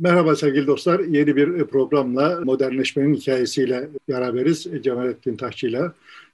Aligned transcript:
Merhaba 0.00 0.36
sevgili 0.36 0.66
dostlar. 0.66 1.00
Yeni 1.00 1.36
bir 1.36 1.64
programla 1.64 2.40
modernleşmenin 2.44 3.14
hikayesiyle 3.14 3.88
beraberiz 4.08 4.66
Cemalettin 4.82 5.36
Taşçı 5.36 5.66
ile. 5.66 5.82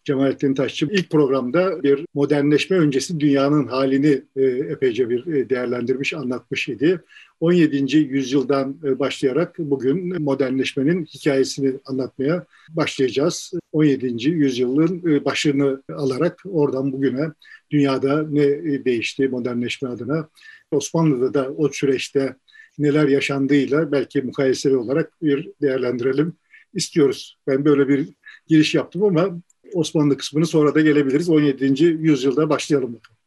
Cemalettin 0.05 0.55
Taşçı 0.55 0.87
ilk 0.87 1.11
programda 1.11 1.83
bir 1.83 2.07
modernleşme 2.15 2.77
öncesi 2.77 3.21
dünyanın 3.21 3.67
halini 3.67 4.23
e, 4.37 4.43
epeyce 4.45 5.09
bir 5.09 5.27
e, 5.27 5.51
değerlendirmiş, 5.51 6.15
anlatmış 6.15 6.69
idi. 6.69 7.01
17. 7.41 7.97
yüzyıldan 7.97 8.77
e, 8.85 8.99
başlayarak 8.99 9.59
bugün 9.59 10.23
modernleşmenin 10.23 11.05
hikayesini 11.05 11.75
anlatmaya 11.87 12.45
başlayacağız. 12.69 13.53
17. 13.73 14.31
yüzyılın 14.31 15.25
başını 15.25 15.83
alarak 15.93 16.43
oradan 16.45 16.93
bugüne 16.93 17.33
dünyada 17.71 18.27
ne 18.31 18.85
değişti 18.85 19.29
modernleşme 19.29 19.89
adına. 19.89 20.29
Osmanlı'da 20.71 21.35
da 21.35 21.51
o 21.57 21.69
süreçte 21.69 22.37
neler 22.79 23.09
yaşandığıyla 23.09 23.93
belki 23.93 24.23
mukayeseli 24.23 24.77
olarak 24.77 25.23
bir 25.23 25.51
değerlendirelim 25.63 26.37
istiyoruz. 26.75 27.39
Ben 27.47 27.65
böyle 27.65 27.89
bir 27.89 28.09
giriş 28.49 28.75
yaptım 28.75 29.03
ama 29.03 29.41
Osmanlı 29.75 30.17
kısmını 30.17 30.47
sonra 30.47 30.75
da 30.75 30.81
gelebiliriz. 30.81 31.29
17. 31.29 31.85
yüzyılda 31.85 32.51
başlayalım 32.51 32.95
bakalım. 32.95 33.19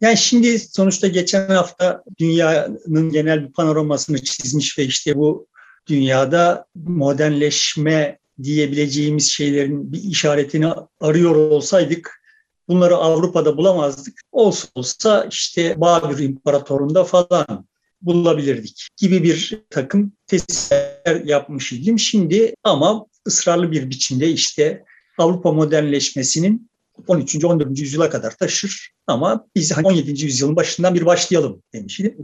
Yani 0.00 0.16
şimdi 0.16 0.58
sonuçta 0.58 1.08
geçen 1.08 1.48
hafta 1.48 2.02
dünyanın 2.18 3.10
genel 3.10 3.48
bir 3.48 3.52
panoramasını 3.52 4.24
çizmiş 4.24 4.78
ve 4.78 4.84
işte 4.84 5.16
bu 5.16 5.46
dünyada 5.86 6.66
modernleşme 6.74 8.18
diyebileceğimiz 8.42 9.30
şeylerin 9.30 9.92
bir 9.92 10.02
işaretini 10.02 10.72
arıyor 11.00 11.34
olsaydık 11.34 12.22
bunları 12.68 12.96
Avrupa'da 12.96 13.56
bulamazdık. 13.56 14.20
Olsa 14.32 14.68
olsa 14.74 15.26
işte 15.30 15.80
Babür 15.80 16.18
İmparatorluğu'nda 16.18 17.04
falan 17.04 17.66
bulabilirdik 18.02 18.88
gibi 18.96 19.22
bir 19.22 19.62
takım 19.70 20.12
testler 20.26 21.24
yapmış 21.24 21.72
idim. 21.72 21.98
Şimdi 21.98 22.54
ama 22.64 23.06
ısrarlı 23.26 23.72
bir 23.72 23.90
biçimde 23.90 24.28
işte 24.28 24.84
Avrupa 25.18 25.52
modernleşmesinin 25.52 26.70
13. 27.06 27.44
14. 27.44 27.78
yüzyıla 27.78 28.10
kadar 28.10 28.36
taşır 28.36 28.92
ama 29.06 29.46
biz 29.54 29.78
17. 29.78 30.10
Hani 30.10 30.20
yüzyılın 30.20 30.56
başından 30.56 30.94
bir 30.94 31.06
başlayalım 31.06 31.62
demiştim. 31.74 32.18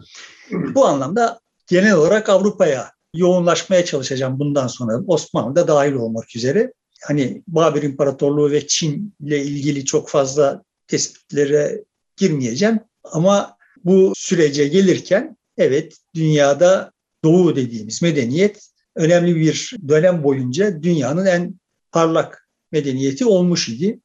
Bu 0.51 0.87
anlamda 0.87 1.41
genel 1.67 1.95
olarak 1.95 2.29
Avrupa'ya 2.29 2.93
yoğunlaşmaya 3.15 3.85
çalışacağım 3.85 4.39
bundan 4.39 4.67
sonra 4.67 5.01
Osmanlı 5.07 5.57
da 5.57 5.69
dahil 5.69 5.93
olmak 5.93 6.37
üzere. 6.37 6.73
Hani 7.03 7.43
Babür 7.49 7.83
İmparatorluğu 7.83 8.51
ve 8.51 8.67
Çin 8.67 9.15
ile 9.21 9.45
ilgili 9.45 9.85
çok 9.85 10.09
fazla 10.09 10.63
tespitlere 10.87 11.85
girmeyeceğim 12.17 12.81
ama 13.05 13.57
bu 13.85 14.13
sürece 14.17 14.69
gelirken 14.69 15.37
evet 15.59 15.97
dünyada 16.15 16.93
doğu 17.25 17.57
dediğimiz 17.57 18.03
medeniyet 18.03 18.71
önemli 18.95 19.37
bir 19.37 19.77
dönem 19.89 20.25
boyunca 20.25 20.83
dünyanın 20.83 21.27
en 21.27 21.55
parlak 21.93 22.49
medeniyeti 22.73 23.25
olmuş 23.25 23.69
idi. 23.69 23.99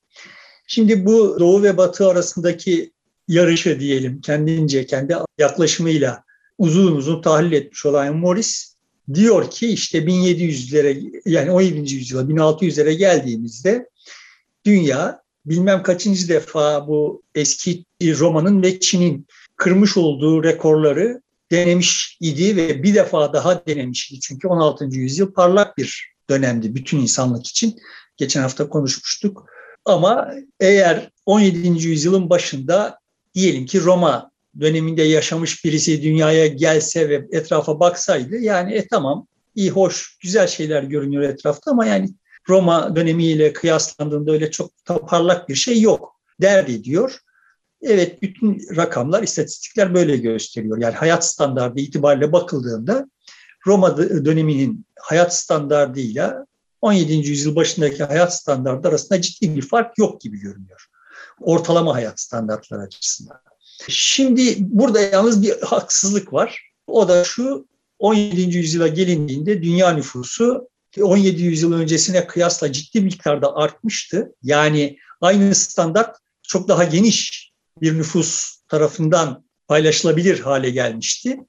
Şimdi 0.67 1.05
bu 1.05 1.39
doğu 1.39 1.63
ve 1.63 1.77
batı 1.77 2.07
arasındaki 2.07 2.91
yarışı 3.27 3.79
diyelim 3.79 4.21
kendince 4.21 4.85
kendi 4.85 5.15
yaklaşımıyla 5.37 6.23
uzun 6.57 6.95
uzun 6.95 7.21
tahlil 7.21 7.51
etmiş 7.51 7.85
olan 7.85 8.15
Morris 8.15 8.75
diyor 9.13 9.51
ki 9.51 9.67
işte 9.67 9.99
1700'lere 9.99 11.21
yani 11.25 11.51
17. 11.51 11.95
yüzyıla 11.95 12.23
1600'lere 12.23 12.91
geldiğimizde 12.91 13.89
dünya 14.65 15.21
bilmem 15.45 15.83
kaçıncı 15.83 16.29
defa 16.29 16.87
bu 16.87 17.21
eski 17.35 17.85
Roma'nın 18.01 18.63
ve 18.63 18.79
Çin'in 18.79 19.27
kırmış 19.55 19.97
olduğu 19.97 20.43
rekorları 20.43 21.21
denemiş 21.51 22.17
idi 22.21 22.55
ve 22.55 22.83
bir 22.83 22.95
defa 22.95 23.33
daha 23.33 23.65
denemiş 23.65 24.11
idi. 24.11 24.19
Çünkü 24.19 24.47
16. 24.47 24.85
yüzyıl 24.85 25.33
parlak 25.33 25.77
bir 25.77 26.13
dönemdi 26.29 26.75
bütün 26.75 26.99
insanlık 26.99 27.47
için. 27.47 27.79
Geçen 28.17 28.41
hafta 28.41 28.69
konuşmuştuk. 28.69 29.45
Ama 29.85 30.31
eğer 30.59 31.09
17. 31.25 31.87
yüzyılın 31.87 32.29
başında 32.29 32.99
diyelim 33.35 33.65
ki 33.65 33.81
Roma 33.81 34.31
döneminde 34.59 35.01
yaşamış 35.01 35.65
birisi 35.65 36.03
dünyaya 36.03 36.47
gelse 36.47 37.09
ve 37.09 37.27
etrafa 37.31 37.79
baksaydı 37.79 38.37
yani 38.37 38.73
e 38.73 38.87
tamam 38.87 39.27
iyi 39.55 39.69
hoş 39.69 40.17
güzel 40.17 40.47
şeyler 40.47 40.83
görünüyor 40.83 41.23
etrafta 41.23 41.71
ama 41.71 41.85
yani 41.85 42.09
Roma 42.49 42.95
dönemiyle 42.95 43.53
kıyaslandığında 43.53 44.31
öyle 44.31 44.51
çok 44.51 44.71
parlak 45.07 45.49
bir 45.49 45.55
şey 45.55 45.81
yok 45.81 46.15
derdi 46.41 46.83
diyor. 46.83 47.19
Evet 47.81 48.21
bütün 48.21 48.75
rakamlar, 48.75 49.23
istatistikler 49.23 49.93
böyle 49.93 50.17
gösteriyor. 50.17 50.77
Yani 50.77 50.95
hayat 50.95 51.25
standardı 51.25 51.79
itibariyle 51.79 52.31
bakıldığında 52.31 53.09
Roma 53.67 53.97
döneminin 53.97 54.85
hayat 54.99 55.35
standardıyla 55.35 56.45
17. 56.81 57.13
yüzyıl 57.13 57.55
başındaki 57.55 58.03
hayat 58.03 58.35
standartı 58.35 58.89
arasında 58.89 59.21
ciddi 59.21 59.55
bir 59.55 59.61
fark 59.61 59.97
yok 59.97 60.21
gibi 60.21 60.39
görünüyor. 60.39 60.85
Ortalama 61.41 61.95
hayat 61.95 62.19
standartları 62.19 62.81
açısından. 62.81 63.37
Şimdi 63.87 64.55
burada 64.59 65.01
yalnız 65.01 65.43
bir 65.43 65.61
haksızlık 65.61 66.33
var. 66.33 66.71
O 66.87 67.07
da 67.07 67.23
şu 67.23 67.67
17. 67.99 68.57
yüzyıla 68.57 68.87
gelindiğinde 68.87 69.63
dünya 69.63 69.91
nüfusu 69.91 70.69
17 71.01 71.43
yüzyıl 71.43 71.73
öncesine 71.73 72.27
kıyasla 72.27 72.71
ciddi 72.71 73.01
miktarda 73.01 73.55
artmıştı. 73.55 74.35
Yani 74.43 74.97
aynı 75.21 75.55
standart 75.55 76.17
çok 76.43 76.67
daha 76.67 76.83
geniş 76.83 77.48
bir 77.81 77.97
nüfus 77.97 78.57
tarafından 78.67 79.43
paylaşılabilir 79.67 80.39
hale 80.39 80.69
gelmişti. 80.69 81.39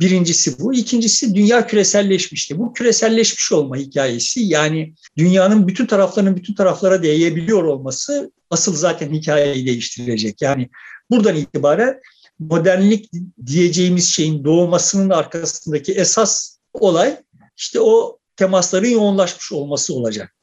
Birincisi 0.00 0.60
bu. 0.60 0.74
İkincisi 0.74 1.34
dünya 1.34 1.66
küreselleşmişti. 1.66 2.58
Bu 2.58 2.72
küreselleşmiş 2.72 3.52
olma 3.52 3.76
hikayesi 3.76 4.40
yani 4.40 4.94
dünyanın 5.16 5.68
bütün 5.68 5.86
taraflarının 5.86 6.36
bütün 6.36 6.54
taraflara 6.54 7.02
değebiliyor 7.02 7.64
olması 7.64 8.32
asıl 8.50 8.74
zaten 8.74 9.12
hikayeyi 9.12 9.66
değiştirecek. 9.66 10.42
Yani 10.42 10.68
buradan 11.10 11.36
itibaren 11.36 12.00
modernlik 12.38 13.10
diyeceğimiz 13.46 14.08
şeyin 14.08 14.44
doğmasının 14.44 15.10
arkasındaki 15.10 15.92
esas 15.92 16.58
olay 16.72 17.16
işte 17.56 17.80
o 17.80 18.18
temasların 18.36 18.88
yoğunlaşmış 18.88 19.52
olması 19.52 19.94
olacak. 19.94 20.34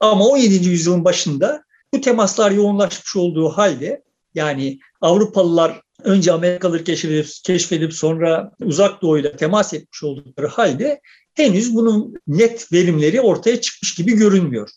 Ama 0.00 0.26
17. 0.26 0.68
yüzyılın 0.68 1.04
başında 1.04 1.64
bu 1.94 2.00
temaslar 2.00 2.50
yoğunlaşmış 2.50 3.16
olduğu 3.16 3.48
halde 3.48 4.02
yani 4.34 4.78
Avrupalılar 5.00 5.80
önce 6.04 6.32
Amerikalıları 6.32 6.84
keşfedip, 6.84 7.26
keşfedip 7.44 7.94
sonra 7.94 8.52
uzak 8.64 9.02
doğuyla 9.02 9.36
temas 9.36 9.74
etmiş 9.74 10.02
oldukları 10.02 10.46
halde 10.46 11.00
henüz 11.34 11.74
bunun 11.74 12.14
net 12.26 12.72
verimleri 12.72 13.20
ortaya 13.20 13.60
çıkmış 13.60 13.94
gibi 13.94 14.12
görünmüyor. 14.12 14.70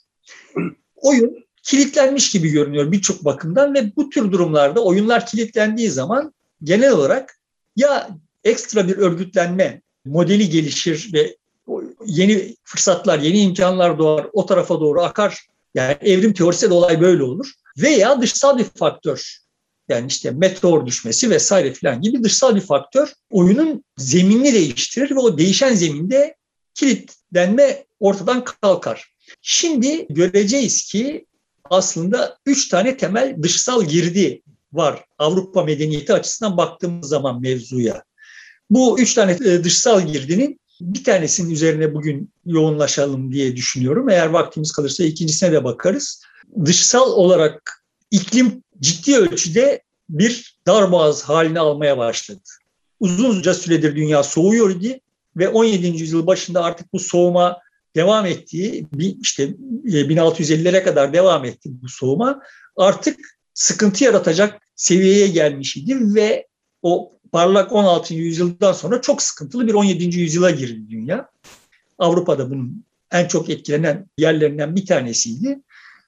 Oyun 0.95 1.43
kilitlenmiş 1.63 2.31
gibi 2.31 2.49
görünüyor 2.49 2.91
birçok 2.91 3.25
bakımdan 3.25 3.73
ve 3.73 3.95
bu 3.95 4.09
tür 4.09 4.31
durumlarda 4.31 4.83
oyunlar 4.83 5.25
kilitlendiği 5.25 5.89
zaman 5.89 6.33
genel 6.63 6.91
olarak 6.91 7.39
ya 7.75 8.09
ekstra 8.43 8.87
bir 8.87 8.97
örgütlenme 8.97 9.81
modeli 10.05 10.49
gelişir 10.49 11.09
ve 11.13 11.37
yeni 12.05 12.55
fırsatlar, 12.63 13.19
yeni 13.19 13.39
imkanlar 13.39 13.97
doğar, 13.99 14.27
o 14.33 14.45
tarafa 14.45 14.79
doğru 14.79 15.01
akar. 15.01 15.47
Yani 15.75 15.97
evrim 16.01 16.33
teorisi 16.33 16.69
de 16.69 16.73
olay 16.73 17.01
böyle 17.01 17.23
olur. 17.23 17.51
Veya 17.77 18.21
dışsal 18.21 18.57
bir 18.57 18.63
faktör 18.63 19.42
yani 19.89 20.07
işte 20.07 20.31
meteor 20.31 20.85
düşmesi 20.85 21.29
vesaire 21.29 21.73
filan 21.73 22.01
gibi 22.01 22.23
dışsal 22.23 22.55
bir 22.55 22.61
faktör 22.61 23.13
oyunun 23.31 23.83
zeminini 23.97 24.53
değiştirir 24.53 25.11
ve 25.11 25.19
o 25.19 25.37
değişen 25.37 25.73
zeminde 25.73 26.35
kilitlenme 26.73 27.85
ortadan 27.99 28.43
kalkar. 28.43 29.13
Şimdi 29.41 30.07
göreceğiz 30.09 30.83
ki 30.83 31.25
aslında 31.69 32.37
üç 32.45 32.69
tane 32.69 32.97
temel 32.97 33.37
dışsal 33.43 33.83
girdi 33.83 34.41
var 34.73 35.05
Avrupa 35.17 35.63
medeniyeti 35.63 36.13
açısından 36.13 36.57
baktığımız 36.57 37.09
zaman 37.09 37.41
mevzuya. 37.41 38.03
Bu 38.69 38.99
üç 38.99 39.13
tane 39.13 39.31
e, 39.31 39.63
dışsal 39.63 40.07
girdinin 40.07 40.59
bir 40.81 41.03
tanesinin 41.03 41.49
üzerine 41.49 41.93
bugün 41.93 42.33
yoğunlaşalım 42.45 43.31
diye 43.31 43.55
düşünüyorum. 43.55 44.09
Eğer 44.09 44.27
vaktimiz 44.27 44.71
kalırsa 44.71 45.03
ikincisine 45.03 45.51
de 45.51 45.63
bakarız. 45.63 46.23
Dışsal 46.65 47.11
olarak 47.11 47.83
iklim 48.11 48.63
ciddi 48.83 49.17
ölçüde 49.17 49.81
bir 50.09 50.57
darboğaz 50.67 51.23
halini 51.23 51.59
almaya 51.59 51.97
başladı. 51.97 52.41
Uzunca 52.99 53.53
süredir 53.53 53.95
dünya 53.95 54.23
soğuyor 54.23 54.69
idi 54.69 54.99
ve 55.37 55.49
17. 55.49 55.87
yüzyıl 55.87 56.27
başında 56.27 56.63
artık 56.63 56.93
bu 56.93 56.99
soğuma 56.99 57.59
devam 57.95 58.25
ettiği, 58.25 58.87
işte 59.21 59.55
1650'lere 59.85 60.77
e, 60.77 60.83
kadar 60.83 61.13
devam 61.13 61.45
etti 61.45 61.69
bu 61.81 61.89
soğuma. 61.89 62.41
Artık 62.77 63.19
sıkıntı 63.53 64.03
yaratacak 64.03 64.61
seviyeye 64.75 65.27
gelmiş 65.27 65.77
idi 65.77 66.15
ve 66.15 66.47
o 66.81 67.13
parlak 67.31 67.71
16. 67.71 68.13
yüzyıldan 68.13 68.73
sonra 68.73 69.01
çok 69.01 69.21
sıkıntılı 69.21 69.67
bir 69.67 69.73
17. 69.73 70.19
yüzyıla 70.19 70.51
girdi 70.51 70.89
dünya. 70.89 71.29
Avrupa'da 71.99 72.49
bunun 72.49 72.83
en 73.11 73.27
çok 73.27 73.49
etkilenen 73.49 74.09
yerlerinden 74.17 74.75
bir 74.75 74.85
tanesiydi. 74.85 75.59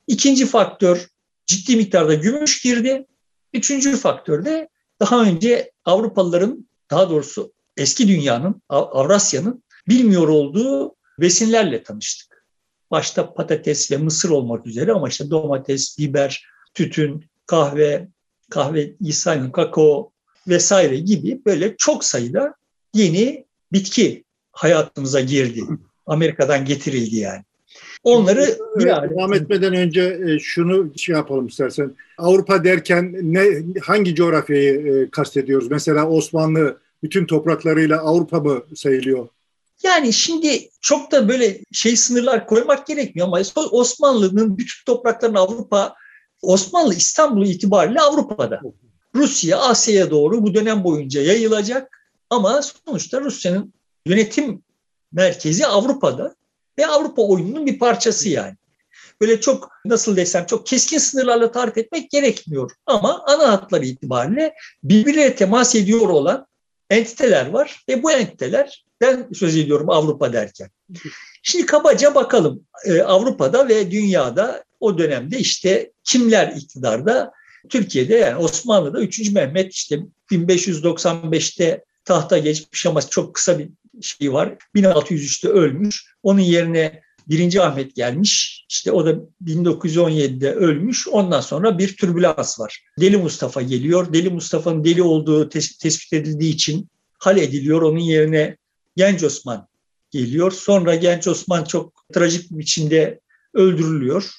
İkinci 0.08 0.46
faktör 0.46 1.08
ciddi 1.46 1.76
miktarda 1.76 2.14
gümüş 2.14 2.62
girdi. 2.62 3.06
Üçüncü 3.54 3.98
faktör 3.98 4.46
de 4.46 4.70
daha 5.00 5.24
önce 5.24 5.72
Avrupalıların 5.86 6.70
daha 6.92 7.10
doğrusu 7.10 7.54
eski 7.78 8.08
dünyanın, 8.08 8.62
Avrasya'nın 8.70 9.64
bilmiyor 9.88 10.28
olduğu 10.28 10.96
besinlerle 11.20 11.84
tanıştık. 11.84 12.46
Başta 12.92 13.34
patates 13.34 13.92
ve 13.92 13.98
mısır 13.98 14.30
olmak 14.30 14.68
üzere 14.68 14.92
ama 14.92 15.10
işte 15.10 15.30
domates, 15.30 16.00
biber, 16.00 16.46
tütün, 16.74 17.26
kahve, 17.46 18.08
kahve 18.50 18.96
sayın 19.12 19.52
kakao 19.52 20.12
vesaire 20.48 20.98
gibi 20.98 21.42
böyle 21.46 21.76
çok 21.78 22.04
sayıda 22.04 22.56
yeni 22.94 23.46
bitki 23.74 24.24
hayatımıza 24.52 25.22
girdi. 25.22 25.62
Amerika'dan 26.06 26.66
getirildi 26.66 27.16
yani. 27.16 27.44
Onları 28.06 28.58
devam 29.12 29.34
etmeden 29.34 29.74
önce 29.74 30.20
e, 30.28 30.40
şunu 30.40 30.98
şey 30.98 31.16
yapalım 31.16 31.48
istersen. 31.48 31.96
Avrupa 32.18 32.64
derken 32.64 33.16
ne 33.22 33.64
hangi 33.82 34.16
coğrafyayı 34.16 34.88
e, 34.88 35.10
kastediyoruz? 35.10 35.72
Mesela 35.72 36.10
Osmanlı 36.10 36.78
bütün 37.04 37.26
topraklarıyla 37.26 38.00
Avrupa 38.00 38.40
mı 38.40 38.64
sayılıyor? 38.76 39.28
Yani 39.84 40.14
şimdi 40.14 40.70
çok 40.82 41.12
da 41.12 41.30
böyle 41.30 41.60
şey 41.72 41.96
sınırlar 41.96 42.48
koymak 42.48 42.88
gerekmiyor 42.88 43.28
ama 43.28 43.42
Osmanlı'nın 43.72 44.58
bütün 44.58 44.86
topraklarını 44.86 45.40
Avrupa, 45.40 45.96
Osmanlı 46.42 46.96
İstanbul 46.96 47.46
itibariyle 47.46 48.02
Avrupa'da. 48.02 48.62
Rusya 49.16 49.58
Asya'ya 49.58 50.12
doğru 50.12 50.44
bu 50.44 50.54
dönem 50.54 50.84
boyunca 50.84 51.22
yayılacak 51.22 52.00
ama 52.30 52.62
sonuçta 52.62 53.22
Rusya'nın 53.22 53.74
yönetim 54.06 54.62
merkezi 55.12 55.66
Avrupa'da 55.68 56.36
ve 56.78 56.88
Avrupa 56.88 57.22
oyununun 57.22 57.66
bir 57.66 57.80
parçası 57.80 58.30
yani. 58.30 58.56
Böyle 59.22 59.42
çok 59.42 59.72
nasıl 59.86 60.18
desem 60.18 60.46
çok 60.46 60.68
keskin 60.68 60.98
sınırlarla 60.98 61.52
tarif 61.52 61.78
etmek 61.78 62.12
gerekmiyor. 62.12 62.72
Ama 62.86 63.24
ana 63.28 63.52
hatları 63.52 63.86
itibariyle 63.86 64.54
birbirine 64.84 65.36
temas 65.36 65.76
ediyor 65.76 66.10
olan 66.10 66.48
entiteler 66.90 67.50
var 67.50 67.84
ve 67.90 68.04
bu 68.04 68.12
entiteler 68.12 68.86
ben 69.02 69.30
söz 69.34 69.58
ediyorum 69.58 69.90
Avrupa 69.90 70.34
derken. 70.34 70.70
Şimdi 71.44 71.66
kabaca 71.66 72.16
bakalım 72.16 72.66
ee, 72.86 73.02
Avrupa'da 73.02 73.68
ve 73.68 73.92
dünyada 73.92 74.64
o 74.80 74.98
dönemde 74.98 75.40
işte 75.40 75.92
kimler 76.04 76.54
iktidarda? 76.58 77.32
Türkiye'de 77.70 78.16
yani 78.16 78.36
Osmanlı'da 78.36 79.02
3. 79.02 79.32
Mehmet 79.32 79.74
işte 79.74 80.00
1595'te 80.32 81.84
tahta 82.06 82.38
geçmiş 82.38 82.86
ama 82.86 83.02
çok 83.02 83.36
kısa 83.36 83.60
bir 83.60 83.70
şey 84.02 84.34
var. 84.34 84.56
1603'te 84.76 85.48
ölmüş. 85.48 86.06
Onun 86.24 86.40
yerine 86.40 87.02
birinci 87.30 87.62
Ahmet 87.62 87.96
gelmiş. 87.96 88.66
İşte 88.70 88.92
o 88.92 89.06
da 89.06 89.16
1917'de 89.46 90.54
ölmüş. 90.54 91.08
Ondan 91.08 91.42
sonra 91.42 91.78
bir 91.78 91.98
türbülans 91.98 92.60
var. 92.60 92.84
Deli 93.00 93.18
Mustafa 93.18 93.62
geliyor. 93.62 94.14
Deli 94.14 94.30
Mustafa'nın 94.30 94.84
deli 94.84 95.04
olduğu 95.04 95.50
tespit 95.50 96.14
edildiği 96.14 96.54
için 96.54 96.90
hal 97.20 97.38
ediliyor. 97.38 97.82
Onun 97.82 98.00
yerine 98.00 98.58
Genç 98.96 99.24
Osman 99.24 99.68
geliyor. 100.12 100.52
Sonra 100.52 100.96
Genç 100.96 101.28
Osman 101.28 101.64
çok 101.64 102.06
trajik 102.14 102.52
bir 102.52 102.58
biçimde 102.58 103.20
öldürülüyor. 103.54 104.32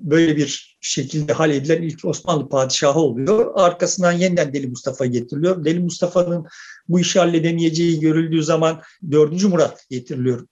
Böyle 0.00 0.36
bir 0.36 0.78
şekilde 0.80 1.32
hal 1.32 1.50
edilen 1.50 1.82
ilk 1.82 2.04
Osmanlı 2.04 2.48
padişahı 2.48 2.98
oluyor. 2.98 3.52
Arkasından 3.54 4.12
yeniden 4.12 4.52
Deli 4.52 4.66
Mustafa 4.66 5.06
getiriliyor. 5.06 5.64
Deli 5.64 5.80
Mustafa'nın 5.80 6.46
bu 6.88 7.00
işi 7.00 7.18
halledemeyeceği 7.18 8.00
görüldüğü 8.00 8.42
zaman 8.42 8.82
4. 9.10 9.44
Murat 9.44 9.86
getiriliyor. 9.90 10.46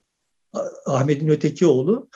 Ahmet'in 0.85 1.27
öteki 1.27 1.65
oğlu. 1.65 2.09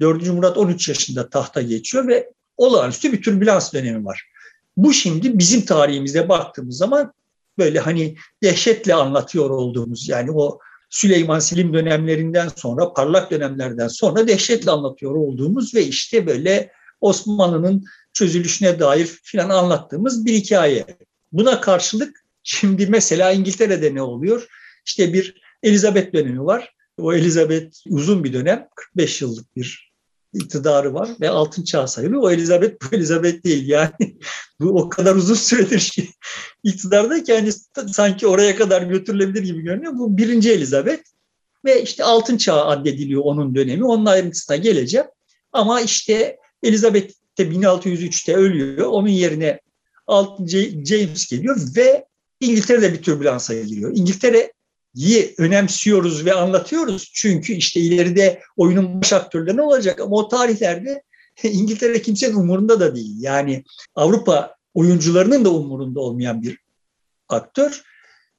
4. 0.00 0.26
Murat 0.28 0.58
13 0.58 0.88
yaşında 0.88 1.30
tahta 1.30 1.62
geçiyor 1.62 2.08
ve 2.08 2.32
olağanüstü 2.56 3.12
bir 3.12 3.22
türbülans 3.22 3.72
dönemi 3.72 4.04
var. 4.04 4.30
Bu 4.76 4.92
şimdi 4.92 5.38
bizim 5.38 5.64
tarihimizde 5.64 6.28
baktığımız 6.28 6.76
zaman 6.76 7.12
böyle 7.58 7.80
hani 7.80 8.16
dehşetle 8.42 8.94
anlatıyor 8.94 9.50
olduğumuz 9.50 10.08
yani 10.08 10.30
o 10.30 10.58
Süleyman 10.90 11.38
Selim 11.38 11.74
dönemlerinden 11.74 12.48
sonra, 12.48 12.92
parlak 12.92 13.30
dönemlerden 13.30 13.88
sonra 13.88 14.28
dehşetle 14.28 14.70
anlatıyor 14.70 15.14
olduğumuz 15.14 15.74
ve 15.74 15.84
işte 15.84 16.26
böyle 16.26 16.72
Osmanlı'nın 17.00 17.84
çözülüşüne 18.12 18.80
dair 18.80 19.06
filan 19.06 19.50
anlattığımız 19.50 20.26
bir 20.26 20.32
hikaye. 20.32 20.86
Buna 21.32 21.60
karşılık 21.60 22.24
şimdi 22.42 22.86
mesela 22.86 23.32
İngiltere'de 23.32 23.94
ne 23.94 24.02
oluyor? 24.02 24.46
İşte 24.86 25.12
bir 25.12 25.42
Elizabeth 25.62 26.12
dönemi 26.12 26.44
var. 26.44 26.74
O 26.98 27.14
Elizabeth 27.14 27.76
uzun 27.88 28.24
bir 28.24 28.32
dönem, 28.32 28.68
45 28.74 29.22
yıllık 29.22 29.56
bir 29.56 29.89
iktidarı 30.32 30.94
var 30.94 31.10
ve 31.20 31.30
altın 31.30 31.64
çağ 31.64 31.86
sayılıyor. 31.86 32.22
O 32.22 32.30
Elizabeth 32.30 32.74
bu 32.82 32.96
Elizabeth 32.96 33.44
değil 33.44 33.68
yani. 33.68 33.90
bu 34.60 34.68
o 34.68 34.88
kadar 34.88 35.14
uzun 35.16 35.34
süredir 35.34 35.78
şey, 35.78 36.10
iktidarda 36.62 37.22
ki 37.22 37.32
yani 37.32 37.52
sanki 37.92 38.26
oraya 38.26 38.56
kadar 38.56 38.82
götürülebilir 38.82 39.42
gibi 39.42 39.60
görünüyor. 39.60 39.92
Bu 39.98 40.16
birinci 40.16 40.50
Elizabeth 40.50 41.02
ve 41.64 41.82
işte 41.82 42.04
altın 42.04 42.36
çağ 42.36 42.66
addediliyor 42.66 43.22
onun 43.24 43.54
dönemi. 43.54 43.84
Onun 43.84 44.06
ayrıntısına 44.06 44.56
geleceğim. 44.56 45.06
Ama 45.52 45.80
işte 45.80 46.38
Elizabeth 46.62 47.12
de 47.38 47.42
1603'te 47.42 48.36
ölüyor. 48.36 48.86
Onun 48.86 49.08
yerine 49.08 49.60
altın 50.06 50.46
James 50.84 51.26
geliyor 51.30 51.56
ve 51.76 52.06
İngiltere'de 52.40 52.92
bir 52.92 53.02
türbülansa 53.02 53.54
giriyor. 53.54 53.92
İngiltere 53.94 54.52
iyi 54.94 55.34
önemsiyoruz 55.38 56.24
ve 56.24 56.32
anlatıyoruz. 56.32 57.10
Çünkü 57.14 57.52
işte 57.52 57.80
ileride 57.80 58.40
oyunun 58.56 59.00
baş 59.02 59.12
aktörleri 59.12 59.56
ne 59.56 59.62
olacak? 59.62 60.00
Ama 60.00 60.16
o 60.16 60.28
tarihlerde 60.28 61.02
İngiltere 61.42 62.02
kimsenin 62.02 62.34
umurunda 62.34 62.80
da 62.80 62.94
değil. 62.94 63.16
Yani 63.18 63.64
Avrupa 63.94 64.54
oyuncularının 64.74 65.44
da 65.44 65.50
umurunda 65.50 66.00
olmayan 66.00 66.42
bir 66.42 66.58
aktör. 67.28 67.82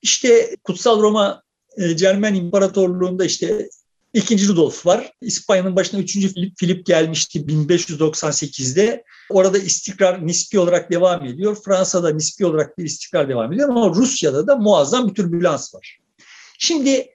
İşte 0.02 0.56
Kutsal 0.64 1.02
Roma 1.02 1.44
e, 1.78 1.96
Cermen 1.96 2.34
İmparatorluğu'nda 2.34 3.26
işte 3.26 3.70
ikinci 4.14 4.48
Rudolf 4.48 4.86
var. 4.86 5.14
İspanya'nın 5.22 5.76
başına 5.76 6.00
üçüncü 6.00 6.34
Filip, 6.34 6.54
Filip 6.58 6.86
gelmişti 6.86 7.40
1598'de. 7.40 9.04
Orada 9.30 9.58
istikrar 9.58 10.28
nispi 10.28 10.60
olarak 10.60 10.92
devam 10.92 11.26
ediyor. 11.26 11.58
Fransa'da 11.66 12.10
nispi 12.10 12.46
olarak 12.46 12.78
bir 12.78 12.84
istikrar 12.84 13.30
devam 13.30 13.54
ediyor 13.54 13.70
ama 13.70 13.90
Rusya'da 13.90 14.48
da 14.48 14.56
muazzam 14.56 15.10
bir 15.10 15.14
türbülans 15.14 15.76
var. 15.76 16.01
Şimdi 16.64 17.08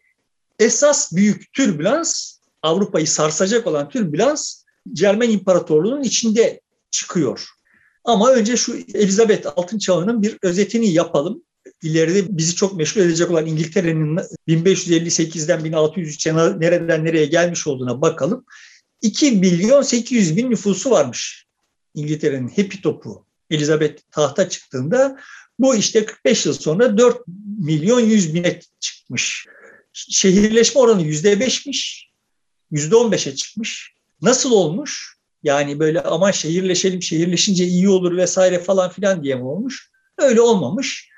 esas 0.58 1.12
büyük 1.12 1.52
türbülans, 1.52 2.38
Avrupa'yı 2.62 3.06
sarsacak 3.06 3.66
olan 3.66 3.88
türbülans 3.88 4.62
Cermen 4.92 5.30
İmparatorluğu'nun 5.30 6.02
içinde 6.02 6.60
çıkıyor. 6.90 7.48
Ama 8.04 8.30
önce 8.30 8.56
şu 8.56 8.76
Elizabeth 8.94 9.46
Altın 9.56 9.78
Çağı'nın 9.78 10.22
bir 10.22 10.38
özetini 10.42 10.92
yapalım. 10.92 11.42
İleride 11.82 12.38
bizi 12.38 12.54
çok 12.54 12.76
meşhur 12.76 13.00
edecek 13.00 13.30
olan 13.30 13.46
İngiltere'nin 13.46 14.18
1558'den 14.48 15.60
1603'e 15.60 16.60
nereden 16.60 17.04
nereye 17.04 17.26
gelmiş 17.26 17.66
olduğuna 17.66 18.00
bakalım. 18.00 18.44
2 19.02 19.32
milyon 19.32 19.82
800 19.82 20.36
bin 20.36 20.50
nüfusu 20.50 20.90
varmış 20.90 21.46
İngiltere'nin 21.94 22.48
hepi 22.48 22.82
topu. 22.82 23.26
Elizabeth 23.50 24.02
tahta 24.10 24.48
çıktığında 24.48 25.18
bu 25.58 25.76
işte 25.76 26.04
45 26.06 26.46
yıl 26.46 26.52
sonra 26.52 26.98
4 26.98 27.18
milyon 27.58 28.00
100 28.00 28.34
bine 28.34 28.60
çıkmış. 29.06 29.46
Şehirleşme 29.92 30.80
oranı 30.80 31.02
%5'miş, 31.02 32.10
%15'e 32.72 33.34
çıkmış. 33.34 33.94
Nasıl 34.22 34.52
olmuş? 34.52 35.16
Yani 35.42 35.78
böyle 35.78 36.00
aman 36.02 36.30
şehirleşelim, 36.30 37.02
şehirleşince 37.02 37.64
iyi 37.64 37.88
olur 37.88 38.16
vesaire 38.16 38.58
falan 38.58 38.90
filan 38.90 39.22
diye 39.22 39.34
mi 39.34 39.44
olmuş? 39.44 39.90
Öyle 40.18 40.40
olmamış. 40.40 41.08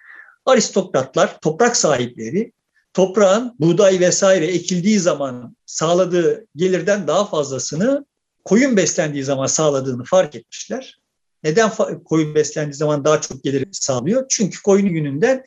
Aristokratlar, 0.47 1.41
toprak 1.41 1.77
sahipleri 1.77 2.53
toprağın 2.95 3.57
buğday 3.61 4.01
vesaire 4.01 4.47
ekildiği 4.47 4.99
zaman 4.99 5.57
sağladığı 5.67 6.47
gelirden 6.57 7.07
daha 7.07 7.25
fazlasını 7.25 8.05
koyun 8.45 8.77
beslendiği 8.77 9.25
zaman 9.25 9.47
sağladığını 9.47 10.05
fark 10.05 10.35
etmişler. 10.35 10.99
Neden 11.45 11.71
koyun 12.05 12.35
beslendiği 12.35 12.75
zaman 12.75 13.05
daha 13.05 13.21
çok 13.21 13.45
gelir 13.45 13.69
sağlıyor? 13.73 14.27
Çünkü 14.29 14.63
koyunun 14.63 14.91
yününden 14.91 15.45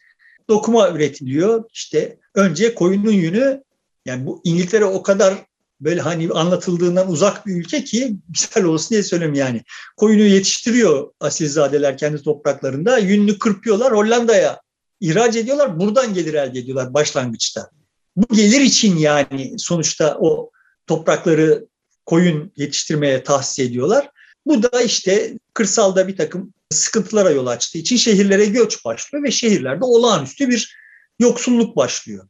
dokuma 0.52 0.90
üretiliyor. 0.90 1.64
İşte 1.74 2.18
önce 2.36 2.76
koyunun 2.76 3.12
yünü 3.12 3.64
yani 4.06 4.26
bu 4.26 4.42
İngiltere 4.44 4.86
o 4.86 5.04
kadar 5.04 5.34
böyle 5.82 6.02
hani 6.02 6.30
anlatıldığından 6.30 7.12
uzak 7.12 7.46
bir 7.48 7.56
ülke 7.56 7.84
ki 7.84 8.16
misal 8.30 8.64
olsun 8.64 8.90
diye 8.90 9.04
söyleyeyim 9.04 9.34
yani. 9.34 9.64
Koyunu 9.98 10.22
yetiştiriyor 10.22 11.12
asilzadeler 11.20 11.98
kendi 11.98 12.24
topraklarında. 12.24 12.98
Yününü 12.98 13.40
kırpıyorlar 13.40 13.94
Hollanda'ya 13.94 14.62
ihraç 15.00 15.36
ediyorlar. 15.36 15.80
Buradan 15.80 16.14
gelir 16.14 16.34
elde 16.34 16.60
ediyorlar 16.60 16.94
başlangıçta. 16.94 17.70
Bu 18.16 18.36
gelir 18.36 18.62
için 18.62 18.98
yani 18.98 19.54
sonuçta 19.58 20.18
o 20.20 20.52
toprakları 20.88 21.66
koyun 22.06 22.52
yetiştirmeye 22.58 23.24
tahsis 23.24 23.60
ediyorlar. 23.60 24.10
Bu 24.46 24.64
da 24.64 24.82
işte 24.82 25.40
kırsalda 25.54 26.08
bir 26.08 26.18
takım 26.18 26.54
sıkıntılara 26.70 27.30
yol 27.30 27.48
açtığı 27.48 27.78
için 27.78 27.98
şehirlere 27.98 28.46
göç 28.46 28.86
başlıyor 28.86 29.24
ve 29.24 29.32
şehirlerde 29.32 29.86
olağanüstü 29.86 30.50
bir 30.50 30.78
yoksulluk 31.20 31.76
başlıyor. 31.76 32.28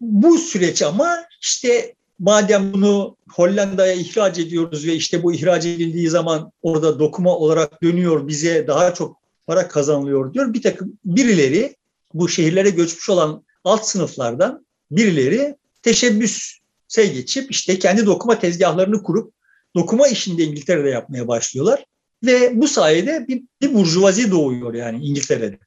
Bu 0.00 0.38
süreç 0.38 0.82
ama 0.82 1.16
işte 1.40 1.94
madem 2.18 2.72
bunu 2.72 3.16
Hollanda'ya 3.30 3.92
ihraç 3.92 4.38
ediyoruz 4.38 4.86
ve 4.86 4.94
işte 4.94 5.22
bu 5.22 5.32
ihraç 5.32 5.66
edildiği 5.66 6.08
zaman 6.08 6.52
orada 6.62 6.98
dokuma 6.98 7.36
olarak 7.36 7.82
dönüyor 7.82 8.28
bize 8.28 8.66
daha 8.66 8.94
çok 8.94 9.16
para 9.46 9.68
kazanılıyor 9.68 10.34
diyor. 10.34 10.54
Bir 10.54 10.62
takım 10.62 10.98
birileri 11.04 11.76
bu 12.14 12.28
şehirlere 12.28 12.70
göçmüş 12.70 13.10
olan 13.10 13.44
alt 13.64 13.86
sınıflardan 13.86 14.66
birileri 14.90 15.56
teşebbüs 15.82 16.58
geçip 16.96 17.50
işte 17.50 17.78
kendi 17.78 18.06
dokuma 18.06 18.38
tezgahlarını 18.38 19.02
kurup 19.02 19.32
dokuma 19.76 20.08
işini 20.08 20.38
de 20.38 20.44
İngiltere'de 20.44 20.88
yapmaya 20.88 21.28
başlıyorlar. 21.28 21.84
Ve 22.24 22.60
bu 22.60 22.68
sayede 22.68 23.24
bir, 23.28 23.42
bir 23.62 23.74
burjuvazi 23.74 24.30
doğuyor 24.30 24.74
yani 24.74 25.06
İngiltere'de. 25.06 25.58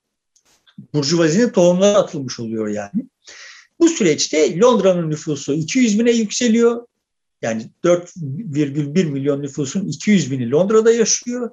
Burjuvazinin 0.93 1.49
tohumları 1.49 1.97
atılmış 1.97 2.39
oluyor 2.39 2.67
yani. 2.67 3.05
Bu 3.79 3.89
süreçte 3.89 4.59
Londra'nın 4.59 5.09
nüfusu 5.09 5.53
200 5.53 5.99
bine 5.99 6.11
yükseliyor. 6.11 6.87
Yani 7.41 7.69
4,1 7.83 9.05
milyon 9.05 9.41
nüfusun 9.41 9.87
200 9.87 10.31
bini 10.31 10.51
Londra'da 10.51 10.91
yaşıyor. 10.91 11.49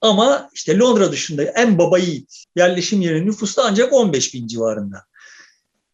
Ama 0.00 0.50
işte 0.54 0.78
Londra 0.78 1.12
dışında 1.12 1.42
en 1.42 1.78
baba 1.78 1.98
yiğit 1.98 2.44
yerleşim 2.56 3.00
yerinin 3.00 3.26
nüfusu 3.26 3.56
da 3.56 3.64
ancak 3.66 3.92
15 3.92 4.34
bin 4.34 4.46
civarında. 4.46 5.04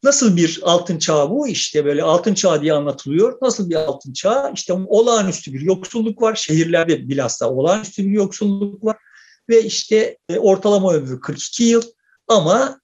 Nasıl 0.02 0.36
bir 0.36 0.60
altın 0.62 0.98
çağ 0.98 1.30
bu? 1.30 1.48
İşte 1.48 1.84
böyle 1.84 2.02
altın 2.02 2.34
çağ 2.34 2.62
diye 2.62 2.72
anlatılıyor. 2.72 3.38
Nasıl 3.42 3.70
bir 3.70 3.74
altın 3.74 4.12
çağ? 4.12 4.50
İşte 4.54 4.72
olağanüstü 4.72 5.52
bir 5.52 5.60
yoksulluk 5.60 6.22
var. 6.22 6.34
Şehirlerde 6.34 7.08
bilhassa 7.08 7.50
olağanüstü 7.50 8.04
bir 8.04 8.10
yoksulluk 8.10 8.84
var. 8.84 8.96
Ve 9.48 9.62
işte 9.62 10.18
e, 10.28 10.38
ortalama 10.38 10.92
ömrü 10.92 11.20
42 11.20 11.64
yıl. 11.64 11.82
Ama 12.28 12.80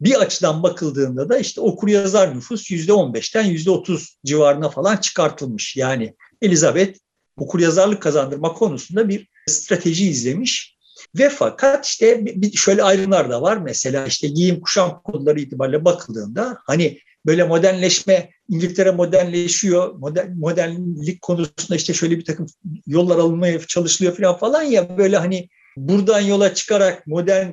bir 0.00 0.14
açıdan 0.14 0.62
bakıldığında 0.62 1.28
da 1.28 1.38
işte 1.38 1.60
okur 1.60 1.88
yazar 1.88 2.36
nüfus 2.36 2.70
%15'ten 2.70 3.44
%30 3.44 4.14
civarına 4.24 4.70
falan 4.70 4.96
çıkartılmış. 4.96 5.76
Yani 5.76 6.14
Elizabeth 6.42 6.98
okur 7.36 7.60
yazarlık 7.60 8.02
kazandırma 8.02 8.52
konusunda 8.52 9.08
bir 9.08 9.28
strateji 9.48 10.08
izlemiş. 10.08 10.79
Ve 11.18 11.28
fakat 11.28 11.86
işte 11.86 12.24
şöyle 12.54 12.82
ayrımlar 12.82 13.30
da 13.30 13.42
var. 13.42 13.56
Mesela 13.56 14.06
işte 14.06 14.28
giyim 14.28 14.60
kuşam 14.60 15.02
kodları 15.04 15.40
itibariyle 15.40 15.84
bakıldığında 15.84 16.58
hani 16.64 16.98
böyle 17.26 17.44
modernleşme, 17.44 18.30
İngiltere 18.48 18.90
modernleşiyor, 18.90 19.94
modern, 19.94 20.30
modernlik 20.32 21.22
konusunda 21.22 21.76
işte 21.76 21.92
şöyle 21.94 22.18
bir 22.18 22.24
takım 22.24 22.46
yollar 22.86 23.18
alınmaya 23.18 23.60
çalışılıyor 23.60 24.16
falan 24.16 24.38
falan 24.38 24.62
ya 24.62 24.98
böyle 24.98 25.16
hani 25.16 25.48
buradan 25.76 26.20
yola 26.20 26.54
çıkarak 26.54 27.06
modern 27.06 27.50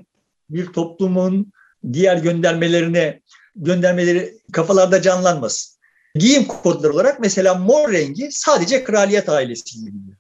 bir 0.50 0.66
toplumun 0.66 1.52
diğer 1.94 2.18
göndermelerine 2.18 3.22
göndermeleri 3.56 4.34
kafalarda 4.52 5.02
canlanmasın. 5.02 5.78
Giyim 6.16 6.46
kodları 6.46 6.94
olarak 6.94 7.20
mesela 7.20 7.56
mor 7.56 7.92
rengi 7.92 8.30
sadece 8.32 8.84
kraliyet 8.84 9.30
ailesi 9.30 9.80
giyebiliyor. 9.80 10.18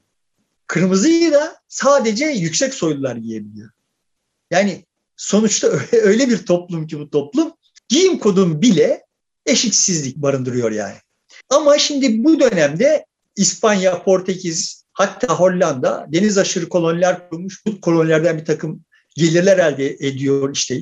Kırmızıyı 0.68 1.32
da 1.32 1.58
sadece 1.68 2.26
yüksek 2.26 2.74
soylular 2.74 3.16
giyebiliyor. 3.16 3.70
Yani 4.52 4.86
sonuçta 5.18 5.68
öyle 5.92 6.30
bir 6.30 6.46
toplum 6.46 6.88
ki 6.88 7.00
bu 7.00 7.10
toplum 7.10 7.52
giyim 7.90 8.20
kodun 8.20 8.62
bile 8.62 9.04
eşitsizlik 9.46 10.18
barındırıyor 10.18 10.72
yani. 10.72 10.96
Ama 11.50 11.78
şimdi 11.78 12.24
bu 12.24 12.40
dönemde 12.40 13.06
İspanya, 13.36 14.04
Portekiz, 14.04 14.84
hatta 14.94 15.28
Hollanda 15.36 16.08
deniz 16.10 16.38
aşırı 16.38 16.70
koloniler 16.70 17.30
kurmuş. 17.30 17.66
Bu 17.66 17.82
kolonilerden 17.82 18.38
bir 18.38 18.46
takım 18.46 18.82
gelirler 19.16 19.58
elde 19.58 19.90
ediyor 19.90 20.54
işte. 20.54 20.82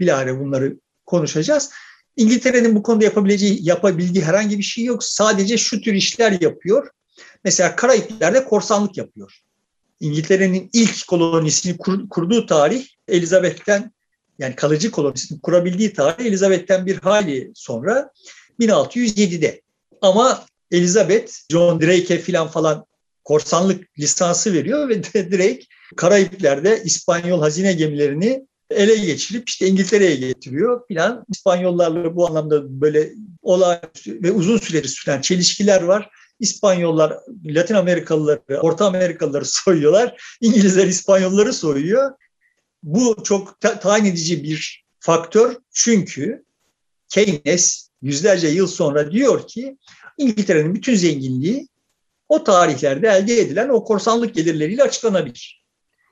Bilahare 0.00 0.40
bunları 0.40 0.76
konuşacağız. 1.06 1.70
İngiltere'nin 2.16 2.74
bu 2.74 2.82
konuda 2.82 3.04
yapabileceği, 3.04 3.58
yapabildiği 3.62 4.24
herhangi 4.24 4.58
bir 4.58 4.62
şey 4.62 4.84
yok. 4.84 5.04
Sadece 5.04 5.58
şu 5.58 5.80
tür 5.80 5.94
işler 5.94 6.40
yapıyor. 6.40 6.90
Mesela 7.44 7.76
Karayipler'de 7.76 8.44
korsanlık 8.44 8.96
yapıyor. 8.96 9.40
İngiltere'nin 10.00 10.70
ilk 10.72 11.08
kolonisini 11.08 11.76
kur, 11.76 12.08
kurduğu 12.08 12.46
tarih 12.46 12.86
Elizabeth'ten 13.08 13.92
yani 14.38 14.56
kalıcı 14.56 14.90
kolonisini 14.90 15.40
kurabildiği 15.40 15.92
tarih 15.92 16.24
Elizabeth'ten 16.24 16.86
bir 16.86 16.96
hali 16.96 17.52
sonra 17.54 18.10
1607'de. 18.60 19.62
Ama 20.02 20.46
Elizabeth 20.70 21.32
John 21.50 21.80
Drake'e 21.80 22.18
filan 22.18 22.48
falan 22.48 22.86
korsanlık 23.24 23.98
lisansı 23.98 24.52
veriyor 24.52 24.88
ve 24.88 25.02
Drake 25.14 25.62
Karayipler'de 25.96 26.82
İspanyol 26.84 27.40
hazine 27.40 27.72
gemilerini 27.72 28.46
ele 28.70 28.96
geçirip 28.96 29.48
işte 29.48 29.66
İngiltere'ye 29.66 30.16
getiriyor 30.16 30.86
filan. 30.88 31.24
İspanyollarla 31.32 32.16
bu 32.16 32.26
anlamda 32.26 32.80
böyle 32.80 33.12
olağanüstü 33.42 34.22
ve 34.22 34.32
uzun 34.32 34.58
süredir 34.58 34.88
süren 34.88 35.20
çelişkiler 35.20 35.82
var. 35.82 36.10
İspanyollar 36.40 37.18
Latin 37.44 37.74
Amerikalıları, 37.74 38.60
Orta 38.60 38.86
Amerikalıları 38.86 39.44
soyuyorlar. 39.48 40.36
İngilizler 40.40 40.86
İspanyolları 40.86 41.52
soyuyor. 41.52 42.12
Bu 42.82 43.16
çok 43.24 43.60
ta- 43.60 43.80
tayin 43.80 44.04
edici 44.04 44.42
bir 44.42 44.84
faktör. 45.00 45.56
Çünkü 45.72 46.44
Keynes 47.08 47.88
yüzlerce 48.02 48.48
yıl 48.48 48.66
sonra 48.66 49.12
diyor 49.12 49.46
ki 49.46 49.76
İngiltere'nin 50.18 50.74
bütün 50.74 50.94
zenginliği 50.94 51.68
o 52.28 52.44
tarihlerde 52.44 53.08
elde 53.08 53.40
edilen 53.40 53.68
o 53.68 53.84
korsanlık 53.84 54.34
gelirleriyle 54.34 54.82
açıklanabilir. 54.82 55.64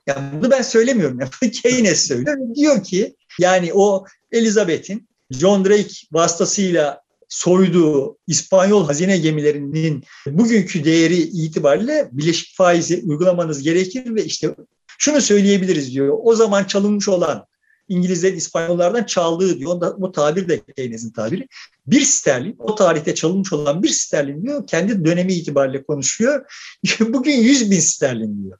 Yani 0.07 0.41
bunu 0.41 0.51
ben 0.51 0.61
söylemiyorum. 0.61 1.19
Keynes 1.63 2.07
söylüyor. 2.07 2.37
Diyor 2.55 2.83
ki 2.83 3.15
yani 3.39 3.73
o 3.73 4.05
Elizabeth'in 4.31 5.09
John 5.31 5.65
Drake 5.65 5.93
vasıtasıyla 6.11 7.02
soyduğu 7.33 8.17
İspanyol 8.27 8.85
hazine 8.85 9.17
gemilerinin 9.17 10.03
bugünkü 10.27 10.83
değeri 10.83 11.17
itibariyle 11.17 12.09
bileşik 12.11 12.55
faizi 12.57 13.03
uygulamanız 13.05 13.63
gerekir 13.63 14.15
ve 14.15 14.25
işte 14.25 14.55
şunu 14.97 15.21
söyleyebiliriz 15.21 15.93
diyor. 15.93 16.17
O 16.23 16.35
zaman 16.35 16.63
çalınmış 16.63 17.09
olan 17.09 17.45
İngilizler 17.87 18.33
İspanyollardan 18.33 19.03
çaldığı 19.03 19.59
diyor. 19.59 19.71
Onda, 19.71 20.01
bu 20.01 20.11
tabir 20.11 20.47
de 20.49 20.61
Keynes'in 20.75 21.11
tabiri. 21.11 21.47
Bir 21.87 22.01
sterlin, 22.01 22.55
o 22.59 22.75
tarihte 22.75 23.15
çalınmış 23.15 23.53
olan 23.53 23.83
bir 23.83 23.89
sterlin 23.89 24.43
diyor. 24.43 24.67
Kendi 24.67 25.05
dönemi 25.05 25.33
itibariyle 25.33 25.83
konuşuyor. 25.83 26.45
Bugün 26.99 27.37
100 27.37 27.71
bin 27.71 27.79
sterlin 27.79 28.43
diyor. 28.43 28.57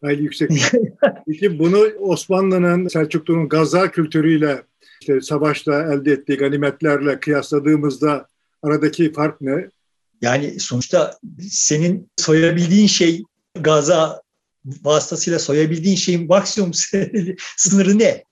Hayli 0.00 0.22
yüksek. 0.22 0.50
Peki 1.26 1.58
bunu 1.58 1.78
Osmanlı'nın, 1.98 2.88
Selçuklu'nun 2.88 3.48
gaza 3.48 3.90
kültürüyle 3.90 4.62
işte 5.00 5.20
savaşla 5.20 5.94
elde 5.94 6.12
ettiği 6.12 6.36
ganimetlerle 6.36 7.20
kıyasladığımızda 7.20 8.26
aradaki 8.62 9.12
fark 9.12 9.40
ne? 9.40 9.70
Yani 10.22 10.60
sonuçta 10.60 11.18
senin 11.50 12.10
soyabildiğin 12.16 12.86
şey 12.86 13.22
Gaza 13.54 14.22
vasıtasıyla 14.64 15.38
soyabildiğin 15.38 15.96
şeyin 15.96 16.26
maksimum 16.26 16.72
sınırı 17.56 17.98
ne? 17.98 18.24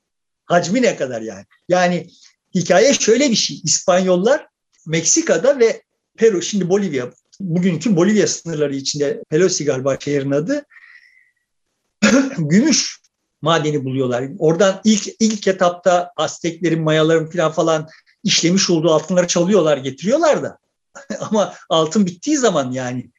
Hacmi 0.44 0.82
ne 0.82 0.96
kadar 0.96 1.20
yani? 1.20 1.44
Yani 1.68 2.06
hikaye 2.54 2.94
şöyle 2.94 3.30
bir 3.30 3.37
şey. 3.37 3.61
İspanyollar 3.64 4.46
Meksika'da 4.87 5.58
ve 5.58 5.82
Peru, 6.16 6.42
şimdi 6.42 6.68
Bolivya, 6.68 7.12
bugünkü 7.40 7.96
Bolivya 7.96 8.26
sınırları 8.26 8.75
içinde 8.75 9.23
Pelosi 9.30 9.64
galiba 9.64 9.96
şehrin 10.00 10.30
adı, 10.30 10.64
gümüş 12.38 13.00
madeni 13.46 13.84
buluyorlar. 13.84 14.24
Oradan 14.38 14.80
ilk 14.84 15.08
ilk 15.20 15.48
etapta 15.48 16.12
Azteklerin, 16.16 16.82
Mayaların 16.82 17.30
falan 17.30 17.52
falan 17.52 17.88
işlemiş 18.24 18.70
olduğu 18.70 18.90
altınları 18.90 19.26
çalıyorlar, 19.26 19.76
getiriyorlar 19.76 20.42
da. 20.42 20.58
Ama 21.20 21.54
altın 21.68 22.06
bittiği 22.06 22.36
zaman 22.36 22.72
yani 22.72 23.10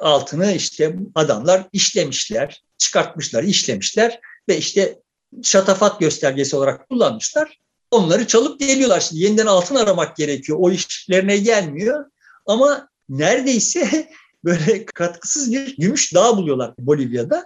altını 0.00 0.52
işte 0.52 0.96
adamlar 1.14 1.68
işlemişler, 1.72 2.62
çıkartmışlar, 2.78 3.42
işlemişler 3.42 4.20
ve 4.48 4.56
işte 4.56 4.98
şatafat 5.42 6.00
göstergesi 6.00 6.56
olarak 6.56 6.88
kullanmışlar. 6.88 7.58
Onları 7.90 8.26
çalıp 8.26 8.60
geliyorlar. 8.60 9.00
Şimdi 9.00 9.22
yeniden 9.22 9.46
altın 9.46 9.74
aramak 9.74 10.16
gerekiyor. 10.16 10.58
O 10.60 10.70
işlerine 10.70 11.36
gelmiyor. 11.36 12.04
Ama 12.46 12.88
neredeyse 13.08 14.10
böyle 14.44 14.84
katkısız 14.84 15.52
bir 15.52 15.76
gümüş 15.76 16.14
dağ 16.14 16.36
buluyorlar 16.36 16.74
Bolivya'da. 16.78 17.44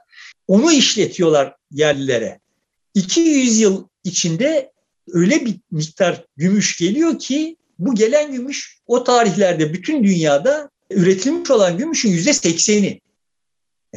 Onu 0.49 0.73
işletiyorlar 0.73 1.57
yerlilere. 1.71 2.41
200 2.95 3.61
yıl 3.61 3.89
içinde 4.05 4.73
öyle 5.09 5.47
bir 5.47 5.61
miktar 5.71 6.25
gümüş 6.37 6.77
geliyor 6.77 7.19
ki 7.19 7.57
bu 7.79 7.95
gelen 7.95 8.33
gümüş 8.33 8.79
o 8.87 9.05
tarihlerde 9.05 9.73
bütün 9.73 10.05
dünyada 10.05 10.71
üretilmiş 10.91 11.51
olan 11.51 11.79
gümüşün 11.79 12.11
yüzde 12.11 12.33
sekseni. 12.33 13.01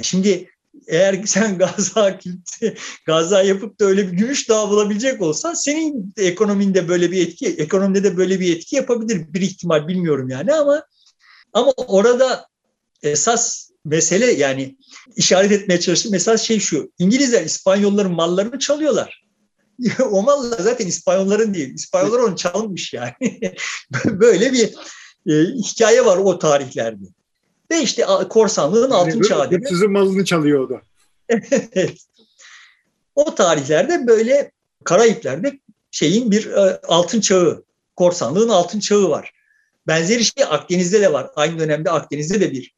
Şimdi 0.01 0.50
eğer 0.88 1.24
sen 1.25 1.58
gaza 1.58 2.20
gaza 3.06 3.44
yapıp 3.44 3.80
da 3.80 3.86
öyle 3.86 4.12
bir 4.12 4.18
gümüş 4.18 4.50
dağı 4.50 4.70
bulabilecek 4.70 5.22
olsan 5.22 5.54
senin 5.54 6.13
ekonominde 6.18 6.88
böyle 6.88 7.12
bir 7.12 7.27
etki, 7.27 7.48
ekonomide 7.48 8.04
de 8.04 8.18
böyle 8.18 8.39
bir 8.39 8.56
etki 8.56 8.75
yapabilir 8.75 9.34
bir 9.34 9.42
ihtimal 9.42 9.88
bilmiyorum 9.88 10.30
yani 10.30 10.54
ama 10.54 10.84
ama 11.54 11.72
orada 11.72 12.48
esas 13.04 13.67
mesele 13.86 14.32
yani 14.32 14.76
işaret 15.16 15.52
etmeye 15.52 15.80
çalıştığım 15.80 16.12
mesaj 16.12 16.42
şey 16.42 16.60
şu. 16.60 16.92
İngilizler 17.00 17.46
İspanyolların 17.46 18.12
mallarını 18.12 18.60
çalıyorlar. 18.60 19.28
o 20.12 20.24
mallar 20.24 20.60
zaten 20.60 20.88
İspanyolların 20.88 21.54
değil. 21.54 21.74
İspanyollar 21.74 22.20
onu 22.20 22.36
çalmış 22.36 22.94
yani. 22.94 23.14
Böyle 24.06 24.54
bir 24.54 24.74
e, 25.28 25.34
hikaye 25.54 26.06
var 26.06 26.18
o 26.18 26.40
tarihlerde. 26.40 27.06
Ve 27.72 27.82
işte 27.82 28.06
korsanlığın 28.30 28.82
yani 28.82 28.94
altın 28.94 29.22
çağı 29.22 29.50
Sizin 29.70 29.92
malını 29.92 30.26
çalıyor 30.26 30.60
o 30.60 30.70
da. 30.70 30.82
O 33.16 33.36
tarihlerde 33.36 34.08
böyle 34.08 34.52
Karayipler'de 34.84 35.60
şeyin 35.92 36.32
bir 36.32 36.46
e, 36.46 36.82
altın 36.88 37.22
çağı, 37.22 37.64
korsanlığın 37.96 38.50
altın 38.50 38.80
çağı 38.80 39.10
var. 39.10 39.34
Benzeri 39.88 40.26
şey 40.26 40.44
Akdeniz'de 40.50 41.02
de 41.02 41.14
var. 41.14 41.32
Aynı 41.36 41.60
dönemde 41.60 41.92
Akdeniz'de 41.92 42.42
de 42.42 42.52
bir 42.52 42.76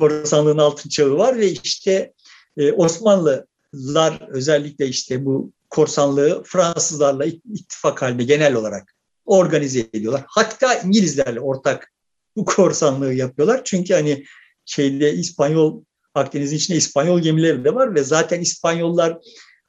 korsanlığın 0.00 0.58
altın 0.58 0.88
çağı 0.88 1.18
var 1.18 1.38
ve 1.38 1.50
işte 1.50 2.12
e, 2.56 2.72
Osmanlılar 2.72 4.28
özellikle 4.28 4.86
işte 4.86 5.24
bu 5.24 5.52
korsanlığı 5.70 6.42
Fransızlarla 6.46 7.24
ittifak 7.24 8.02
halinde 8.02 8.24
genel 8.24 8.54
olarak 8.54 8.94
organize 9.24 9.80
ediyorlar. 9.80 10.24
Hatta 10.28 10.74
İngilizlerle 10.74 11.40
ortak 11.40 11.92
bu 12.36 12.44
korsanlığı 12.44 13.14
yapıyorlar. 13.14 13.60
Çünkü 13.64 13.94
hani 13.94 14.24
şeyde 14.64 15.12
İspanyol 15.12 15.82
Akdeniz'in 16.14 16.56
içinde 16.56 16.78
İspanyol 16.78 17.20
gemileri 17.20 17.64
de 17.64 17.74
var 17.74 17.94
ve 17.94 18.04
zaten 18.04 18.40
İspanyollar 18.40 19.18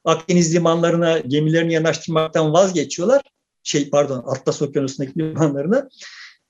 Akdeniz 0.05 0.55
limanlarına 0.55 1.19
gemilerini 1.19 1.74
yanaştırmaktan 1.74 2.53
vazgeçiyorlar. 2.53 3.21
Şey 3.63 3.89
pardon 3.89 4.24
Atlas 4.27 4.62
Okyanusu'ndaki 4.62 5.19
limanlarına. 5.19 5.89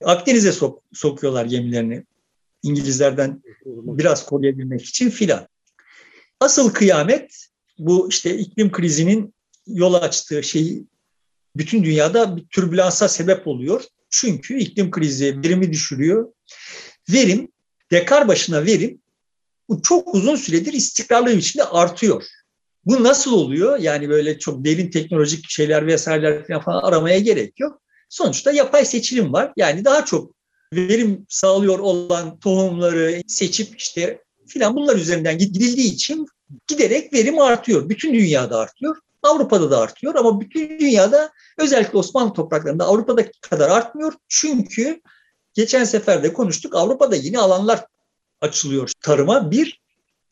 Akdeniz'e 0.04 0.52
sok, 0.52 0.82
sokuyorlar 0.92 1.44
gemilerini. 1.44 2.04
İngilizlerden 2.62 3.42
biraz 3.66 4.26
koruyabilmek 4.26 4.84
için 4.84 5.10
filan. 5.10 5.48
Asıl 6.40 6.70
kıyamet 6.70 7.48
bu 7.78 8.08
işte 8.08 8.38
iklim 8.38 8.72
krizinin 8.72 9.34
yol 9.66 9.94
açtığı 9.94 10.42
şeyi 10.42 10.86
bütün 11.56 11.84
dünyada 11.84 12.36
bir 12.36 12.44
türbülansa 12.46 13.08
sebep 13.08 13.46
oluyor. 13.46 13.84
Çünkü 14.10 14.58
iklim 14.58 14.90
krizi 14.90 15.42
verimi 15.44 15.72
düşürüyor. 15.72 16.32
Verim, 17.12 17.48
dekar 17.90 18.28
başına 18.28 18.64
verim 18.64 19.02
bu 19.68 19.82
çok 19.82 20.14
uzun 20.14 20.36
süredir 20.36 20.72
istikrarlı 20.72 21.26
bir 21.26 21.36
biçimde 21.36 21.64
artıyor. 21.64 22.24
Bu 22.84 23.02
nasıl 23.02 23.32
oluyor? 23.32 23.78
Yani 23.78 24.08
böyle 24.08 24.38
çok 24.38 24.64
derin 24.64 24.90
teknolojik 24.90 25.50
şeyler 25.50 25.86
vesaireler 25.86 26.62
falan 26.62 26.82
aramaya 26.82 27.18
gerek 27.18 27.60
yok. 27.60 27.82
Sonuçta 28.08 28.52
yapay 28.52 28.84
seçilim 28.84 29.32
var. 29.32 29.52
Yani 29.56 29.84
daha 29.84 30.04
çok 30.04 30.34
verim 30.72 31.26
sağlıyor 31.28 31.78
olan 31.78 32.38
tohumları 32.38 33.22
seçip 33.26 33.78
işte 33.78 34.22
filan 34.46 34.76
bunlar 34.76 34.96
üzerinden 34.96 35.38
gidildiği 35.38 35.92
için 35.92 36.26
giderek 36.66 37.12
verim 37.12 37.40
artıyor. 37.40 37.88
Bütün 37.88 38.14
dünyada 38.14 38.58
artıyor. 38.58 38.96
Avrupa'da 39.22 39.70
da 39.70 39.78
artıyor 39.78 40.14
ama 40.14 40.40
bütün 40.40 40.78
dünyada 40.78 41.32
özellikle 41.58 41.98
Osmanlı 41.98 42.32
topraklarında 42.32 42.84
Avrupa'da 42.84 43.24
kadar 43.40 43.70
artmıyor. 43.70 44.12
Çünkü 44.28 45.00
geçen 45.54 45.84
sefer 45.84 46.22
de 46.22 46.32
konuştuk 46.32 46.74
Avrupa'da 46.74 47.16
yeni 47.16 47.38
alanlar 47.38 47.84
açılıyor 48.40 48.92
tarıma. 49.00 49.50
Bir, 49.50 49.80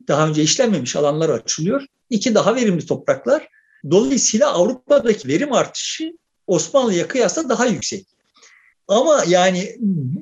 daha 0.08 0.28
önce 0.28 0.42
işlenmemiş 0.42 0.96
alanlar 0.96 1.28
açılıyor. 1.28 1.86
İki, 2.10 2.34
daha 2.34 2.54
verimli 2.54 2.86
topraklar. 2.86 3.48
Dolayısıyla 3.90 4.52
Avrupa'daki 4.52 5.28
verim 5.28 5.52
artışı 5.52 6.12
Osmanlı'ya 6.46 7.08
kıyasla 7.08 7.48
daha 7.48 7.66
yüksek. 7.66 8.06
Ama 8.90 9.24
yani 9.26 9.76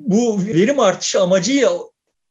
bu 0.07 0.45
verim 0.45 0.79
artışı 0.79 1.21
amacıyla 1.21 1.71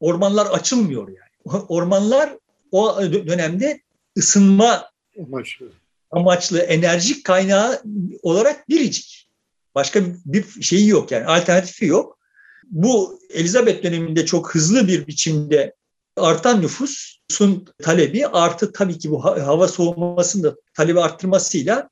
ormanlar 0.01 0.47
açılmıyor 0.47 1.09
yani. 1.09 1.63
Ormanlar 1.69 2.37
o 2.73 3.03
dönemde 3.03 3.81
ısınma 4.19 4.91
amaçlı, 5.27 5.73
amaçlı 6.11 6.59
enerjik 6.59 7.25
kaynağı 7.25 7.83
olarak 8.23 8.69
biricik. 8.69 9.29
Başka 9.75 10.01
bir 10.25 10.63
şeyi 10.63 10.89
yok 10.89 11.11
yani 11.11 11.27
alternatifi 11.27 11.87
yok. 11.87 12.19
Bu 12.65 13.21
Elizabeth 13.31 13.83
döneminde 13.83 14.27
çok 14.27 14.55
hızlı 14.55 14.89
bir 14.89 15.07
biçimde 15.07 15.75
artan 16.17 16.63
nüfusun 16.63 17.67
talebi 17.83 18.27
artı 18.27 18.73
tabii 18.73 18.99
ki 18.99 19.11
bu 19.11 19.25
hava 19.25 19.69
soğumasının 19.69 20.45
da 20.45 20.57
talebi 20.75 21.01
arttırmasıyla 21.01 21.91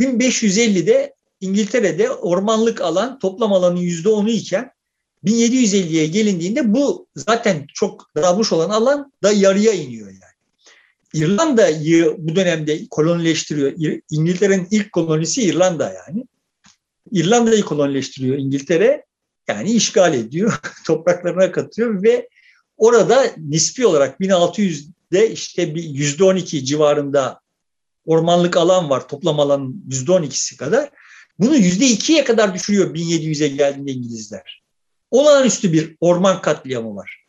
1550'de 0.00 1.14
İngiltere'de 1.40 2.10
ormanlık 2.10 2.80
alan 2.80 3.18
toplam 3.18 3.52
alanın 3.52 3.80
%10'u 3.80 4.28
iken 4.28 4.70
1750'ye 5.24 6.06
gelindiğinde 6.06 6.74
bu 6.74 7.06
zaten 7.16 7.66
çok 7.74 8.10
daralmış 8.16 8.52
olan 8.52 8.70
alan 8.70 9.12
da 9.22 9.32
yarıya 9.32 9.72
iniyor 9.72 10.06
yani. 10.06 10.22
İrlanda'yı 11.14 12.14
bu 12.18 12.36
dönemde 12.36 12.86
kolonileştiriyor. 12.90 14.00
İngiltere'nin 14.10 14.68
ilk 14.70 14.92
kolonisi 14.92 15.42
İrlanda 15.42 15.92
yani. 15.92 16.26
İrlanda'yı 17.12 17.62
kolonileştiriyor 17.62 18.38
İngiltere. 18.38 19.04
Yani 19.48 19.72
işgal 19.72 20.14
ediyor, 20.14 20.60
topraklarına 20.86 21.52
katıyor 21.52 22.02
ve 22.02 22.28
orada 22.76 23.26
nispi 23.36 23.86
olarak 23.86 24.20
1600'de 24.20 25.30
işte 25.30 25.74
bir 25.74 25.82
%12 25.82 26.64
civarında 26.64 27.40
ormanlık 28.06 28.56
alan 28.56 28.90
var. 28.90 29.08
Toplam 29.08 29.40
alanın 29.40 29.84
%12'si 29.88 30.56
kadar. 30.56 30.90
Bunu 31.38 31.56
%2'ye 31.56 32.24
kadar 32.24 32.54
düşürüyor 32.54 32.94
1700'e 32.94 33.48
geldiğinde 33.48 33.92
İngilizler. 33.92 34.62
Olağanüstü 35.10 35.72
bir 35.72 35.96
orman 36.00 36.42
katliamı 36.42 36.96
var. 36.96 37.24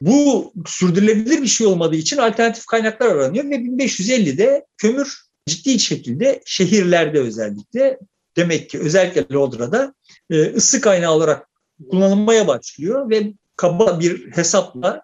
Bu 0.00 0.52
sürdürülebilir 0.66 1.42
bir 1.42 1.46
şey 1.46 1.66
olmadığı 1.66 1.96
için 1.96 2.16
alternatif 2.16 2.66
kaynaklar 2.66 3.06
aranıyor 3.06 3.44
ve 3.44 3.54
1550'de 3.54 4.66
kömür 4.76 5.18
ciddi 5.46 5.78
şekilde 5.78 6.42
şehirlerde 6.46 7.20
özellikle 7.20 7.98
demek 8.36 8.70
ki 8.70 8.78
özellikle 8.78 9.34
Londra'da 9.34 9.94
e, 10.30 10.54
ısı 10.54 10.80
kaynağı 10.80 11.12
olarak 11.12 11.48
kullanılmaya 11.90 12.46
başlıyor 12.46 13.10
ve 13.10 13.32
kaba 13.56 14.00
bir 14.00 14.32
hesapla 14.32 15.02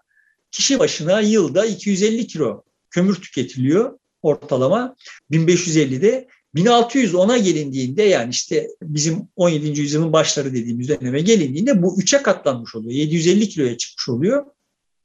kişi 0.51 0.79
başına 0.79 1.21
yılda 1.21 1.65
250 1.65 2.27
kilo 2.27 2.63
kömür 2.89 3.15
tüketiliyor 3.15 3.99
ortalama 4.21 4.95
1550'de 5.31 6.27
1610'a 6.55 7.37
gelindiğinde 7.37 8.03
yani 8.03 8.29
işte 8.29 8.67
bizim 8.81 9.27
17. 9.35 9.79
yüzyılın 9.81 10.13
başları 10.13 10.53
dediğimiz 10.53 10.89
döneme 10.89 11.21
gelindiğinde 11.21 11.81
bu 11.81 12.01
3'e 12.01 12.21
katlanmış 12.21 12.75
oluyor. 12.75 12.91
750 12.91 13.49
kiloya 13.49 13.77
çıkmış 13.77 14.09
oluyor. 14.09 14.45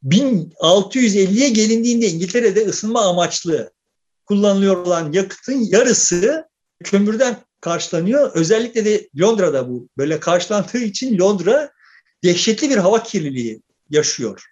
1650'ye 0.04 1.48
gelindiğinde 1.48 2.08
İngiltere'de 2.08 2.66
ısınma 2.66 3.02
amaçlı 3.02 3.72
kullanılıyor 4.26 4.76
olan 4.76 5.12
yakıtın 5.12 5.58
yarısı 5.60 6.48
kömürden 6.84 7.36
karşılanıyor. 7.60 8.30
Özellikle 8.34 8.84
de 8.84 9.08
Londra'da 9.20 9.68
bu 9.68 9.88
böyle 9.98 10.20
karşılandığı 10.20 10.78
için 10.78 11.18
Londra 11.18 11.72
dehşetli 12.24 12.70
bir 12.70 12.76
hava 12.76 13.02
kirliliği 13.02 13.62
yaşıyor. 13.90 14.44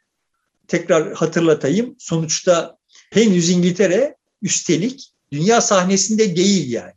Tekrar 0.68 1.12
hatırlatayım. 1.12 1.96
Sonuçta 1.98 2.76
henüz 3.11 3.50
İngiltere 3.50 4.16
üstelik 4.42 5.12
dünya 5.33 5.61
sahnesinde 5.61 6.37
değil 6.37 6.71
yani. 6.73 6.92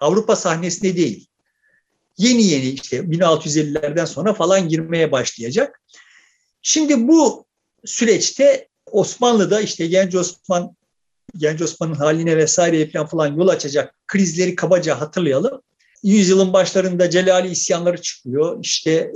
Avrupa 0.00 0.36
sahnesinde 0.36 0.96
değil. 0.96 1.26
Yeni 2.18 2.42
yeni 2.42 2.68
işte 2.68 2.98
1650'lerden 2.98 4.04
sonra 4.04 4.34
falan 4.34 4.68
girmeye 4.68 5.12
başlayacak. 5.12 5.82
Şimdi 6.62 7.08
bu 7.08 7.46
süreçte 7.84 8.68
Osmanlı'da 8.86 9.60
işte 9.60 9.86
Genç 9.86 10.14
Osman 10.14 10.76
Genç 11.36 11.62
Osman'ın 11.62 11.94
haline 11.94 12.36
vesaire 12.36 12.90
falan 12.90 13.06
falan 13.06 13.36
yol 13.36 13.48
açacak 13.48 13.94
krizleri 14.06 14.54
kabaca 14.54 15.00
hatırlayalım. 15.00 15.62
Yüzyılın 16.02 16.52
başlarında 16.52 17.10
Celali 17.10 17.48
isyanları 17.48 18.02
çıkıyor. 18.02 18.58
İşte 18.62 19.12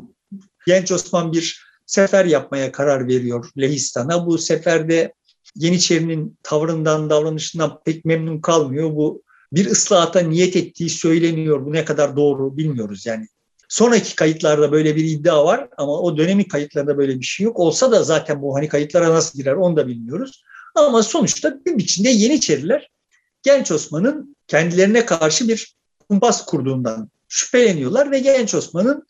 Genç 0.67 0.93
Osman 0.93 1.33
bir 1.33 1.63
sefer 1.87 2.25
yapmaya 2.25 2.73
karar 2.73 3.09
veriyor 3.09 3.51
Lehistan'a. 3.59 4.27
Bu 4.27 4.39
seferde 4.39 5.13
Yeniçeri'nin 5.57 6.39
tavrından, 6.43 7.11
davranışından 7.11 7.81
pek 7.85 8.05
memnun 8.05 8.41
kalmıyor. 8.41 8.97
Bu 8.97 9.23
bir 9.53 9.67
ıslahata 9.67 10.21
niyet 10.21 10.57
ettiği 10.57 10.91
söyleniyor. 10.91 11.67
Bu 11.67 11.73
ne 11.73 11.85
kadar 11.85 12.17
doğru 12.17 12.57
bilmiyoruz 12.57 13.07
yani. 13.07 13.29
Sonraki 13.69 14.17
kayıtlarda 14.17 14.73
böyle 14.73 14.97
bir 14.97 15.05
iddia 15.05 15.45
var 15.45 15.69
ama 15.77 16.01
o 16.01 16.17
dönemin 16.17 16.45
kayıtlarında 16.45 16.99
böyle 16.99 17.21
bir 17.21 17.25
şey 17.25 17.45
yok. 17.45 17.59
Olsa 17.59 17.93
da 17.93 18.03
zaten 18.03 18.43
bu 18.43 18.55
hani 18.55 18.69
kayıtlara 18.69 19.11
nasıl 19.11 19.39
girer 19.39 19.53
onu 19.53 19.77
da 19.77 19.87
bilmiyoruz. 19.87 20.43
Ama 20.75 21.03
sonuçta 21.03 21.59
bir 21.67 21.79
biçimde 21.79 22.09
Yeniçeriler 22.09 22.91
Genç 23.43 23.73
Osman'ın 23.73 24.37
kendilerine 24.47 25.07
karşı 25.07 25.49
bir 25.49 25.75
kumpas 26.09 26.45
kurduğundan 26.45 27.11
şüpheleniyorlar 27.29 28.11
ve 28.11 28.19
Genç 28.19 28.55
Osman'ın 28.55 29.07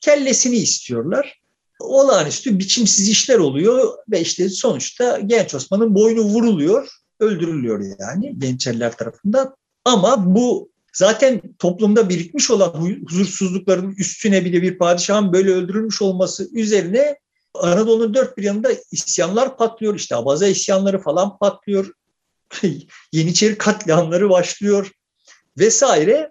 kellesini 0.00 0.56
istiyorlar. 0.56 1.40
Olağanüstü 1.84 2.58
biçimsiz 2.58 3.08
işler 3.08 3.38
oluyor 3.38 3.94
ve 4.10 4.20
işte 4.20 4.48
sonuçta 4.48 5.20
Genç 5.20 5.54
Osman'ın 5.54 5.94
boynu 5.94 6.20
vuruluyor, 6.20 6.88
öldürülüyor 7.20 7.84
yani 7.98 8.36
Yeniçeriler 8.42 8.96
tarafından. 8.96 9.56
Ama 9.84 10.34
bu 10.34 10.70
zaten 10.92 11.42
toplumda 11.58 12.08
birikmiş 12.08 12.50
olan 12.50 12.68
huzursuzlukların 13.08 13.94
üstüne 13.98 14.44
bir 14.44 14.52
de 14.52 14.62
bir 14.62 14.78
padişahın 14.78 15.32
böyle 15.32 15.50
öldürülmüş 15.50 16.02
olması 16.02 16.48
üzerine 16.52 17.18
Anadolu'nun 17.54 18.14
dört 18.14 18.38
bir 18.38 18.42
yanında 18.42 18.70
isyanlar 18.92 19.56
patlıyor. 19.56 19.94
İşte 19.94 20.16
Abaza 20.16 20.46
isyanları 20.46 20.98
falan 20.98 21.38
patlıyor. 21.38 21.92
Yeniçeri 23.12 23.58
katliamları 23.58 24.30
başlıyor 24.30 24.90
vesaire. 25.58 26.30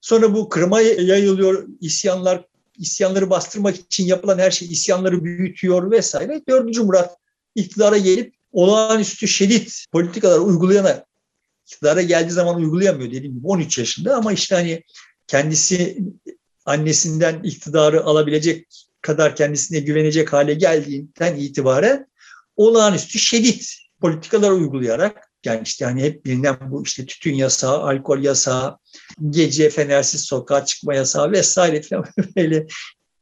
Sonra 0.00 0.34
bu 0.34 0.48
Kırım'a 0.48 0.80
yayılıyor 0.80 1.68
isyanlar, 1.80 2.44
isyanları 2.78 3.30
bastırmak 3.30 3.76
için 3.76 4.06
yapılan 4.06 4.38
her 4.38 4.50
şey 4.50 4.68
isyanları 4.68 5.24
büyütüyor 5.24 5.90
vesaire. 5.90 6.42
Dördüncü 6.48 6.82
Murat 6.82 7.16
iktidara 7.54 7.98
gelip 7.98 8.34
olağanüstü 8.52 9.28
şiddet 9.28 9.84
politikalar 9.92 10.38
uygulayana 10.38 11.04
iktidara 11.66 12.02
geldiği 12.02 12.30
zaman 12.30 12.56
uygulayamıyor 12.56 13.10
dediğim 13.10 13.34
gibi 13.34 13.46
13 13.46 13.78
yaşında 13.78 14.16
ama 14.16 14.32
işte 14.32 14.54
hani 14.54 14.82
kendisi 15.26 15.98
annesinden 16.64 17.42
iktidarı 17.42 18.04
alabilecek 18.04 18.66
kadar 19.00 19.36
kendisine 19.36 19.80
güvenecek 19.80 20.32
hale 20.32 20.54
geldiğinden 20.54 21.36
itibaren 21.36 22.06
olağanüstü 22.56 23.18
şiddet 23.18 23.74
politikalar 24.00 24.50
uygulayarak 24.50 25.31
yani 25.46 25.60
işte 25.64 25.84
hani 25.84 26.02
hep 26.02 26.24
bilinen 26.24 26.56
bu 26.70 26.82
işte 26.82 27.06
tütün 27.06 27.34
yasağı, 27.34 27.82
alkol 27.82 28.18
yasağı, 28.18 28.78
gece 29.30 29.70
fenersiz 29.70 30.20
sokağa 30.24 30.64
çıkma 30.64 30.94
yasağı 30.94 31.32
vesaire 31.32 31.82
falan 31.82 32.04
böyle 32.36 32.66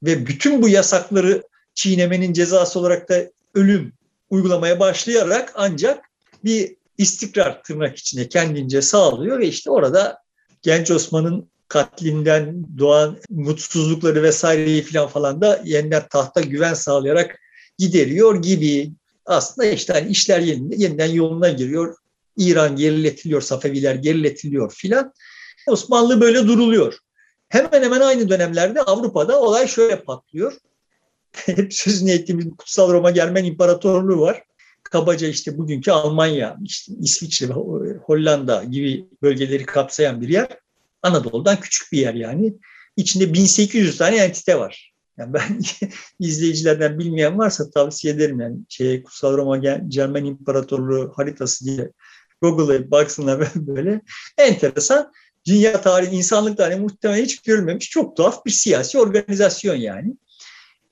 ve 0.02 0.26
bütün 0.26 0.62
bu 0.62 0.68
yasakları 0.68 1.42
çiğnemenin 1.74 2.33
cezası 2.33 2.80
olarak 2.80 3.09
da 3.09 3.30
ölüm 3.54 3.92
uygulamaya 4.30 4.80
başlayarak 4.80 5.52
ancak 5.54 6.04
bir 6.44 6.76
istikrar 6.98 7.62
tırnak 7.62 7.98
içinde 7.98 8.28
kendince 8.28 8.83
sağlıyor 8.83 9.38
ve 9.38 9.46
işte 9.46 9.70
orada 9.70 10.18
Genç 10.62 10.90
Osman'ın 10.90 11.50
katlinden 11.68 12.64
doğan 12.78 13.18
mutsuzlukları 13.30 14.22
vesaireyi 14.22 14.83
falan 14.83 15.09
falan 15.09 15.40
da 15.40 15.62
yeniden 15.64 16.09
tahta 16.11 16.40
güven 16.40 16.74
sağlayarak 16.74 17.40
gideriyor 17.78 18.42
gibi. 18.42 18.90
Aslında 19.26 19.68
işte 19.68 19.92
hani 19.92 20.11
işler 20.11 20.40
yeniden, 20.40 20.78
yeniden 20.78 21.11
yoluna 21.11 21.48
giriyor. 21.48 21.96
İran 22.40 22.76
geriletiliyor, 22.76 23.40
Safeviler 23.40 23.94
geriletiliyor 23.94 24.72
filan. 24.72 25.12
Osmanlı 25.68 26.20
böyle 26.20 26.46
duruluyor. 26.46 26.98
Hemen 27.48 27.83
hemen 27.83 28.00
aynı 28.00 28.29
dönemlerde 28.29 28.83
Avrupa'da 28.83 29.40
olay 29.40 29.68
şöyle 29.68 30.03
patlıyor. 30.03 30.53
Hep 31.33 31.74
sözünü 31.74 32.11
ettiğimiz 32.11 32.46
Kutsal 32.59 32.92
Roma 32.92 33.11
Germen 33.11 33.44
İmparatorluğu 33.44 34.20
var. 34.20 34.42
Kabaca 34.83 35.29
işte 35.29 35.59
bugünkü 35.59 35.90
Almanya, 35.90 36.57
işte 36.64 36.92
İsviçre 37.00 37.53
Hollanda 38.05 38.64
gibi 38.64 39.07
bölgeleri 39.22 39.66
kapsayan 39.66 40.20
bir 40.20 40.29
yer. 40.29 40.48
Anadolu'dan 41.03 41.61
küçük 41.61 41.92
bir 41.92 41.98
yer 41.98 42.14
yani. 42.14 42.55
İçinde 42.96 43.33
1800 43.33 43.98
tane 43.98 44.16
entite 44.16 44.59
var. 44.59 44.92
Yani 45.18 45.33
ben 45.33 45.61
izleyicilerden 46.20 46.98
bilmeyen 46.98 47.38
varsa 47.38 47.70
tavsiye 47.70 48.14
ederim 48.14 48.40
yani 48.40 48.57
şey 48.68 49.03
Kutsal 49.03 49.37
Roma 49.37 49.61
Cermen 49.88 50.24
İmparatorluğu 50.24 51.12
haritası 51.16 51.64
diye 51.64 51.90
Google'a 52.42 52.90
baksınlar 52.90 53.48
böyle. 53.55 54.00
Enteresan. 54.38 55.12
Dünya 55.46 55.81
tarihi, 55.81 56.16
insanlık 56.16 56.59
tarihi 56.59 56.81
muhtemelen 56.81 57.24
hiç 57.24 57.38
görülmemiş 57.38 57.90
çok 57.90 58.16
tuhaf 58.16 58.46
bir 58.46 58.50
siyasi 58.50 58.98
organizasyon 58.98 59.74
yani. 59.74 60.14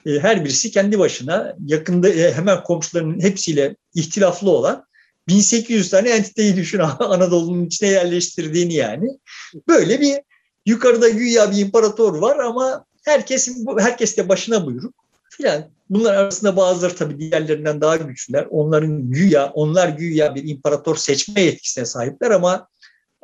E, 0.07 0.19
her 0.19 0.45
birisi 0.45 0.71
kendi 0.71 0.99
başına 0.99 1.57
yakında 1.67 2.09
e, 2.09 2.33
hemen 2.33 2.63
komşularının 2.63 3.21
hepsiyle 3.21 3.77
ihtilaflı 3.95 4.51
olan 4.51 4.85
1800 5.29 5.91
tane 5.91 6.11
entiteyi 6.11 6.57
düşün 6.57 6.79
Anadolu'nun 6.99 7.67
içine 7.67 7.89
yerleştirdiğini 7.89 8.75
yani. 8.75 9.09
Böyle 9.69 10.01
bir 10.01 10.17
yukarıda 10.67 11.09
güya 11.09 11.51
bir 11.53 11.57
imparator 11.57 12.19
var 12.19 12.39
ama 12.39 12.85
herkesin 13.05 13.67
herkes 13.79 14.17
de 14.17 14.29
başına 14.29 14.67
buyruk 14.67 15.08
filan. 15.39 15.71
Bunlar 15.91 16.15
arasında 16.15 16.57
bazıları 16.57 16.97
tabii 16.97 17.19
diğerlerinden 17.19 17.81
daha 17.81 17.97
güçlüler. 17.97 18.47
Onların 18.51 19.11
güya, 19.11 19.51
onlar 19.55 19.89
güya 19.89 20.35
bir 20.35 20.49
imparator 20.49 20.97
seçme 20.97 21.41
yetkisine 21.41 21.85
sahipler 21.85 22.31
ama 22.31 22.69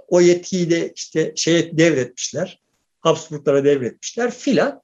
o 0.09 0.21
yetkiyi 0.21 0.71
de 0.71 0.93
işte 0.97 1.33
şeye 1.37 1.79
devretmişler. 1.79 2.61
Habsburglara 3.01 3.65
devretmişler 3.65 4.31
filan. 4.31 4.83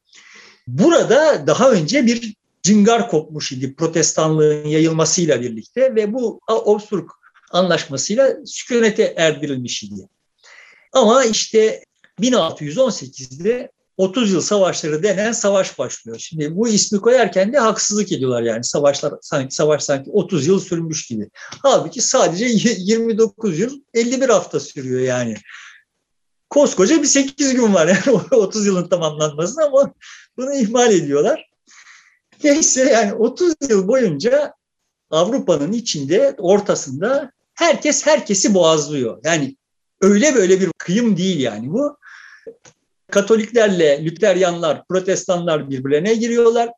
Burada 0.67 1.47
daha 1.47 1.71
önce 1.71 2.07
bir 2.07 2.35
cıngar 2.63 3.11
kopmuş 3.11 3.53
idi 3.53 3.75
protestanlığın 3.75 4.65
yayılmasıyla 4.65 5.41
birlikte 5.41 5.95
ve 5.95 6.13
bu 6.13 6.41
Habsburg 6.47 7.11
anlaşmasıyla 7.51 8.37
sükunete 8.47 9.15
erdirilmiş 9.17 9.83
idi. 9.83 10.09
Ama 10.93 11.25
işte 11.25 11.85
1618'de 12.21 13.71
30 14.01 14.33
yıl 14.33 14.41
savaşları 14.41 15.03
denen 15.03 15.33
savaş 15.33 15.79
başlıyor. 15.79 16.19
Şimdi 16.19 16.57
bu 16.57 16.69
ismi 16.69 17.01
koyarken 17.01 17.53
de 17.53 17.59
haksızlık 17.59 18.13
ediyorlar 18.13 18.43
yani 18.43 18.65
savaşlar 18.65 19.15
sanki 19.23 19.55
savaş 19.55 19.83
sanki 19.83 20.11
30 20.11 20.47
yıl 20.47 20.61
sürmüş 20.61 21.07
gibi. 21.07 21.31
Halbuki 21.63 22.01
sadece 22.01 22.45
29 22.47 23.59
yıl 23.59 23.81
51 23.95 24.29
hafta 24.29 24.61
sürüyor 24.61 25.01
yani. 25.01 25.37
Koskoca 26.51 27.03
bir 27.03 27.07
8 27.07 27.55
gün 27.55 27.75
var 27.75 27.89
yani 27.89 28.19
30 28.31 28.67
yılın 28.67 28.89
tamamlanmasına 28.89 29.65
ama 29.65 29.93
bunu 30.37 30.55
ihmal 30.55 30.93
ediyorlar. 30.93 31.51
Neyse 32.45 32.85
yani 32.85 33.15
30 33.15 33.55
yıl 33.69 33.89
boyunca 33.89 34.55
Avrupa'nın 35.11 35.73
içinde 35.73 36.35
ortasında 36.39 37.33
herkes 37.55 38.07
herkesi 38.07 38.55
boğazlıyor. 38.55 39.21
Yani 39.25 39.57
öyle 40.01 40.35
böyle 40.35 40.61
bir 40.61 40.71
kıyım 40.79 41.17
değil 41.17 41.41
yani 41.41 41.73
bu. 41.73 42.00
Katoliklerle 43.11 44.05
Lüteryanlar, 44.05 44.87
Protestanlar 44.89 45.71
birbirlerine 45.71 46.15
giriyorlar. 46.15 46.71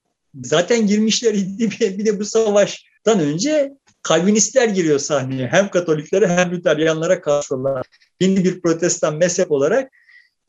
Zaten 0.42 0.86
girmişler 0.86 1.34
bir 1.78 2.06
de 2.06 2.20
bu 2.20 2.24
savaştan 2.24 3.20
önce 3.20 3.72
Kalvinistler 4.02 4.68
giriyor 4.68 4.98
sahneye. 4.98 5.46
Hem 5.46 5.70
Katoliklere 5.70 6.28
hem 6.28 6.50
Lüteryanlara 6.50 7.20
karşı 7.20 7.54
olarak. 7.54 7.86
Yeni 8.20 8.44
bir 8.44 8.60
protestan 8.60 9.16
mezhep 9.16 9.50
olarak 9.50 9.92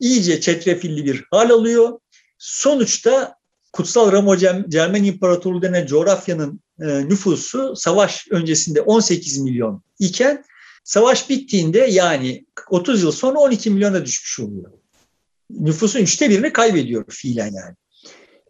iyice 0.00 0.40
çetrefilli 0.40 1.04
bir 1.04 1.24
hal 1.30 1.50
alıyor. 1.50 1.98
Sonuçta 2.38 3.34
Kutsal 3.72 4.12
Roma 4.12 4.38
Cermen 4.68 5.04
İmparatorluğu 5.04 5.62
denen 5.62 5.86
coğrafyanın 5.86 6.60
e, 6.80 6.86
nüfusu 7.08 7.76
savaş 7.76 8.28
öncesinde 8.30 8.80
18 8.80 9.38
milyon 9.38 9.82
iken 9.98 10.44
savaş 10.84 11.30
bittiğinde 11.30 11.78
yani 11.78 12.46
30 12.70 13.02
yıl 13.02 13.12
sonra 13.12 13.38
12 13.38 13.70
milyona 13.70 14.04
düşmüş 14.04 14.40
oluyor. 14.40 14.70
Nüfusun 15.60 16.00
üçte 16.00 16.30
birini 16.30 16.52
kaybediyor 16.52 17.04
fiilen 17.08 17.52
yani. 17.52 17.74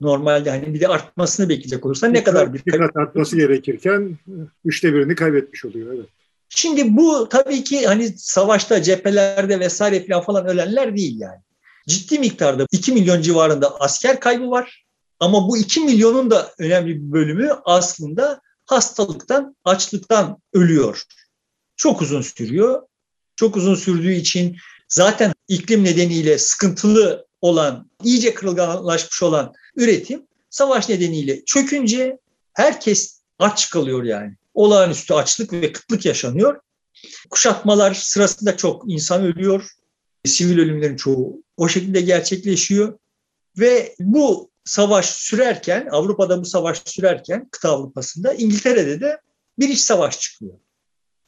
Normalde 0.01 0.51
hani 0.51 0.75
bir 0.75 0.81
de 0.81 0.89
artmasını 0.89 1.49
bekleyecek 1.49 1.87
olursa 1.87 2.07
ne 2.07 2.25
kadar 2.25 2.55
bir... 2.55 2.63
Kat 2.63 2.97
artması 2.97 3.37
gerekirken 3.37 4.19
üçte 4.65 4.95
birini 4.95 5.15
kaybetmiş 5.15 5.65
oluyor. 5.65 5.95
Evet. 5.95 6.07
Şimdi 6.49 6.97
bu 6.97 7.29
tabii 7.29 7.65
ki 7.65 7.87
hani 7.87 8.09
savaşta, 8.17 8.83
cephelerde 8.83 9.61
vesaire 9.61 10.07
falan, 10.07 10.23
falan 10.23 10.47
ölenler 10.47 10.97
değil 10.97 11.21
yani. 11.21 11.41
Ciddi 11.89 12.19
miktarda 12.19 12.67
2 12.73 12.93
milyon 12.93 13.21
civarında 13.21 13.81
asker 13.81 14.21
kaybı 14.21 14.51
var. 14.51 14.85
Ama 15.21 15.49
bu 15.49 15.59
2 15.59 15.81
milyonun 15.81 16.31
da 16.31 16.53
önemli 16.59 16.97
bir 16.97 17.13
bölümü 17.13 17.51
aslında 17.65 18.41
hastalıktan, 18.67 19.57
açlıktan 19.65 20.39
ölüyor. 20.53 21.03
Çok 21.77 22.03
uzun 22.03 22.23
sürüyor. 22.23 22.83
Çok 23.37 23.57
uzun 23.57 23.75
sürdüğü 23.75 24.13
için 24.13 24.57
zaten 24.95 25.33
iklim 25.49 25.85
nedeniyle 25.85 26.39
sıkıntılı 26.39 27.27
olan, 27.41 27.91
iyice 28.05 28.35
kırılganlaşmış 28.35 29.23
olan 29.23 29.53
üretim 29.77 30.23
savaş 30.51 30.89
nedeniyle 30.89 31.45
çökünce 31.45 32.19
herkes 32.53 33.21
aç 33.39 33.71
kalıyor 33.71 34.05
yani. 34.05 34.37
Olağanüstü 34.55 35.15
açlık 35.15 35.53
ve 35.53 35.73
kıtlık 35.73 36.07
yaşanıyor. 36.07 36.61
Kuşatmalar 37.31 37.95
sırasında 37.95 38.57
çok 38.57 38.93
insan 38.93 39.23
ölüyor. 39.25 39.71
Sivil 40.25 40.59
ölümlerin 40.59 40.97
çoğu 40.97 41.43
o 41.57 41.69
şekilde 41.69 42.01
gerçekleşiyor. 42.01 42.99
Ve 43.59 43.95
bu 44.01 44.51
savaş 44.65 45.07
sürerken, 45.07 45.89
Avrupa'da 45.91 46.41
bu 46.41 46.45
savaş 46.45 46.83
sürerken, 46.85 47.49
kıta 47.51 47.71
Avrupa'sında 47.71 48.35
İngiltere'de 48.35 49.01
de 49.01 49.21
bir 49.59 49.69
iç 49.69 49.81
savaş 49.81 50.21
çıkıyor. 50.21 50.55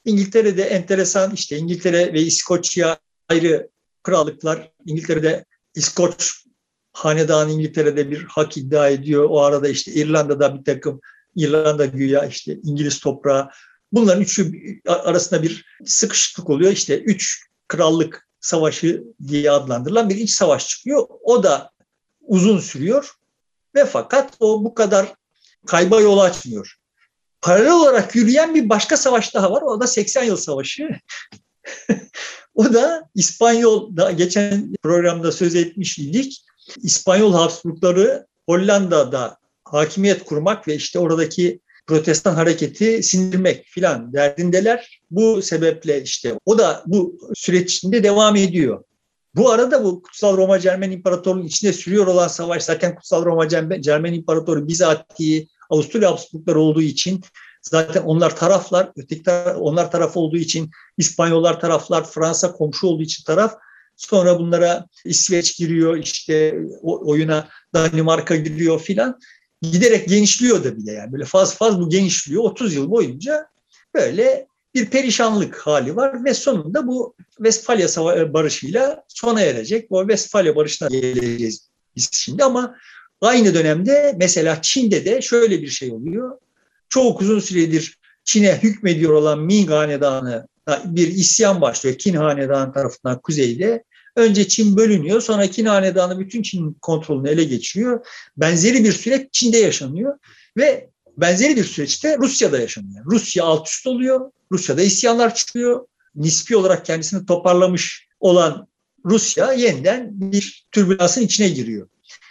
İngiltere'de 0.04 0.62
enteresan 0.62 1.34
işte 1.34 1.58
İngiltere 1.58 2.12
ve 2.12 2.22
İskoçya 2.22 2.98
ayrı 3.28 3.70
krallıklar. 4.02 4.70
İngiltere'de 4.86 5.44
İskoç 5.74 6.44
hanedanı 6.92 7.50
İngiltere'de 7.50 8.10
bir 8.10 8.24
hak 8.24 8.56
iddia 8.56 8.88
ediyor. 8.88 9.26
O 9.30 9.40
arada 9.40 9.68
işte 9.68 9.92
İrlanda'da 9.92 10.58
bir 10.58 10.64
takım 10.64 11.00
İrlanda 11.36 11.86
güya 11.86 12.26
işte 12.26 12.58
İngiliz 12.62 13.00
toprağı. 13.00 13.50
Bunların 13.92 14.22
üçü 14.22 14.52
arasında 14.86 15.42
bir 15.42 15.64
sıkışıklık 15.84 16.50
oluyor. 16.50 16.72
İşte 16.72 16.98
üç 16.98 17.46
krallık 17.68 18.28
savaşı 18.40 19.04
diye 19.28 19.50
adlandırılan 19.50 20.08
bir 20.08 20.16
iç 20.16 20.30
savaş 20.30 20.68
çıkıyor. 20.68 21.06
O 21.22 21.42
da 21.42 21.70
uzun 22.20 22.58
sürüyor 22.58 23.10
ve 23.74 23.84
fakat 23.84 24.36
o 24.40 24.64
bu 24.64 24.74
kadar 24.74 25.14
kayba 25.66 26.00
yol 26.00 26.18
açmıyor. 26.18 26.76
Paralel 27.40 27.72
olarak 27.72 28.16
yürüyen 28.16 28.54
bir 28.54 28.68
başka 28.68 28.96
savaş 28.96 29.34
daha 29.34 29.52
var. 29.52 29.62
O 29.62 29.80
da 29.80 29.86
80 29.86 30.24
yıl 30.24 30.36
savaşı. 30.36 30.88
o 32.54 32.72
da 32.74 33.08
İspanyol, 33.14 33.96
da 33.96 34.10
geçen 34.10 34.74
programda 34.82 35.32
söz 35.32 35.54
etmiş 35.54 35.98
idik. 35.98 36.42
İspanyol 36.82 37.32
Habsburgları 37.32 38.26
Hollanda'da 38.46 39.36
hakimiyet 39.64 40.24
kurmak 40.24 40.68
ve 40.68 40.74
işte 40.74 40.98
oradaki 40.98 41.60
protestan 41.86 42.34
hareketi 42.34 43.02
sindirmek 43.02 43.64
filan 43.64 44.12
derdindeler. 44.12 45.00
Bu 45.10 45.42
sebeple 45.42 46.02
işte 46.02 46.38
o 46.46 46.58
da 46.58 46.82
bu 46.86 47.18
süreç 47.34 47.74
içinde 47.74 48.02
devam 48.02 48.36
ediyor. 48.36 48.84
Bu 49.34 49.50
arada 49.50 49.84
bu 49.84 50.02
Kutsal 50.02 50.36
Roma 50.36 50.60
Cermen 50.60 50.90
İmparatorluğu'nun 50.90 51.46
içinde 51.46 51.72
sürüyor 51.72 52.06
olan 52.06 52.28
savaş 52.28 52.62
zaten 52.62 52.94
Kutsal 52.94 53.24
Roma 53.24 53.48
Cermen 53.80 54.12
İmparatoru 54.12 54.68
bizatihi 54.68 55.48
Avusturya 55.70 56.10
Habsburglar 56.10 56.54
olduğu 56.54 56.82
için 56.82 57.20
zaten 57.70 58.02
onlar 58.02 58.36
taraflar, 58.36 58.92
öteki 58.96 59.30
onlar 59.40 59.90
taraf 59.90 60.16
olduğu 60.16 60.36
için 60.36 60.70
İspanyollar 60.98 61.60
taraflar, 61.60 62.10
Fransa 62.10 62.52
komşu 62.52 62.86
olduğu 62.86 63.02
için 63.02 63.24
taraf. 63.24 63.54
Sonra 63.96 64.38
bunlara 64.38 64.86
İsveç 65.04 65.56
giriyor, 65.56 65.96
işte 65.96 66.58
oyuna 66.82 67.48
Danimarka 67.74 68.36
giriyor 68.36 68.80
filan. 68.80 69.20
giderek 69.62 70.08
genişliyor 70.08 70.64
da 70.64 70.76
bile 70.76 70.92
yani 70.92 71.12
böyle 71.12 71.24
faz 71.24 71.54
faz 71.54 71.80
bu 71.80 71.88
genişliyor 71.88 72.42
30 72.44 72.74
yıl 72.74 72.90
boyunca 72.90 73.46
böyle 73.94 74.46
bir 74.74 74.90
perişanlık 74.90 75.58
hali 75.58 75.96
var 75.96 76.24
ve 76.24 76.34
sonunda 76.34 76.86
bu 76.86 77.14
Westfalia 77.36 77.88
Barışı'yla 78.32 79.04
sona 79.08 79.40
erecek. 79.40 79.90
Bu 79.90 80.00
Westfalia 80.00 80.56
Barışı'na 80.56 80.88
geleceğiz 80.88 81.68
biz 81.96 82.10
şimdi 82.12 82.44
ama 82.44 82.76
aynı 83.20 83.54
dönemde 83.54 84.14
mesela 84.16 84.62
Çin'de 84.62 85.04
de 85.04 85.22
şöyle 85.22 85.62
bir 85.62 85.68
şey 85.68 85.92
oluyor. 85.92 86.38
Çok 86.88 87.20
uzun 87.20 87.40
süredir 87.40 87.98
Çin'e 88.24 88.58
hükmediyor 88.62 89.12
olan 89.12 89.38
Ming 89.38 89.70
Hanedanı 89.70 90.46
bir 90.84 91.08
isyan 91.08 91.60
başlıyor. 91.60 91.98
Qin 91.98 92.14
Hanedanı 92.14 92.72
tarafından 92.72 93.20
kuzeyde. 93.20 93.84
Önce 94.16 94.48
Çin 94.48 94.76
bölünüyor. 94.76 95.20
Sonra 95.20 95.50
Qin 95.50 95.64
Hanedanı 95.64 96.18
bütün 96.18 96.42
Çin 96.42 96.72
kontrolünü 96.82 97.28
ele 97.28 97.44
geçiriyor. 97.44 98.06
Benzeri 98.36 98.84
bir 98.84 98.92
süreç 98.92 99.32
Çin'de 99.32 99.58
yaşanıyor. 99.58 100.18
Ve 100.56 100.90
benzeri 101.16 101.56
bir 101.56 101.64
süreçte 101.64 102.18
Rusya'da 102.18 102.58
yaşanıyor. 102.58 103.04
Rusya 103.04 103.44
alt 103.44 103.68
üst 103.68 103.86
oluyor. 103.86 104.30
Rusya'da 104.52 104.82
isyanlar 104.82 105.34
çıkıyor. 105.34 105.86
Nispi 106.14 106.56
olarak 106.56 106.84
kendisini 106.84 107.26
toparlamış 107.26 108.08
olan 108.20 108.68
Rusya 109.04 109.52
yeniden 109.52 110.10
bir 110.12 110.66
türbülansın 110.72 111.22
içine 111.22 111.48
giriyor. 111.48 111.88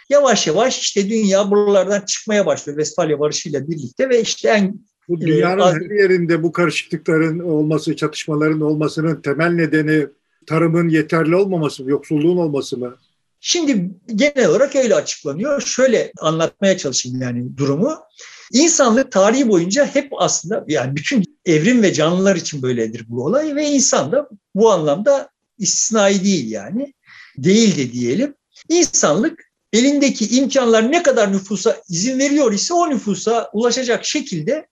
Yavaş 0.08 0.46
yavaş 0.46 0.78
işte 0.78 1.08
dünya 1.08 1.50
buralardan 1.50 2.00
çıkmaya 2.00 2.46
başlıyor 2.46 2.78
Westfalia 2.78 3.20
Barışı 3.20 3.48
ile 3.48 3.68
birlikte 3.68 4.08
ve 4.08 4.20
işte 4.20 4.48
en 4.48 4.80
bu 5.08 5.20
dünyanın 5.20 5.60
az... 5.60 5.74
her 5.74 6.00
yerinde 6.00 6.42
bu 6.42 6.52
karışıklıkların 6.52 7.38
olması, 7.38 7.96
çatışmaların 7.96 8.60
olmasının 8.60 9.22
temel 9.22 9.50
nedeni 9.50 10.06
tarımın 10.46 10.88
yeterli 10.88 11.36
olmaması 11.36 11.82
yoksulluğun 11.82 12.36
olması 12.36 12.78
mı? 12.78 12.96
Şimdi 13.40 13.90
genel 14.14 14.48
olarak 14.48 14.76
öyle 14.76 14.94
açıklanıyor. 14.94 15.60
Şöyle 15.60 16.12
anlatmaya 16.20 16.78
çalışayım 16.78 17.22
yani 17.22 17.56
durumu. 17.56 17.98
İnsanlık 18.52 19.12
tarihi 19.12 19.48
boyunca 19.48 19.86
hep 19.86 20.08
aslında 20.18 20.64
yani 20.68 20.96
bütün 20.96 21.24
evrim 21.44 21.82
ve 21.82 21.92
canlılar 21.92 22.36
için 22.36 22.62
böyledir 22.62 23.04
bu 23.08 23.24
olay 23.24 23.56
ve 23.56 23.68
insan 23.68 24.12
da 24.12 24.28
bu 24.54 24.70
anlamda 24.70 25.28
istisnai 25.58 26.24
değil 26.24 26.50
yani. 26.50 26.94
Değil 27.38 27.76
de 27.76 27.92
diyelim. 27.92 28.34
İnsanlık 28.68 29.46
elindeki 29.72 30.36
imkanlar 30.36 30.92
ne 30.92 31.02
kadar 31.02 31.32
nüfusa 31.32 31.76
izin 31.88 32.18
veriyor 32.18 32.52
ise 32.52 32.74
o 32.74 32.90
nüfusa 32.90 33.50
ulaşacak 33.52 34.04
şekilde 34.04 34.66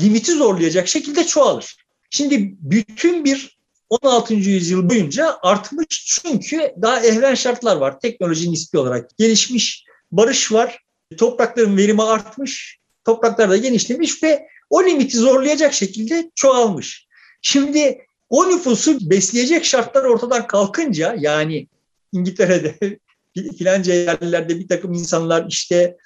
limiti 0.00 0.32
zorlayacak 0.32 0.88
şekilde 0.88 1.26
çoğalır. 1.26 1.76
Şimdi 2.10 2.54
bütün 2.60 3.24
bir 3.24 3.58
16. 3.90 4.34
yüzyıl 4.34 4.90
boyunca 4.90 5.36
artmış 5.42 6.04
çünkü 6.06 6.72
daha 6.82 7.00
ehven 7.00 7.34
şartlar 7.34 7.76
var. 7.76 8.00
Teknoloji 8.00 8.52
nispi 8.52 8.78
olarak 8.78 9.18
gelişmiş, 9.18 9.84
barış 10.12 10.52
var, 10.52 10.78
toprakların 11.16 11.76
verimi 11.76 12.02
artmış, 12.02 12.78
topraklar 13.04 13.50
da 13.50 13.56
genişlemiş 13.56 14.22
ve 14.22 14.48
o 14.70 14.84
limiti 14.84 15.18
zorlayacak 15.18 15.74
şekilde 15.74 16.30
çoğalmış. 16.34 17.06
Şimdi 17.42 17.98
o 18.28 18.48
nüfusu 18.48 19.10
besleyecek 19.10 19.64
şartlar 19.64 20.04
ortadan 20.04 20.46
kalkınca 20.46 21.16
yani 21.18 21.68
İngiltere'de 22.12 22.98
filanca 23.34 23.94
yerlerde 23.94 24.58
bir 24.58 24.68
takım 24.68 24.92
insanlar 24.92 25.46
işte 25.48 25.96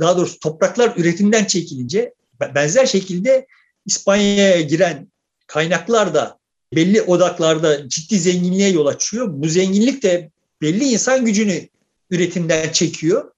daha 0.00 0.16
doğrusu 0.16 0.38
topraklar 0.38 0.92
üretimden 0.96 1.44
çekilince 1.44 2.14
benzer 2.54 2.86
şekilde 2.86 3.46
İspanya'ya 3.86 4.60
giren 4.60 5.08
kaynaklar 5.46 6.14
da 6.14 6.38
belli 6.74 7.02
odaklarda 7.02 7.88
ciddi 7.88 8.18
zenginliğe 8.18 8.70
yol 8.70 8.86
açıyor. 8.86 9.28
Bu 9.30 9.48
zenginlik 9.48 10.02
de 10.02 10.30
belli 10.62 10.84
insan 10.84 11.24
gücünü 11.24 11.68
üretimden 12.10 12.72
çekiyor. 12.72 13.32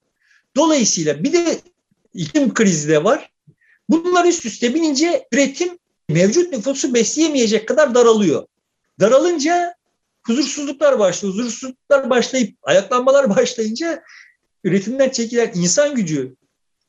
Dolayısıyla 0.57 1.25
bir 1.25 1.33
de 1.33 1.61
iklim 2.15 2.55
krizi 2.55 2.89
de 2.89 3.05
var. 3.05 3.31
Bunlar 3.89 4.25
üst 4.25 4.47
üste 4.47 4.75
binince 4.75 5.29
üretim 5.33 5.79
mevcut 6.09 6.53
nüfusu 6.53 6.95
besleyemeyecek 6.95 7.69
kadar 7.69 7.95
daralıyor. 7.95 8.47
Daralınca 9.01 9.75
huzursuzluklar 10.27 10.99
başlıyor. 10.99 11.35
Huzursuzluklar 11.35 12.11
başlayıp 12.11 12.57
ayaklanmalar 12.63 13.37
başlayınca 13.37 14.03
üretimden 14.65 15.09
çekilen 15.09 15.53
insan 15.55 15.95
gücü 15.95 16.37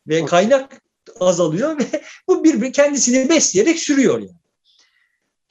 ve 0.07 0.25
kaynak 0.25 0.81
azalıyor 1.19 1.79
ve 1.79 2.03
bu 2.27 2.43
bir 2.43 2.73
kendisini 2.73 3.29
besleyerek 3.29 3.79
sürüyor 3.79 4.19
yani. 4.19 4.41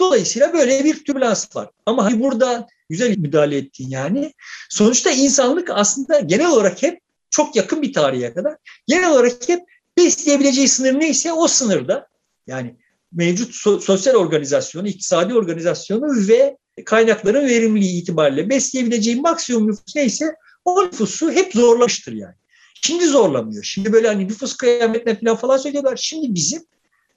Dolayısıyla 0.00 0.52
böyle 0.52 0.84
bir 0.84 1.04
türbülans 1.04 1.56
var. 1.56 1.70
Ama 1.86 2.04
hani 2.04 2.20
burada 2.20 2.66
güzel 2.88 3.18
müdahale 3.18 3.56
ettin 3.56 3.88
yani. 3.88 4.34
Sonuçta 4.70 5.10
insanlık 5.10 5.70
aslında 5.70 6.20
genel 6.20 6.50
olarak 6.50 6.82
hep 6.82 7.00
çok 7.30 7.56
yakın 7.56 7.82
bir 7.82 7.92
tarihe 7.92 8.34
kadar 8.34 8.56
genel 8.86 9.10
olarak 9.10 9.48
hep 9.48 9.60
besleyebileceği 9.98 10.68
sınır 10.68 11.00
neyse 11.00 11.32
o 11.32 11.48
sınırda 11.48 12.08
yani 12.46 12.76
mevcut 13.12 13.54
sosyal 13.82 14.14
organizasyonu, 14.14 14.88
iktisadi 14.88 15.34
organizasyonu 15.34 16.28
ve 16.28 16.56
kaynakların 16.84 17.48
verimliliği 17.48 18.02
itibariyle 18.02 18.50
besleyebileceği 18.50 19.20
maksimum 19.20 19.68
nüfus 19.68 19.96
neyse 19.96 20.34
o 20.64 20.84
nüfusu 20.84 21.32
hep 21.32 21.52
zorlamıştır 21.52 22.12
yani. 22.12 22.34
Şimdi 22.82 23.06
zorlamıyor. 23.06 23.64
Şimdi 23.64 23.92
böyle 23.92 24.08
hani 24.08 24.28
nüfus 24.28 24.56
kıyametine 24.56 25.14
falan 25.14 25.36
falan 25.36 25.56
söylüyorlar. 25.56 25.96
Şimdi 25.96 26.34
bizim 26.34 26.62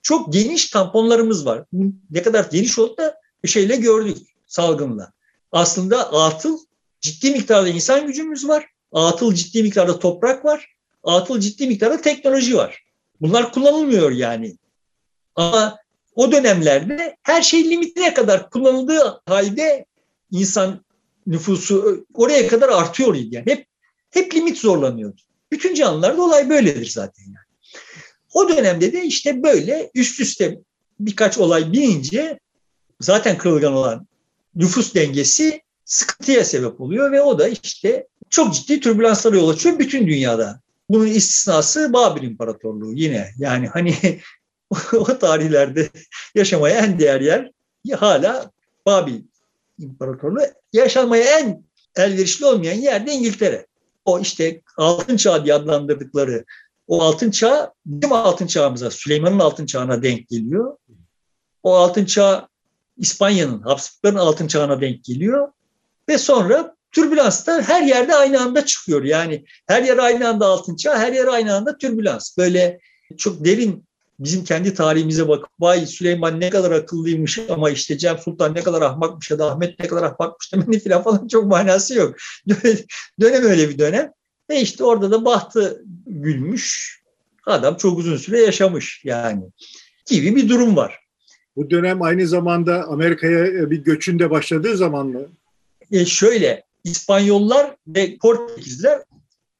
çok 0.02 0.34
geniş 0.34 0.70
tamponlarımız 0.70 1.46
var. 1.46 1.66
Ne 2.12 2.22
kadar 2.22 2.46
geniş 2.52 2.80
oldu 2.80 2.98
da 2.98 3.16
şeyle 3.46 3.76
gördük 3.76 4.18
salgınla. 4.48 5.14
Aslında 5.52 6.14
atıl 6.14 6.60
ciddi 7.02 7.32
miktarda 7.32 7.70
insan 7.70 8.08
gücümüz 8.08 8.48
var. 8.48 8.66
Atıl 8.92 9.34
ciddi 9.34 9.64
miktarda 9.64 10.00
toprak 10.00 10.46
var. 10.46 10.76
Atıl 11.04 11.40
ciddi 11.40 11.68
miktarda 11.68 12.02
teknoloji 12.02 12.58
var. 12.58 12.84
Bunlar 13.22 13.52
kullanılmıyor 13.52 14.12
yani. 14.12 14.58
Ama 15.36 15.78
o 16.16 16.32
dönemlerde 16.32 17.18
her 17.24 17.42
şey 17.42 17.70
limitine 17.70 18.14
kadar 18.14 18.50
kullanıldığı 18.50 19.22
halde 19.26 19.86
insan 20.32 20.86
nüfusu 21.28 22.06
oraya 22.14 22.48
kadar 22.48 22.70
artıyor 22.70 23.16
yani. 23.16 23.46
Hep 23.46 23.68
hep 24.10 24.36
limit 24.36 24.58
zorlanıyordu. 24.58 25.22
Bütün 25.52 25.74
canlılarda 25.74 26.22
olay 26.22 26.50
böyledir 26.50 26.90
zaten 26.90 27.24
yani. 27.26 27.38
O 28.34 28.50
dönemde 28.50 28.94
de 28.94 29.04
işte 29.04 29.44
böyle 29.44 29.92
üst 29.96 30.20
üste 30.20 30.60
birkaç 31.00 31.38
olay 31.38 31.72
binince 31.72 32.40
zaten 33.02 33.38
kırılgan 33.38 33.74
olan 33.74 34.08
nüfus 34.56 34.96
dengesi 34.96 35.62
sıkıntıya 35.86 36.46
sebep 36.46 36.82
oluyor 36.82 37.12
ve 37.12 37.22
o 37.22 37.40
da 37.40 37.48
işte 37.48 38.08
çok 38.30 38.54
ciddi 38.54 38.80
türbülanslara 38.80 39.36
yol 39.36 39.50
açıyor 39.50 39.80
bütün 39.80 40.08
dünyada. 40.08 40.62
Bunun 40.90 41.08
istisnası 41.08 41.94
Babil 41.94 42.24
İmparatorluğu 42.24 42.94
yine. 42.94 43.32
Yani 43.38 43.68
hani 43.68 43.96
o 44.94 45.20
tarihlerde 45.20 45.90
yaşamaya 46.36 46.80
en 46.80 47.00
değer 47.00 47.22
yer 47.22 47.52
hala 47.92 48.52
Babil 48.86 49.22
İmparatorluğu. 49.80 50.42
Yaşamaya 50.74 51.40
en 51.40 51.64
elverişli 51.96 52.46
olmayan 52.46 52.76
yer 52.76 53.08
de 53.08 53.12
İngiltere. 53.12 53.68
O 54.06 54.20
işte 54.20 54.62
altın 54.78 55.18
çağ 55.18 55.46
diye 55.46 55.54
adlandırdıkları 55.54 56.46
o 56.88 57.02
altın 57.02 57.32
çağ 57.32 57.74
bizim 57.86 58.12
altın 58.12 58.48
çağımıza, 58.48 58.92
Süleyman'ın 58.92 59.40
altın 59.40 59.66
çağına 59.66 60.04
denk 60.04 60.30
geliyor. 60.30 60.78
O 61.64 61.74
altın 61.74 62.06
çağ 62.06 62.48
İspanya'nın, 62.98 63.62
Habsburgların 63.62 64.16
altın 64.16 64.48
çağına 64.48 64.82
denk 64.82 65.04
geliyor. 65.04 65.52
Ve 66.10 66.18
sonra 66.18 66.76
türbülans 66.92 67.48
da 67.48 67.62
her 67.62 67.82
yerde 67.82 68.16
aynı 68.16 68.42
anda 68.42 68.66
çıkıyor. 68.66 69.04
Yani 69.04 69.46
her 69.68 69.84
yer 69.84 69.98
aynı 69.98 70.28
anda 70.28 70.46
altın 70.46 70.76
çağ, 70.76 70.98
her 70.98 71.14
yer 71.14 71.28
aynı 71.28 71.56
anda 71.56 71.78
türbülans. 71.78 72.38
Böyle 72.38 72.80
çok 73.18 73.46
derin 73.46 73.86
bizim 74.20 74.44
kendi 74.44 74.74
tarihimize 74.74 75.28
bakıp 75.28 75.50
vay 75.60 75.86
Süleyman 75.86 76.40
ne 76.40 76.50
kadar 76.50 76.72
akıllıymış 76.72 77.40
ama 77.50 77.70
işte 77.70 77.98
Cem 77.98 78.18
Sultan 78.18 78.56
ne 78.56 78.64
kadar 78.64 78.82
ahmakmış 78.82 79.32
ya 79.32 79.40
da 79.40 79.52
Ahmet 79.52 79.80
ne 79.80 79.88
kadar 79.88 80.04
ahmakmış 80.04 80.54
demenin 80.54 80.80
falan 80.80 81.04
falan 81.04 81.28
çok 81.28 81.46
manası 81.46 81.96
yok. 81.96 82.16
dönem 83.22 83.44
öyle 83.44 83.70
bir 83.70 83.78
dönem. 83.78 84.12
Ve 84.50 84.62
işte 84.62 84.84
orada 84.84 85.12
da 85.12 85.26
bahtı 85.26 85.84
gülmüş. 86.08 87.00
Adam 87.46 87.78
çok 87.78 87.98
uzun 87.98 88.18
süre 88.18 88.42
yaşamış 88.42 89.02
yani 89.04 89.44
gibi 90.06 90.36
bir 90.36 90.50
durum 90.50 90.76
var. 90.76 91.00
Bu 91.56 91.70
dönem 91.70 92.02
aynı 92.02 92.28
zamanda 92.28 92.84
Amerika'ya 92.84 93.72
bir 93.72 93.78
göçün 93.78 94.20
de 94.20 94.30
başladığı 94.30 94.78
zaman 94.78 95.08
mı? 95.08 95.22
E 95.92 96.06
şöyle 96.06 96.64
İspanyollar 96.84 97.76
ve 97.88 98.18
Portekizler 98.18 99.02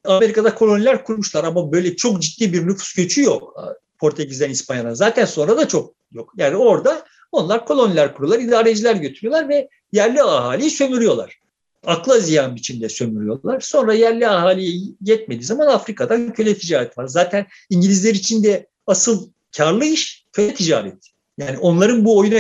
Amerika'da 0.04 0.56
koloniler 0.56 1.04
kurmuşlar 1.04 1.44
ama 1.44 1.72
böyle 1.72 1.96
çok 1.96 2.22
ciddi 2.22 2.54
bir 2.54 2.68
nüfus 2.68 2.94
göçü 2.94 3.22
yok 3.24 3.54
Portekiz'den 4.00 4.50
İspanya'dan. 4.50 4.94
Zaten 4.94 5.26
sonra 5.26 5.58
da 5.58 5.68
çok 5.68 5.96
yok. 6.12 6.34
Yani 6.38 6.56
orada 6.56 7.06
onlar 7.32 7.66
koloniler 7.66 8.16
kuruyorlar, 8.16 8.40
idareciler 8.40 8.96
götürüyorlar 8.96 9.50
ve 9.50 9.70
yerli 9.92 10.24
ahaliyi 10.24 10.70
sömürüyorlar 10.70 11.44
akla 11.86 12.20
ziyan 12.20 12.56
biçimde 12.56 12.90
sömürüyorlar. 12.90 13.60
Sonra 13.60 13.94
yerli 13.94 14.28
ahaliye 14.28 14.82
yetmediği 15.02 15.46
zaman 15.46 15.68
Afrika'da 15.68 16.34
köle 16.34 16.58
ticareti 16.58 17.02
var. 17.02 17.08
Zaten 17.08 17.48
İngilizler 17.70 18.14
için 18.14 18.44
de 18.44 18.68
asıl 18.88 19.30
karlı 19.58 19.86
iş 19.86 20.26
köle 20.32 20.54
ticareti. 20.54 21.10
Yani 21.38 21.58
onların 21.58 22.06
bu 22.06 22.18
oyuna 22.18 22.40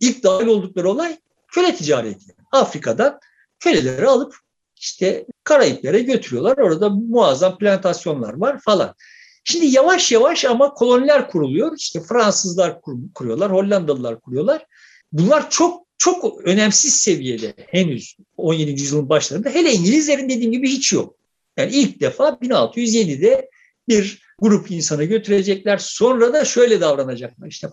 ilk 0.00 0.24
dahil 0.24 0.46
oldukları 0.46 0.90
olay 0.90 1.18
köle 1.48 1.74
ticareti. 1.74 2.34
Afrika'dan 2.52 3.20
köleleri 3.60 4.06
alıp 4.06 4.36
işte 4.76 5.26
Karayiplere 5.44 6.00
götürüyorlar. 6.00 6.58
Orada 6.58 6.88
muazzam 6.90 7.58
plantasyonlar 7.58 8.34
var 8.34 8.60
falan. 8.60 8.94
Şimdi 9.44 9.66
yavaş 9.66 10.12
yavaş 10.12 10.44
ama 10.44 10.74
koloniler 10.74 11.30
kuruluyor. 11.30 11.76
İşte 11.78 12.00
Fransızlar 12.00 12.80
kur, 12.80 12.96
kuruyorlar, 13.14 13.52
Hollandalılar 13.52 14.20
kuruyorlar. 14.20 14.66
Bunlar 15.12 15.50
çok 15.50 15.86
çok 15.98 16.40
önemsiz 16.44 16.94
seviyede 16.94 17.54
henüz 17.66 18.16
17. 18.36 18.70
yüzyılın 18.70 19.08
başlarında. 19.08 19.50
Hele 19.50 19.72
İngilizlerin 19.72 20.28
dediğim 20.28 20.52
gibi 20.52 20.68
hiç 20.68 20.92
yok. 20.92 21.16
Yani 21.56 21.72
ilk 21.72 22.00
defa 22.00 22.28
1607'de 22.28 23.50
bir 23.88 24.22
grup 24.38 24.70
insanı 24.70 25.04
götürecekler. 25.04 25.78
Sonra 25.78 26.32
da 26.32 26.44
şöyle 26.44 26.80
davranacaklar. 26.80 27.48
İşte 27.48 27.68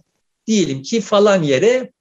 diyelim 0.47 0.81
ki 0.81 1.01
falan 1.01 1.43
yere 1.43 1.91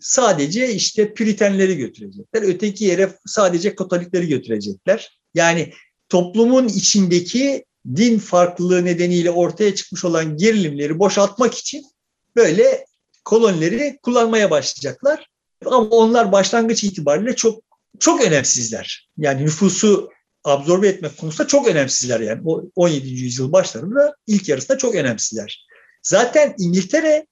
sadece 0.00 0.72
işte 0.72 1.14
Püritenleri 1.14 1.76
götürecekler. 1.76 2.42
Öteki 2.42 2.84
yere 2.84 3.18
sadece 3.26 3.74
Katolikleri 3.74 4.28
götürecekler. 4.28 5.20
Yani 5.34 5.72
toplumun 6.08 6.68
içindeki 6.68 7.64
din 7.96 8.18
farklılığı 8.18 8.84
nedeniyle 8.84 9.30
ortaya 9.30 9.74
çıkmış 9.74 10.04
olan 10.04 10.36
gerilimleri 10.36 10.98
boşaltmak 10.98 11.54
için 11.54 11.86
böyle 12.36 12.84
kolonileri 13.24 13.98
kullanmaya 14.02 14.50
başlayacaklar. 14.50 15.30
Ama 15.66 15.78
onlar 15.78 16.32
başlangıç 16.32 16.84
itibariyle 16.84 17.36
çok 17.36 17.62
çok 17.98 18.24
önemsizler. 18.24 19.10
Yani 19.18 19.42
nüfusu 19.44 20.10
absorbe 20.44 20.88
etmek 20.88 21.18
konusunda 21.18 21.48
çok 21.48 21.68
önemsizler 21.68 22.20
yani. 22.20 22.40
O 22.44 22.62
17. 22.76 23.08
yüzyıl 23.08 23.52
başlarında 23.52 24.14
ilk 24.26 24.48
yarısında 24.48 24.78
çok 24.78 24.94
önemsizler. 24.94 25.66
Zaten 26.02 26.54
İngiltere 26.58 27.26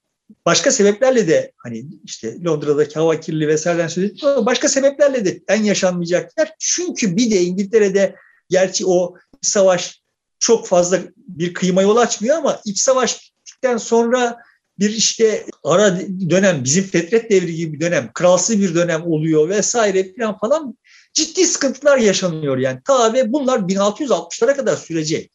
başka 0.47 0.71
sebeplerle 0.71 1.29
de 1.29 1.53
hani 1.57 1.85
işte 2.05 2.45
Londra'daki 2.45 2.95
hava 2.95 3.21
kirliliği 3.21 3.49
vesaireden 3.49 3.89
söz 3.89 4.05
ettik 4.05 4.25
ama 4.25 4.47
başka 4.47 4.69
sebeplerle 4.69 5.25
de 5.25 5.41
en 5.49 5.63
yaşanmayacaklar. 5.63 6.53
Çünkü 6.59 7.17
bir 7.17 7.31
de 7.31 7.43
İngiltere'de 7.43 8.15
gerçi 8.51 8.87
o 8.87 9.15
savaş 9.43 10.03
çok 10.39 10.67
fazla 10.67 11.01
bir 11.17 11.55
kıyma 11.55 11.83
yol 11.83 11.97
açmıyor 11.97 12.37
ama 12.37 12.61
iç 12.65 12.81
savaştan 12.81 13.77
sonra 13.77 14.39
bir 14.79 14.91
işte 14.91 15.47
ara 15.65 16.01
dönem 16.31 16.65
bizim 16.65 16.85
fetret 16.85 17.31
devri 17.31 17.55
gibi 17.55 17.73
bir 17.73 17.81
dönem, 17.81 18.11
kralsı 18.15 18.61
bir 18.61 18.75
dönem 18.75 19.07
oluyor 19.07 19.49
vesaire 19.49 20.15
falan 20.19 20.39
falan 20.39 20.79
ciddi 21.15 21.47
sıkıntılar 21.47 21.99
yaşanıyor 21.99 22.59
yani. 22.59 22.81
Ta 22.85 23.13
ve 23.13 23.33
bunlar 23.33 23.59
1660'lara 23.59 24.57
kadar 24.57 24.77
sürecek. 24.77 25.31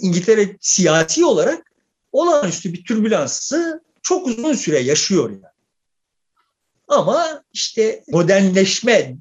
İngiltere 0.00 0.56
siyasi 0.60 1.24
olarak 1.24 1.72
olağanüstü 2.12 2.72
bir 2.72 2.84
türbülansı 2.84 3.82
çok 4.02 4.26
uzun 4.26 4.54
süre 4.54 4.78
yaşıyor 4.78 5.30
yani. 5.30 5.54
Ama 6.88 7.42
işte 7.52 8.04
modernleşme 8.08 9.16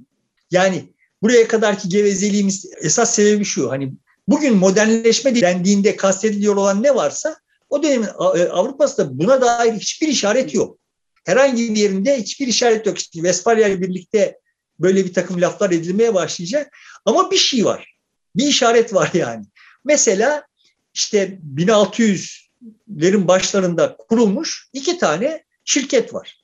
yani 0.52 0.93
buraya 1.22 1.48
kadarki 1.48 1.89
gevezeliğimiz 1.89 2.65
esas 2.82 3.15
sebebi 3.15 3.46
şu 3.46 3.72
hani 3.72 3.93
bugün 4.27 4.55
modernleşme 4.55 5.41
dendiğinde 5.41 5.95
kastediliyor 5.95 6.55
olan 6.55 6.83
ne 6.83 6.95
varsa 6.95 7.36
o 7.69 7.83
dönemin 7.83 8.07
e, 8.07 8.49
Avrupa'sında 8.49 9.19
buna 9.19 9.41
dair 9.41 9.73
hiçbir 9.73 10.07
işaret 10.07 10.53
yok. 10.53 10.77
Herhangi 11.25 11.75
bir 11.75 11.81
yerinde 11.81 12.21
hiçbir 12.21 12.47
işaret 12.47 12.86
yok. 12.86 12.97
İşte 12.97 13.23
Vesfalya 13.23 13.67
ile 13.67 13.81
birlikte 13.81 14.39
böyle 14.79 15.05
bir 15.05 15.13
takım 15.13 15.41
laflar 15.41 15.71
edilmeye 15.71 16.13
başlayacak. 16.13 16.77
Ama 17.05 17.31
bir 17.31 17.38
şey 17.38 17.65
var. 17.65 17.97
Bir 18.36 18.47
işaret 18.47 18.93
var 18.93 19.12
yani. 19.13 19.45
Mesela 19.86 20.43
işte 20.93 21.39
1600'lerin 21.55 23.27
başlarında 23.27 23.97
kurulmuş 23.97 24.69
iki 24.73 24.97
tane 24.97 25.43
şirket 25.65 26.13
var. 26.13 26.43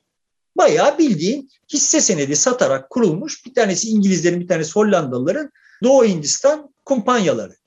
Bayağı 0.56 0.98
bildiğin 0.98 1.50
hisse 1.72 2.00
senedi 2.00 2.36
satarak 2.36 2.90
kurulmuş 2.90 3.46
bir 3.46 3.54
tanesi 3.54 3.88
İngilizlerin 3.88 4.40
bir 4.40 4.48
tanesi 4.48 4.72
Hollandalıların 4.72 5.50
Doğu 5.82 6.04
Hindistan 6.04 6.74
kumpanyaları. 6.84 7.59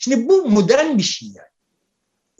Şimdi 0.00 0.28
bu 0.28 0.48
modern 0.48 0.98
bir 0.98 1.02
şey 1.02 1.28
yani. 1.28 1.48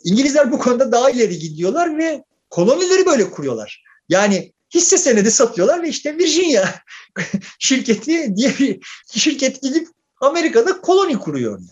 İngilizler 0.03 0.51
bu 0.51 0.59
konuda 0.59 0.91
daha 0.91 1.09
ileri 1.09 1.39
gidiyorlar 1.39 1.97
ve 1.97 2.23
kolonileri 2.49 3.05
böyle 3.05 3.31
kuruyorlar. 3.31 3.83
Yani 4.09 4.53
hisse 4.73 4.97
senedi 4.97 5.31
satıyorlar 5.31 5.83
ve 5.83 5.89
işte 5.89 6.17
Virginia 6.17 6.69
şirketi 7.59 8.35
diye 8.35 8.59
bir 8.59 8.79
şirket 9.15 9.61
gidip 9.61 9.87
Amerika'da 10.21 10.81
koloni 10.81 11.19
kuruyor 11.19 11.59
yani. 11.59 11.69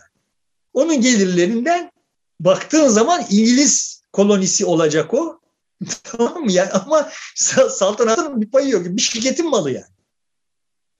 Onun 0.74 1.02
gelirlerinden 1.02 1.92
baktığın 2.40 2.88
zaman 2.88 3.26
İngiliz 3.30 4.02
kolonisi 4.14 4.66
olacak 4.66 5.14
o. 5.14 5.40
tamam 6.04 6.44
mı? 6.44 6.52
Yani 6.52 6.70
ama 6.72 7.10
saltanatın 7.70 8.42
bir 8.42 8.52
payı 8.52 8.70
yok. 8.70 8.86
Bir 8.86 9.02
şirketin 9.02 9.50
malı 9.50 9.72
yani. 9.72 9.94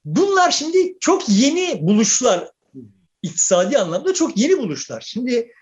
Bunlar 0.04 0.50
şimdi 0.50 0.96
çok 1.00 1.28
yeni 1.28 1.78
buluşlar. 1.82 2.50
İktisadi 3.22 3.78
anlamda 3.78 4.14
çok 4.14 4.36
yeni 4.36 4.58
buluşlar. 4.58 5.00
Şimdi 5.06 5.52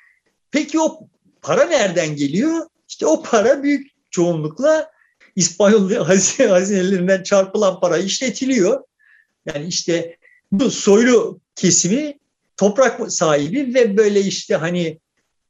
peki 0.50 0.80
o 0.80 1.00
para 1.42 1.64
nereden 1.64 2.16
geliyor? 2.16 2.66
İşte 2.88 3.06
o 3.06 3.22
para 3.22 3.62
büyük 3.62 3.90
çoğunlukla 4.10 4.90
İspanyol 5.36 5.90
hazinelerinden 6.48 7.22
çarpılan 7.22 7.80
para 7.80 7.98
işletiliyor. 7.98 8.84
Yani 9.46 9.66
işte 9.66 10.18
bu 10.52 10.70
soylu 10.70 11.40
kesimi 11.56 12.18
toprak 12.56 13.12
sahibi 13.12 13.74
ve 13.74 13.96
böyle 13.96 14.20
işte 14.20 14.54
hani 14.54 14.98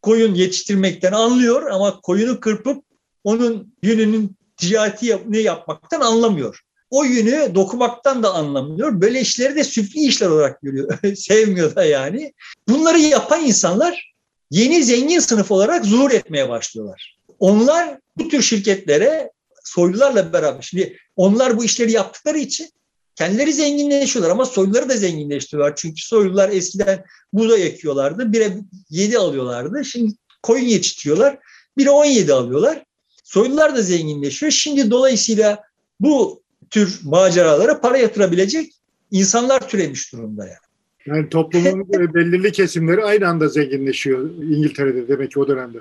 koyun 0.02 0.34
yetiştirmekten 0.34 1.12
anlıyor 1.12 1.70
ama 1.70 2.00
koyunu 2.00 2.40
kırpıp 2.40 2.84
onun 3.24 3.74
yününün 3.82 4.36
ticareti 4.56 5.18
ne 5.26 5.38
yapmaktan 5.38 6.00
anlamıyor. 6.00 6.64
O 6.90 7.04
yünü 7.04 7.54
dokumaktan 7.54 8.22
da 8.22 8.34
anlamıyor. 8.34 9.00
Böyle 9.00 9.20
işleri 9.20 9.56
de 9.56 9.64
süfli 9.64 10.00
işler 10.00 10.28
olarak 10.28 10.62
görüyor. 10.62 10.98
Sevmiyor 11.16 11.74
da 11.74 11.84
yani. 11.84 12.32
Bunları 12.68 12.98
yapan 12.98 13.44
insanlar 13.44 14.14
yeni 14.50 14.84
zengin 14.84 15.18
sınıf 15.18 15.50
olarak 15.50 15.84
zuhur 15.84 16.10
etmeye 16.10 16.48
başlıyorlar. 16.48 17.18
Onlar 17.38 17.98
bu 18.16 18.28
tür 18.28 18.42
şirketlere 18.42 19.32
soylularla 19.64 20.32
beraber 20.32 20.62
şimdi 20.62 20.98
onlar 21.16 21.58
bu 21.58 21.64
işleri 21.64 21.92
yaptıkları 21.92 22.38
için 22.38 22.68
kendileri 23.16 23.52
zenginleşiyorlar 23.52 24.30
ama 24.30 24.44
soyluları 24.46 24.88
da 24.88 24.96
zenginleştiriyorlar. 24.96 25.76
Çünkü 25.76 26.02
soylular 26.02 26.48
eskiden 26.48 27.04
buğday 27.32 27.66
ekiyorlardı. 27.66 28.32
Bire 28.32 28.56
7 28.90 29.18
alıyorlardı. 29.18 29.84
Şimdi 29.84 30.14
koyun 30.42 30.64
yetiştiriyorlar. 30.64 31.38
Bire 31.78 31.90
17 31.90 32.32
alıyorlar. 32.32 32.84
Soylular 33.24 33.76
da 33.76 33.82
zenginleşiyor. 33.82 34.52
Şimdi 34.52 34.90
dolayısıyla 34.90 35.62
bu 36.00 36.42
tür 36.70 37.00
maceralara 37.04 37.80
para 37.80 37.98
yatırabilecek 37.98 38.72
insanlar 39.10 39.68
türemiş 39.68 40.12
durumda 40.12 40.46
yani. 40.46 40.68
Yani 41.06 41.28
toplumun 41.28 41.88
belirli 42.14 42.52
kesimleri 42.52 43.04
aynı 43.04 43.28
anda 43.28 43.48
zenginleşiyor 43.48 44.30
İngiltere'de 44.30 45.08
demek 45.08 45.32
ki 45.32 45.40
o 45.40 45.48
dönemde. 45.48 45.78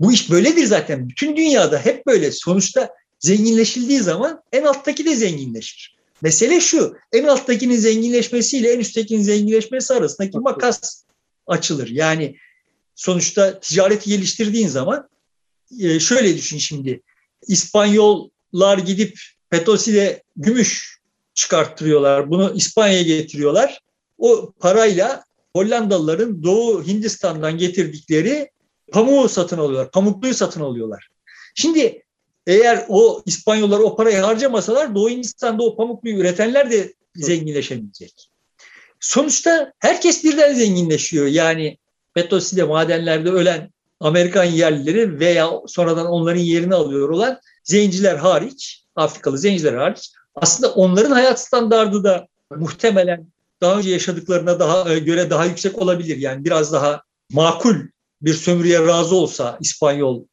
Bu 0.00 0.12
iş 0.12 0.30
böyledir 0.30 0.64
zaten. 0.64 1.08
Bütün 1.08 1.36
dünyada 1.36 1.78
hep 1.78 2.06
böyle. 2.06 2.32
Sonuçta 2.32 2.90
zenginleşildiği 3.18 4.00
zaman 4.00 4.42
en 4.52 4.62
alttaki 4.62 5.04
de 5.04 5.16
zenginleşir. 5.16 5.96
Mesele 6.22 6.60
şu, 6.60 6.96
en 7.12 7.24
alttakinin 7.24 7.76
zenginleşmesiyle 7.76 8.72
en 8.72 8.78
üsttekinin 8.78 9.22
zenginleşmesi 9.22 9.94
arasındaki 9.94 10.38
makas 10.38 11.04
açılır. 11.46 11.88
Yani 11.88 12.36
sonuçta 12.94 13.60
ticareti 13.60 14.10
geliştirdiğin 14.10 14.68
zaman 14.68 15.08
e, 15.80 16.00
şöyle 16.00 16.36
düşün 16.36 16.58
şimdi. 16.58 17.00
İspanyollar 17.46 18.78
gidip 18.78 19.20
Petosi'de 19.50 20.22
gümüş 20.36 21.00
çıkarttırıyorlar. 21.34 22.30
Bunu 22.30 22.52
İspanya'ya 22.54 23.02
getiriyorlar. 23.02 23.80
O 24.18 24.52
parayla 24.60 25.24
Hollandalıların 25.56 26.42
Doğu 26.42 26.86
Hindistan'dan 26.86 27.58
getirdikleri 27.58 28.50
pamuğu 28.92 29.28
satın 29.28 29.58
alıyorlar. 29.58 29.90
Pamukluyu 29.90 30.34
satın 30.34 30.60
alıyorlar. 30.60 31.08
Şimdi 31.54 32.02
eğer 32.46 32.84
o 32.88 33.22
İspanyollar 33.26 33.78
o 33.78 33.96
parayı 33.96 34.18
harcamasalar 34.18 34.94
Doğu 34.94 35.10
Hindistan'da 35.10 35.62
o 35.62 35.76
pamukluyu 35.76 36.16
üretenler 36.16 36.70
de 36.70 36.94
zenginleşemeyecek. 37.14 38.30
Sonuçta 39.00 39.72
herkes 39.78 40.24
birden 40.24 40.54
zenginleşiyor. 40.54 41.26
Yani 41.26 41.78
Petroside 42.14 42.64
madenlerde 42.64 43.30
ölen 43.30 43.70
Amerikan 44.00 44.44
yerlileri 44.44 45.20
veya 45.20 45.50
sonradan 45.66 46.06
onların 46.06 46.40
yerini 46.40 46.74
alıyor 46.74 47.08
olan 47.08 47.40
zenciler 47.64 48.16
hariç, 48.16 48.84
Afrikalı 49.00 49.38
zenciler 49.38 49.74
hariç 49.74 50.12
aslında 50.34 50.72
onların 50.72 51.10
hayat 51.10 51.40
standardı 51.40 52.04
da 52.04 52.26
muhtemelen 52.56 53.26
daha 53.60 53.78
önce 53.78 53.90
yaşadıklarına 53.90 54.60
daha 54.60 54.92
e, 54.92 54.98
göre 54.98 55.30
daha 55.30 55.44
yüksek 55.44 55.78
olabilir. 55.78 56.16
Yani 56.16 56.44
biraz 56.44 56.72
daha 56.72 57.02
makul 57.32 57.76
bir 58.22 58.34
sömürüye 58.34 58.86
razı 58.86 59.14
olsa 59.16 59.58
İspanyol 59.60 60.24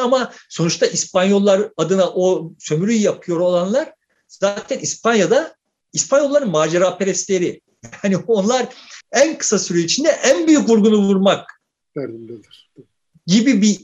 ama 0.00 0.32
sonuçta 0.48 0.86
İspanyollar 0.86 1.68
adına 1.76 2.08
o 2.08 2.52
sömürüyü 2.58 2.98
yapıyor 2.98 3.40
olanlar 3.40 3.92
zaten 4.28 4.78
İspanya'da 4.78 5.54
İspanyolların 5.92 6.50
macera 6.50 6.98
perestleri. 6.98 7.60
Yani 8.04 8.16
onlar 8.16 8.66
en 9.12 9.38
kısa 9.38 9.58
süre 9.58 9.78
içinde 9.78 10.08
en 10.08 10.46
büyük 10.46 10.68
vurgunu 10.68 10.96
vurmak 10.98 11.60
gibi 13.26 13.62
bir 13.62 13.80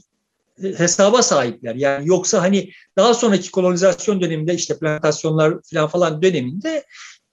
hesaba 0.61 1.23
sahipler. 1.23 1.75
Yani 1.75 2.07
yoksa 2.07 2.41
hani 2.41 2.71
daha 2.97 3.13
sonraki 3.13 3.51
kolonizasyon 3.51 4.21
döneminde 4.21 4.53
işte 4.53 4.77
plantasyonlar 4.77 5.53
falan 5.71 5.87
falan 5.87 6.21
döneminde 6.21 6.83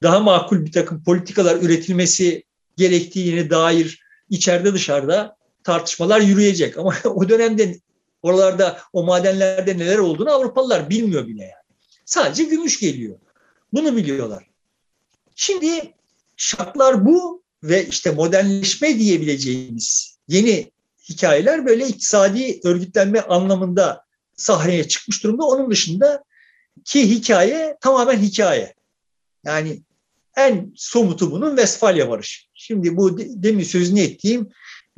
daha 0.03 0.21
makul 0.21 0.65
bir 0.65 0.73
takım 0.73 1.05
politikalar 1.05 1.57
üretilmesi 1.57 2.45
gerektiğine 2.77 3.51
dair 3.51 4.03
içeride 4.31 4.75
dışarıda 4.75 5.37
tartışmalar 5.65 6.21
yürüyecek. 6.21 6.79
Ama 6.79 6.95
o 7.05 7.29
dönemde 7.29 7.81
oralarda 8.23 8.81
o 8.93 9.05
madenlerde 9.05 9.79
neler 9.79 9.99
olduğunu 9.99 10.31
Avrupalılar 10.31 10.91
bilmiyor 10.91 11.27
bile 11.27 11.43
yani. 11.43 11.53
Sadece 12.05 12.45
gümüş 12.45 12.81
geliyor. 12.81 13.19
Bunu 13.73 13.97
biliyorlar. 13.97 14.47
Şimdi 15.35 15.95
şartlar 16.37 17.07
bu 17.07 17.43
ve 17.63 17.87
işte 17.87 18.11
modernleşme 18.11 18.99
diyebileceğimiz 18.99 20.19
yeni 20.29 20.71
hikayeler 21.11 21.67
böyle 21.67 21.87
iktisadi 21.87 22.61
örgütlenme 22.65 23.21
anlamında 23.21 24.05
sahneye 24.37 24.89
çıkmış 24.89 25.25
durumda. 25.25 25.45
Onun 25.45 25.71
dışında 25.71 26.25
ki 26.85 27.11
hikaye 27.11 27.77
tamamen 27.81 28.19
hikaye. 28.19 28.75
Yani 29.45 29.83
en 30.37 30.73
somutu 30.77 31.31
bunun 31.31 31.51
Westfalia 31.51 32.11
Barışı. 32.11 32.43
Şimdi 32.55 32.97
bu 32.97 33.19
demin 33.19 33.65
sözünü 33.65 34.01
ettiğim 34.01 34.49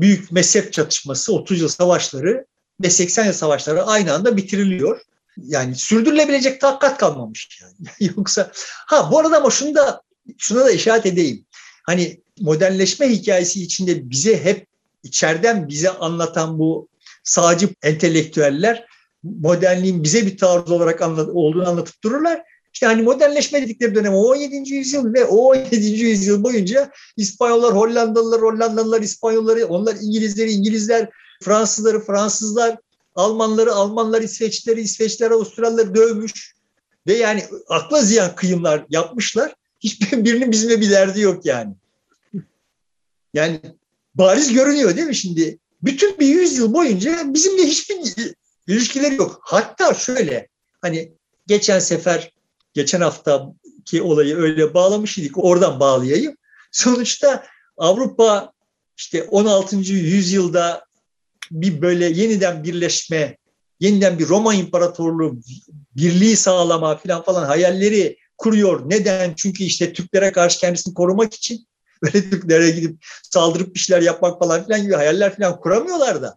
büyük 0.01 0.33
mezhep 0.33 0.73
çatışması, 0.73 1.33
30 1.33 1.61
yıl 1.61 1.69
savaşları 1.69 2.47
ve 2.83 2.91
80 2.91 3.25
yıl 3.25 3.33
savaşları 3.33 3.85
aynı 3.85 4.13
anda 4.13 4.37
bitiriliyor. 4.37 5.01
Yani 5.37 5.75
sürdürülebilecek 5.75 6.61
takat 6.61 6.99
kalmamış 6.99 7.61
yani. 7.63 8.11
Yoksa 8.17 8.51
ha 8.87 9.09
bu 9.13 9.19
arada 9.19 9.37
ama 9.37 9.51
şunu 9.51 9.75
da 9.75 10.03
şuna 10.39 10.65
da 10.65 10.71
işaret 10.71 11.07
edeyim. 11.07 11.45
Hani 11.87 12.23
modernleşme 12.41 13.11
hikayesi 13.11 13.63
içinde 13.63 14.11
bize 14.11 14.45
hep 14.45 14.67
içeriden 15.03 15.69
bize 15.69 15.91
anlatan 15.91 16.59
bu 16.59 16.89
sağcı 17.25 17.69
entelektüeller 17.83 18.87
modernliğin 19.23 20.03
bize 20.03 20.27
bir 20.27 20.39
tarz 20.39 20.71
olarak 20.71 21.03
anlat, 21.03 21.29
olduğunu 21.29 21.69
anlatıp 21.69 22.05
dururlar. 22.05 22.43
İşte 22.73 22.87
hani 22.87 23.03
modernleşme 23.03 23.63
dedikleri 23.63 23.95
dönem 23.95 24.15
o 24.15 24.19
17. 24.19 24.75
yüzyıl 24.75 25.15
ve 25.15 25.25
o 25.25 25.37
17. 25.37 25.87
yüzyıl 25.87 26.43
boyunca 26.43 26.91
İspanyollar, 27.17 27.75
Hollandalılar, 27.75 28.41
Hollandalılar, 28.41 29.01
İspanyolları, 29.01 29.67
onlar 29.67 29.97
İngilizleri, 30.01 30.51
İngilizler, 30.51 31.11
Fransızları, 31.43 32.01
Fransızlar, 32.01 32.77
Almanları, 33.15 33.73
Almanlar, 33.73 34.23
İsveçlileri, 34.23 34.81
İsveçliler, 34.81 35.31
Avustralyalıları 35.31 35.95
dövmüş. 35.95 36.55
Ve 37.07 37.15
yani 37.15 37.45
akla 37.69 38.03
ziyan 38.03 38.35
kıyımlar 38.35 38.87
yapmışlar. 38.91 39.55
Hiçbirinin 39.81 40.53
bizimle 40.53 40.81
bir 40.81 40.91
derdi 40.91 41.21
yok 41.21 41.47
yani. 41.47 41.75
Yani 43.35 43.61
bariz 44.15 44.53
görünüyor 44.53 44.97
değil 44.97 45.07
mi 45.07 45.17
şimdi? 45.17 45.59
Bütün 45.83 46.19
bir 46.19 46.27
yüzyıl 46.27 46.73
boyunca 46.73 47.35
bizimle 47.35 47.63
hiçbir 47.63 47.97
ilişkileri 48.67 49.15
yok. 49.15 49.41
Hatta 49.43 49.95
şöyle 49.95 50.49
hani 50.81 51.13
geçen 51.47 51.79
sefer 51.79 52.33
geçen 52.75 53.01
haftaki 53.01 54.03
olayı 54.03 54.37
öyle 54.37 54.75
bağlamış 54.75 55.19
idik. 55.19 55.39
Oradan 55.45 55.81
bağlayayım. 55.81 56.37
Sonuçta 56.73 57.45
Avrupa 57.77 58.53
işte 58.97 59.23
16. 59.23 59.77
yüzyılda 59.77 60.85
bir 61.51 61.83
böyle 61.83 62.05
yeniden 62.05 62.65
birleşme, 62.65 63.37
yeniden 63.81 64.19
bir 64.19 64.29
Roma 64.29 64.55
İmparatorluğu 64.55 65.41
birliği 65.97 66.37
sağlama 66.37 66.97
falan 66.97 67.23
falan 67.23 67.45
hayalleri 67.45 68.17
kuruyor. 68.39 68.91
Neden? 68.91 69.35
Çünkü 69.37 69.65
işte 69.65 69.93
Türklere 69.93 70.33
karşı 70.33 70.59
kendisini 70.59 70.95
korumak 70.95 71.35
için 71.35 71.67
böyle 72.03 72.31
Türklere 72.31 72.71
gidip 72.71 73.05
saldırıp 73.23 73.75
bir 73.75 73.81
şeyler 73.81 74.03
yapmak 74.03 74.39
falan 74.39 74.65
filan 74.65 74.83
gibi 74.83 74.95
hayaller 74.95 75.37
falan 75.37 75.61
kuramıyorlar 75.61 76.23
da. 76.23 76.37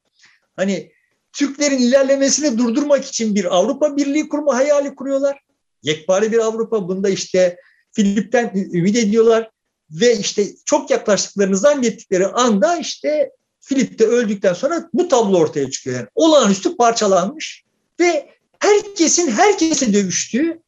Hani 0.56 0.92
Türklerin 1.34 1.78
ilerlemesini 1.78 2.58
durdurmak 2.58 3.06
için 3.06 3.36
bir 3.36 3.56
Avrupa 3.56 3.98
Birliği 3.98 4.30
kurma 4.30 4.56
hayali 4.56 4.96
kuruyorlar. 4.96 5.40
Yekpare 5.84 6.32
bir 6.32 6.38
Avrupa. 6.38 6.88
Bunda 6.88 7.10
işte 7.10 7.58
Filip'ten 7.92 8.52
ümit 8.74 8.96
ediyorlar. 8.96 9.50
Ve 9.90 10.18
işte 10.18 10.46
çok 10.66 10.90
yaklaştıklarını 10.90 11.58
zannettikleri 11.58 12.28
anda 12.28 12.78
işte 12.78 13.32
Filip 13.68 14.00
de 14.00 14.06
öldükten 14.06 14.54
sonra 14.54 14.90
bu 14.94 15.08
tablo 15.08 15.38
ortaya 15.38 15.72
çıkıyor. 15.72 15.96
Yani 15.96 16.08
olağanüstü 16.16 16.78
parçalanmış 16.78 17.64
ve 18.00 18.30
herkesin 18.60 19.32
herkese 19.32 19.94
dövüştüğü 19.94 20.62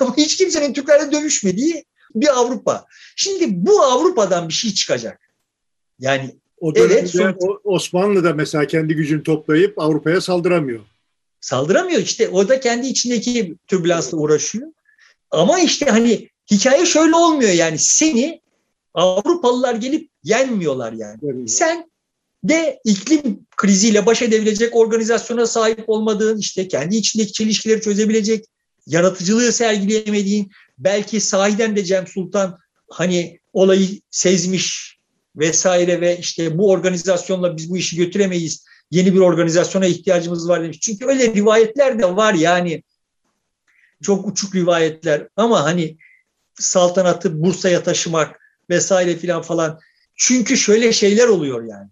ama 0.00 0.16
hiç 0.16 0.36
kimsenin 0.36 0.72
Türklerle 0.72 1.12
dövüşmediği 1.12 1.84
bir 2.16 2.38
Avrupa. 2.38 2.86
Şimdi 3.16 3.66
bu 3.66 3.82
Avrupa'dan 3.82 4.48
bir 4.48 4.54
şey 4.54 4.74
çıkacak. 4.74 5.20
Yani 6.00 6.34
o 6.60 6.72
evet, 6.76 7.10
son... 7.10 7.60
Osmanlı 7.64 8.24
da 8.24 8.32
mesela 8.32 8.66
kendi 8.66 8.94
gücünü 8.94 9.22
toplayıp 9.22 9.78
Avrupa'ya 9.78 10.20
saldıramıyor. 10.20 10.80
Saldıramıyor 11.40 12.00
işte. 12.00 12.28
O 12.28 12.48
da 12.48 12.60
kendi 12.60 12.86
içindeki 12.86 13.54
türbülansla 13.66 14.18
uğraşıyor. 14.18 14.68
Ama 15.30 15.60
işte 15.60 15.86
hani 15.86 16.28
hikaye 16.50 16.86
şöyle 16.86 17.14
olmuyor 17.14 17.50
yani 17.50 17.78
seni 17.78 18.40
Avrupalılar 18.94 19.74
gelip 19.74 20.10
yenmiyorlar 20.24 20.92
yani. 20.92 21.18
Evet. 21.22 21.50
Sen 21.50 21.90
de 22.44 22.80
iklim 22.84 23.46
kriziyle 23.56 24.06
baş 24.06 24.22
edebilecek 24.22 24.76
organizasyona 24.76 25.46
sahip 25.46 25.84
olmadığın, 25.86 26.38
işte 26.38 26.68
kendi 26.68 26.96
içindeki 26.96 27.32
çelişkileri 27.32 27.80
çözebilecek, 27.80 28.44
yaratıcılığı 28.86 29.52
sergileyemediğin, 29.52 30.50
belki 30.78 31.20
sahiden 31.20 31.76
de 31.76 31.84
Cem 31.84 32.06
Sultan 32.06 32.58
hani 32.90 33.40
olayı 33.52 34.00
sezmiş 34.10 34.96
vesaire 35.36 36.00
ve 36.00 36.18
işte 36.18 36.58
bu 36.58 36.70
organizasyonla 36.70 37.56
biz 37.56 37.70
bu 37.70 37.76
işi 37.76 37.96
götüremeyiz. 37.96 38.64
Yeni 38.90 39.14
bir 39.14 39.20
organizasyona 39.20 39.86
ihtiyacımız 39.86 40.48
var 40.48 40.62
demiş. 40.62 40.80
Çünkü 40.80 41.06
öyle 41.06 41.34
rivayetler 41.34 41.98
de 41.98 42.16
var 42.16 42.34
yani. 42.34 42.82
Çok 44.02 44.26
uçuk 44.26 44.54
rivayetler 44.54 45.28
ama 45.36 45.64
hani 45.64 45.96
saltanatı 46.54 47.42
Bursa'ya 47.42 47.82
taşımak 47.82 48.40
vesaire 48.70 49.16
filan 49.16 49.42
falan. 49.42 49.80
Çünkü 50.14 50.56
şöyle 50.56 50.92
şeyler 50.92 51.28
oluyor 51.28 51.64
yani. 51.64 51.88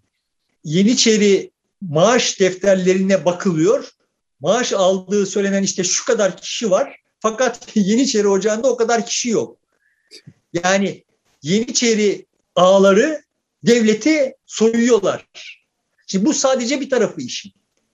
Yeniçeri 0.63 1.51
maaş 1.81 2.39
defterlerine 2.39 3.25
bakılıyor. 3.25 3.89
Maaş 4.39 4.73
aldığı 4.73 5.25
söylenen 5.25 5.63
işte 5.63 5.83
şu 5.83 6.05
kadar 6.05 6.37
kişi 6.37 6.71
var. 6.71 6.99
Fakat 7.25 7.67
Yeniçeri 7.75 8.27
Ocağı'nda 8.27 8.69
o 8.69 8.77
kadar 8.77 9.05
kişi 9.05 9.29
yok. 9.29 9.57
Yani 10.53 11.03
Yeniçeri 11.41 12.25
ağları 12.55 13.23
devleti 13.63 14.35
soyuyorlar. 14.45 15.27
Şimdi 16.07 16.25
bu 16.25 16.33
sadece 16.33 16.81
bir 16.81 16.89
tarafı 16.89 17.21
işin. 17.21 17.51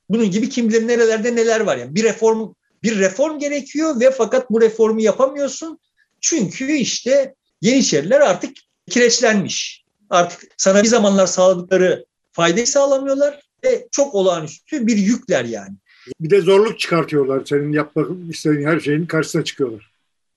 Bunun 0.09 0.31
gibi 0.31 0.49
kim 0.49 0.69
bilir 0.69 0.87
nerelerde 0.87 1.35
neler 1.35 1.59
var 1.59 1.77
yani. 1.77 1.95
Bir 1.95 2.03
reform 2.03 2.53
bir 2.83 2.99
reform 2.99 3.39
gerekiyor 3.39 3.99
ve 3.99 4.11
fakat 4.11 4.49
bu 4.51 4.61
reformu 4.61 5.01
yapamıyorsun. 5.01 5.79
Çünkü 6.21 6.71
işte 6.71 7.35
Yeniçeriler 7.61 8.21
artık 8.21 8.57
kireçlenmiş. 8.89 9.85
Artık 10.09 10.43
sana 10.57 10.83
bir 10.83 10.87
zamanlar 10.87 11.27
sağladıkları 11.27 12.05
faydayı 12.31 12.67
sağlamıyorlar 12.67 13.41
ve 13.63 13.87
çok 13.91 14.15
olağanüstü 14.15 14.87
bir 14.87 14.97
yükler 14.97 15.45
yani. 15.45 15.75
Bir 16.19 16.29
de 16.29 16.41
zorluk 16.41 16.79
çıkartıyorlar. 16.79 17.45
Senin 17.45 17.71
yapmak 17.71 18.07
istediğin 18.29 18.67
her 18.67 18.79
şeyin 18.79 19.05
karşısına 19.05 19.43
çıkıyorlar. 19.43 19.91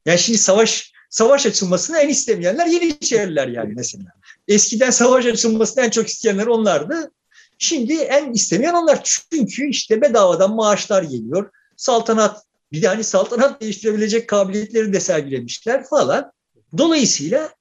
Yani 0.07 0.19
şimdi 0.19 0.39
savaş 0.39 0.93
savaş 1.11 1.47
açılmasını 1.47 1.99
en 1.99 2.09
istemeyenler 2.09 2.67
Yeniçeriler 2.67 3.49
yani 3.49 3.73
mesela. 3.77 4.05
Eskiden 4.49 4.91
savaş 4.91 5.27
açılmasını 5.27 5.85
en 5.85 5.91
çok 5.91 6.09
isteyenler 6.09 6.47
onlardı. 6.47 7.11
Şimdi 7.59 7.95
en 7.95 8.33
istemeyen 8.33 8.75
onlar. 8.75 9.05
Çünkü 9.05 9.69
işte 9.69 10.01
bedavadan 10.01 10.55
maaşlar 10.55 11.03
geliyor. 11.03 11.51
Saltanat 11.77 12.45
bir 12.73 12.83
de 12.83 12.89
hani 12.89 13.05
saltanat 13.05 13.61
değiştirebilecek 13.61 14.29
kabiliyetleri 14.29 14.93
de 14.93 15.01
sergilemişler 15.01 15.85
falan. 15.85 16.33
Dolayısıyla 16.79 17.55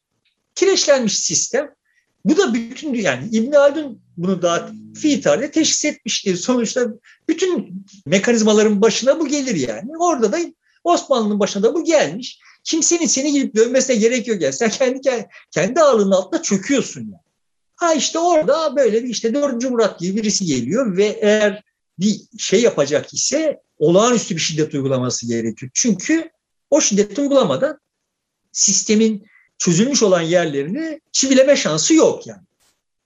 kireçlenmiş 0.56 1.20
sistem. 1.20 1.74
Bu 2.26 2.38
da 2.38 2.54
bütün 2.54 2.94
yani 2.94 3.28
İbn 3.32 3.52
Haldun 3.52 4.02
bunu 4.18 4.42
daha 4.42 4.72
fi 4.96 5.22
tarihte 5.22 5.52
teşhis 5.52 5.86
etmiştir. 5.86 6.36
Sonuçta 6.36 6.88
bütün 7.30 7.86
mekanizmaların 8.06 8.82
başına 8.82 9.20
bu 9.20 9.28
gelir 9.28 9.56
yani. 9.56 9.92
Orada 10.00 10.32
da 10.32 10.38
Osmanlı'nın 10.84 11.40
başına 11.40 11.64
da 11.64 11.74
bu 11.74 11.84
gelmiş. 11.84 12.40
Kimsenin 12.64 13.06
seni 13.06 13.32
gidip 13.32 13.56
dövmesine 13.56 13.96
gerek 13.96 14.28
yok 14.28 14.42
yani. 14.42 14.54
Sen 14.54 14.70
kendi 14.70 15.28
kendi 15.52 15.82
ağırlığının 15.82 16.12
altında 16.12 16.42
çöküyorsun 16.42 17.02
yani. 17.02 17.24
Ha 17.76 17.94
işte 17.94 18.20
orada 18.20 18.76
böyle 18.76 19.04
bir 19.04 19.10
işte 19.10 19.34
4. 19.34 19.70
Murat 19.70 20.00
gibi 20.00 20.18
birisi 20.18 20.46
geliyor 20.46 20.98
ve 20.98 21.06
eğer 21.06 21.64
bir 22.00 22.22
şey 22.38 22.62
yapacak 22.62 23.14
ise 23.14 23.62
olağanüstü 23.78 24.36
bir 24.36 24.42
şiddet 24.42 24.74
uygulaması 24.74 25.28
gerekiyor. 25.28 25.72
Çünkü 25.74 26.30
o 26.70 26.82
şiddeti 26.82 27.22
uygulamadan 27.22 27.80
sistemin 28.52 29.28
çözülmüş 29.64 30.04
olan 30.04 30.22
yerlerini 30.22 31.02
çivileme 31.12 31.56
şansı 31.56 31.94
yok 31.94 32.28
yani. 32.28 32.42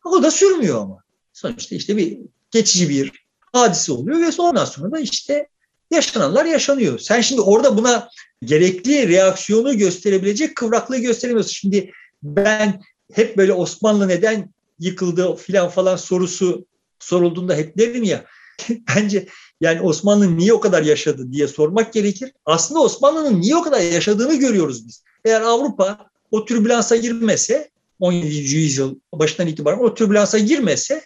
O 0.06 0.24
da 0.24 0.32
sürmüyor 0.32 0.82
ama. 0.82 1.04
Sonuçta 1.34 1.76
işte 1.76 1.98
bir 1.98 2.18
geçici 2.52 2.90
bir 2.90 3.12
hadise 3.54 3.92
oluyor 3.92 4.20
ve 4.20 4.42
ondan 4.42 4.66
sonra 4.66 4.92
da 4.92 5.00
işte 5.00 5.48
yaşananlar 5.92 6.46
yaşanıyor. 6.46 7.00
Sen 7.00 7.22
şimdi 7.22 7.42
orada 7.42 7.78
buna 7.78 8.10
gerekli 8.44 9.10
reaksiyonu 9.10 9.78
gösterebilecek 9.78 10.56
kıvraklığı 10.56 10.98
gösteremiyorsun. 10.98 11.52
Şimdi 11.52 11.92
ben 12.24 12.82
hep 13.14 13.38
böyle 13.38 13.54
Osmanlı 13.54 14.08
neden 14.08 14.54
yıkıldı 14.80 15.36
filan 15.36 15.70
falan 15.70 15.96
sorusu 15.96 16.66
sorulduğunda 17.00 17.56
hep 17.56 17.78
derim 17.78 18.04
ya 18.04 18.26
bence 18.96 19.28
yani 19.62 19.82
Osmanlı 19.82 20.38
niye 20.38 20.54
o 20.54 20.60
kadar 20.60 20.84
yaşadı 20.84 21.32
diye 21.32 21.48
sormak 21.48 21.94
gerekir. 21.94 22.32
Aslında 22.46 22.82
Osmanlı'nın 22.82 23.42
niye 23.42 23.56
o 23.56 23.62
kadar 23.62 23.82
yaşadığını 23.82 24.36
görüyoruz 24.36 24.88
biz. 24.88 25.04
Eğer 25.26 25.42
Avrupa 25.42 26.10
o 26.32 26.46
türbülansa 26.46 26.96
girmese 26.96 27.70
17. 28.00 28.36
yüzyıl 28.36 28.96
başından 29.14 29.48
itibaren 29.48 29.80
o 29.80 29.94
türbülansa 29.94 30.38
girmese 30.38 31.04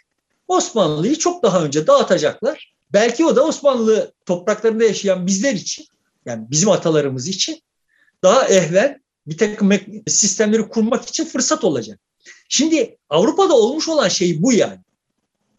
Osmanlı'yı 0.48 1.16
çok 1.16 1.44
daha 1.44 1.64
önce 1.64 1.88
dağıtacaklar. 1.88 2.74
Belki 2.94 3.26
o 3.26 3.36
da 3.36 3.46
Osmanlı 3.46 4.14
topraklarında 4.26 4.84
yaşayan 4.84 5.28
bizler 5.28 5.54
için, 5.54 5.86
yani 6.26 6.46
bizim 6.52 6.70
atalarımız 6.70 7.28
için 7.28 7.62
daha 8.24 8.48
ehven 8.48 9.02
bir 9.28 9.38
takım 9.38 9.72
sistemleri 10.08 10.70
kurmak 10.70 11.06
için 11.08 11.26
fırsat 11.26 11.64
olacak. 11.64 12.00
Şimdi 12.50 12.98
Avrupa'da 13.10 13.54
olmuş 13.54 13.90
olan 13.90 14.08
şey 14.08 14.42
bu 14.42 14.54
yani. 14.54 14.80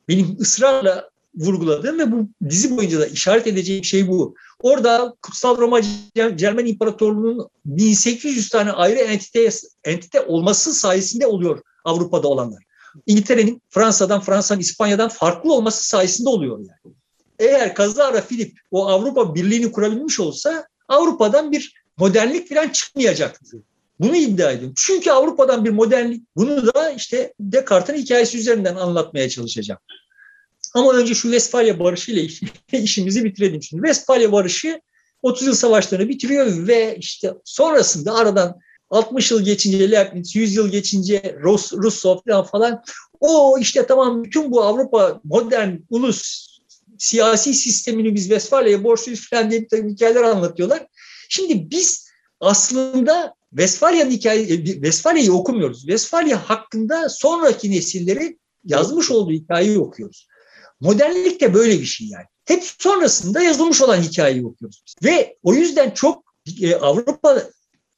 Benim 0.09 0.37
ısrarla 0.41 1.11
vurguladığım 1.35 1.99
ve 1.99 2.12
bu 2.12 2.28
dizi 2.51 2.76
boyunca 2.76 3.01
da 3.01 3.07
işaret 3.07 3.47
edeceğim 3.47 3.85
şey 3.85 4.09
bu. 4.09 4.35
Orada 4.61 5.14
Kutsal 5.22 5.59
Roma 5.59 5.80
Cermen 6.37 6.66
İmparatorluğu'nun 6.66 7.49
1800 7.64 8.49
tane 8.49 8.72
ayrı 8.72 8.99
entite, 8.99 9.51
entite 9.85 10.20
olması 10.20 10.74
sayesinde 10.74 11.26
oluyor 11.26 11.62
Avrupa'da 11.85 12.28
olanlar. 12.28 12.64
İngiltere'nin 13.07 13.62
Fransa'dan, 13.70 14.20
Fransa'nın 14.20 14.61
İspanya'dan 14.61 15.09
farklı 15.09 15.53
olması 15.53 15.89
sayesinde 15.89 16.28
oluyor 16.28 16.59
yani. 16.59 16.95
Eğer 17.39 17.74
kazara 17.74 18.20
Filip 18.20 18.59
o 18.70 18.89
Avrupa 18.89 19.35
Birliği'ni 19.35 19.72
kurabilmiş 19.72 20.20
olsa 20.20 20.66
Avrupa'dan 20.89 21.53
bir 21.53 21.74
modernlik 21.97 22.49
falan 22.49 22.68
çıkmayacaktı. 22.68 23.57
Bunu 24.01 24.16
iddia 24.16 24.51
ediyorum. 24.51 24.74
Çünkü 24.76 25.11
Avrupa'dan 25.11 25.64
bir 25.64 25.70
modernlik, 25.70 26.22
bunu 26.37 26.74
da 26.74 26.91
işte 26.91 27.35
Descartes'in 27.41 28.03
hikayesi 28.03 28.39
üzerinden 28.39 28.76
anlatmaya 28.76 29.28
çalışacağım. 29.28 29.80
Ama 30.75 30.93
önce 30.93 31.15
şu 31.15 31.23
Westfalia 31.23 31.79
Barışı 31.79 32.13
ile 32.13 32.29
işimizi 32.73 33.25
bitirelim 33.25 33.63
şimdi. 33.63 33.83
Westfalia 33.83 34.33
Barışı 34.33 34.81
30 35.23 35.47
yıl 35.47 35.55
savaşlarını 35.55 36.09
bitiriyor 36.09 36.67
ve 36.67 36.97
işte 36.99 37.35
sonrasında 37.45 38.15
aradan 38.15 38.61
60 38.91 39.31
yıl 39.31 39.45
geçince 39.45 39.91
Leibniz, 39.91 40.37
100 40.37 40.55
yıl 40.55 40.69
geçince 40.69 41.37
Rus, 41.43 41.73
Rousseau 41.73 42.23
falan 42.27 42.45
falan 42.45 42.83
o 43.21 43.59
işte 43.59 43.87
tamam 43.87 44.25
bütün 44.25 44.51
bu 44.51 44.63
Avrupa 44.63 45.21
modern 45.25 45.77
ulus 45.91 46.49
siyasi 46.99 47.55
sistemini 47.55 48.15
biz 48.15 48.23
Westfalia'ya 48.23 48.85
borçluyuz 48.85 49.31
falan 49.31 49.51
diye 49.51 49.69
hikayeler 49.73 50.23
anlatıyorlar. 50.23 50.87
Şimdi 51.29 51.71
biz 51.71 52.09
aslında 52.41 53.35
Westfalia'nın 53.51 54.11
hikaye, 54.11 54.65
Westfalia'yı 54.65 55.33
okumuyoruz. 55.33 55.81
Westfalia 55.81 56.49
hakkında 56.49 57.09
sonraki 57.09 57.71
nesilleri 57.71 58.39
yazmış 58.65 59.11
olduğu 59.11 59.33
hikayeyi 59.33 59.79
okuyoruz. 59.79 60.29
Modernlik 60.83 61.41
de 61.41 61.55
böyle 61.55 61.80
bir 61.80 61.85
şey 61.85 62.07
yani. 62.07 62.24
Hep 62.45 62.64
sonrasında 62.78 63.43
yazılmış 63.43 63.83
olan 63.83 64.03
hikayeyi 64.03 64.47
okuyoruz. 64.47 64.85
Ve 65.05 65.37
o 65.43 65.55
yüzden 65.55 65.91
çok 65.91 66.35
e, 66.62 66.74
Avrupa 66.74 67.43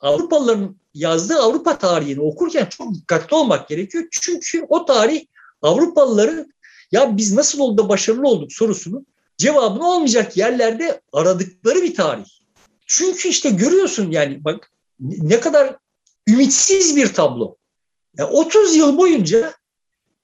Avrupalıların 0.01 0.77
yazdığı 0.95 1.39
Avrupa 1.39 1.79
tarihini 1.79 2.21
okurken 2.21 2.67
çok 2.67 2.95
dikkatli 2.95 3.37
olmak 3.37 3.69
gerekiyor. 3.69 4.05
Çünkü 4.11 4.67
o 4.69 4.85
tarih 4.85 5.25
Avrupalıların 5.63 6.55
ya 6.93 7.17
biz 7.17 7.33
nasıl 7.33 7.61
oldu 7.61 7.83
da 7.83 7.89
başarılı 7.89 8.29
olduk 8.29 8.53
sorusunun 8.53 9.07
cevabını 9.39 9.91
olmayacak 9.91 10.37
yerlerde 10.37 11.01
aradıkları 11.13 11.83
bir 11.83 11.95
tarih. 11.95 12.29
Çünkü 12.87 13.29
işte 13.29 13.51
görüyorsun 13.51 14.11
yani 14.11 14.45
bak 14.45 14.73
ne 15.01 15.41
kadar 15.41 15.77
ümitsiz 16.29 16.97
bir 16.97 17.15
tablo. 17.15 17.57
Yani 18.19 18.31
30 18.31 18.77
yıl 18.77 18.99
boyunca 18.99 19.55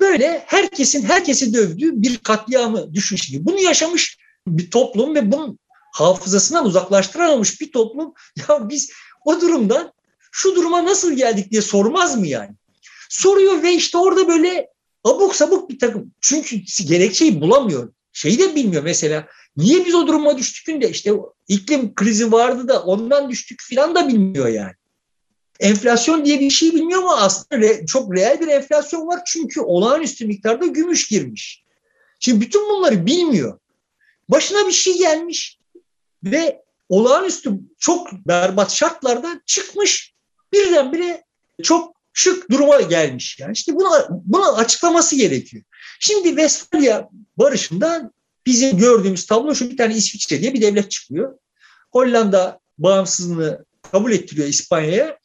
böyle 0.00 0.44
herkesin 0.46 1.02
herkesi 1.02 1.54
dövdüğü 1.54 2.02
bir 2.02 2.18
katliamı 2.18 2.94
düşün 2.94 3.16
şimdi. 3.16 3.46
Bunu 3.46 3.60
yaşamış 3.60 4.18
bir 4.46 4.70
toplum 4.70 5.14
ve 5.14 5.32
bunun 5.32 5.58
hafızasından 5.92 6.66
uzaklaştıramamış 6.66 7.60
bir 7.60 7.72
toplum. 7.72 8.14
Ya 8.48 8.68
biz 8.68 8.90
o 9.24 9.40
durumdan 9.40 9.92
şu 10.32 10.56
duruma 10.56 10.84
nasıl 10.84 11.12
geldik 11.12 11.50
diye 11.50 11.62
sormaz 11.62 12.18
mı 12.18 12.26
yani? 12.26 12.50
Soruyor 13.08 13.62
ve 13.62 13.74
işte 13.74 13.98
orada 13.98 14.28
böyle 14.28 14.68
abuk 15.04 15.36
sabuk 15.36 15.70
bir 15.70 15.78
takım. 15.78 16.14
Çünkü 16.20 16.56
gerekçeyi 16.84 17.40
bulamıyor. 17.40 17.92
Şeyi 18.12 18.38
de 18.38 18.54
bilmiyor 18.54 18.82
mesela. 18.82 19.26
Niye 19.56 19.86
biz 19.86 19.94
o 19.94 20.06
duruma 20.06 20.38
düştük 20.38 20.82
de 20.82 20.90
işte 20.90 21.12
iklim 21.48 21.94
krizi 21.94 22.32
vardı 22.32 22.68
da 22.68 22.82
ondan 22.82 23.30
düştük 23.30 23.60
filan 23.62 23.94
da 23.94 24.08
bilmiyor 24.08 24.48
yani. 24.48 24.72
Enflasyon 25.60 26.24
diye 26.24 26.40
bir 26.40 26.50
şey 26.50 26.74
bilmiyor 26.74 27.02
ama 27.02 27.16
aslında 27.16 27.62
re, 27.62 27.86
çok 27.86 28.16
reel 28.16 28.40
bir 28.40 28.48
enflasyon 28.48 29.06
var 29.06 29.20
çünkü 29.26 29.60
olağanüstü 29.60 30.26
miktarda 30.26 30.66
gümüş 30.66 31.08
girmiş. 31.08 31.64
Şimdi 32.20 32.40
bütün 32.40 32.68
bunları 32.68 33.06
bilmiyor. 33.06 33.58
Başına 34.28 34.66
bir 34.66 34.72
şey 34.72 34.98
gelmiş 34.98 35.58
ve 36.24 36.62
olağanüstü 36.88 37.52
çok 37.78 38.12
berbat 38.12 38.70
şartlardan 38.72 39.42
çıkmış 39.46 40.14
birdenbire 40.52 41.24
çok 41.62 41.96
şık 42.12 42.50
duruma 42.50 42.80
gelmiş. 42.80 43.38
Yani 43.40 43.52
işte 43.52 43.76
buna, 43.76 44.08
buna 44.10 44.52
açıklaması 44.52 45.16
gerekiyor. 45.16 45.62
Şimdi 46.00 46.28
Westfalia 46.28 47.08
Barışı'ndan 47.36 48.12
bizim 48.46 48.78
gördüğümüz 48.78 49.26
tablo 49.26 49.54
şu 49.54 49.70
bir 49.70 49.76
tane 49.76 49.94
İsviçre 49.94 50.40
diye 50.40 50.54
bir 50.54 50.62
devlet 50.62 50.90
çıkıyor. 50.90 51.38
Hollanda 51.92 52.60
bağımsızlığını 52.78 53.64
kabul 53.92 54.12
ettiriyor 54.12 54.48
İspanya'ya 54.48 55.18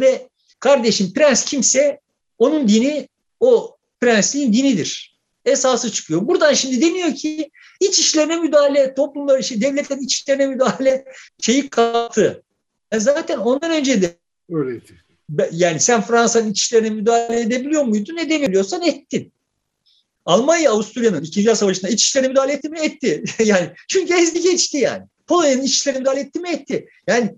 ve 0.00 0.28
kardeşim 0.60 1.12
prens 1.12 1.44
kimse 1.44 2.00
onun 2.38 2.68
dini 2.68 3.08
o 3.40 3.76
prensliğin 4.00 4.52
dinidir. 4.52 5.18
Esası 5.44 5.92
çıkıyor. 5.92 6.28
Buradan 6.28 6.52
şimdi 6.52 6.80
deniyor 6.80 7.14
ki 7.14 7.50
iç 7.80 7.98
işlerine 7.98 8.36
müdahale, 8.36 8.94
toplumlar, 8.94 9.42
şey, 9.42 9.60
devletlerin 9.60 10.00
iç 10.00 10.14
işlerine 10.14 10.46
müdahale 10.46 11.04
şeyi 11.40 11.68
kalktı. 11.68 12.42
Yani 12.92 13.02
zaten 13.02 13.38
ondan 13.38 13.70
önce 13.70 14.02
de 14.02 14.16
öyleydi. 14.50 15.04
Yani 15.52 15.80
sen 15.80 16.00
Fransa'nın 16.00 16.50
iç 16.50 16.62
işlerine 16.62 16.90
müdahale 16.90 17.40
edebiliyor 17.40 17.84
muydun? 17.84 18.16
Edemiyorsan 18.16 18.82
ettin. 18.82 19.32
Almanya 20.24 20.72
Avusturya'nın 20.72 21.22
İkinci 21.22 21.44
Dünya 21.44 21.56
Savaşı'nda 21.56 21.88
iç 21.88 22.02
işlerine 22.02 22.28
müdahale 22.28 22.52
etti 22.52 22.68
mi? 22.68 22.78
Etti. 22.80 23.24
yani 23.44 23.70
çünkü 23.88 24.14
ezdi 24.14 24.40
geçti 24.40 24.78
yani. 24.78 25.04
Polonya'nın 25.26 25.62
iç 25.62 25.72
işlerine 25.72 25.98
müdahale 25.98 26.20
etti 26.20 26.40
mi? 26.40 26.50
Etti. 26.50 26.88
Yani 27.06 27.34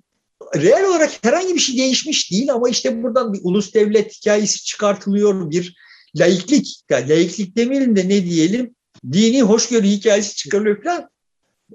reel 0.57 0.85
olarak 0.85 1.25
herhangi 1.25 1.55
bir 1.55 1.61
şey 1.61 1.77
değişmiş 1.77 2.33
değil 2.33 2.53
ama 2.53 2.69
işte 2.69 3.03
buradan 3.03 3.33
bir 3.33 3.41
ulus 3.43 3.75
devlet 3.75 4.13
hikayesi 4.13 4.65
çıkartılıyor. 4.65 5.51
Bir 5.51 5.77
laiklik, 6.17 6.81
yani 6.91 7.09
laiklik 7.09 7.57
demeyelim 7.57 7.97
de 7.97 8.09
ne 8.09 8.25
diyelim, 8.25 8.75
dini 9.13 9.43
hoşgörü 9.43 9.87
hikayesi 9.87 10.37
çıkarılıyor 10.37 10.83
falan. 10.83 11.11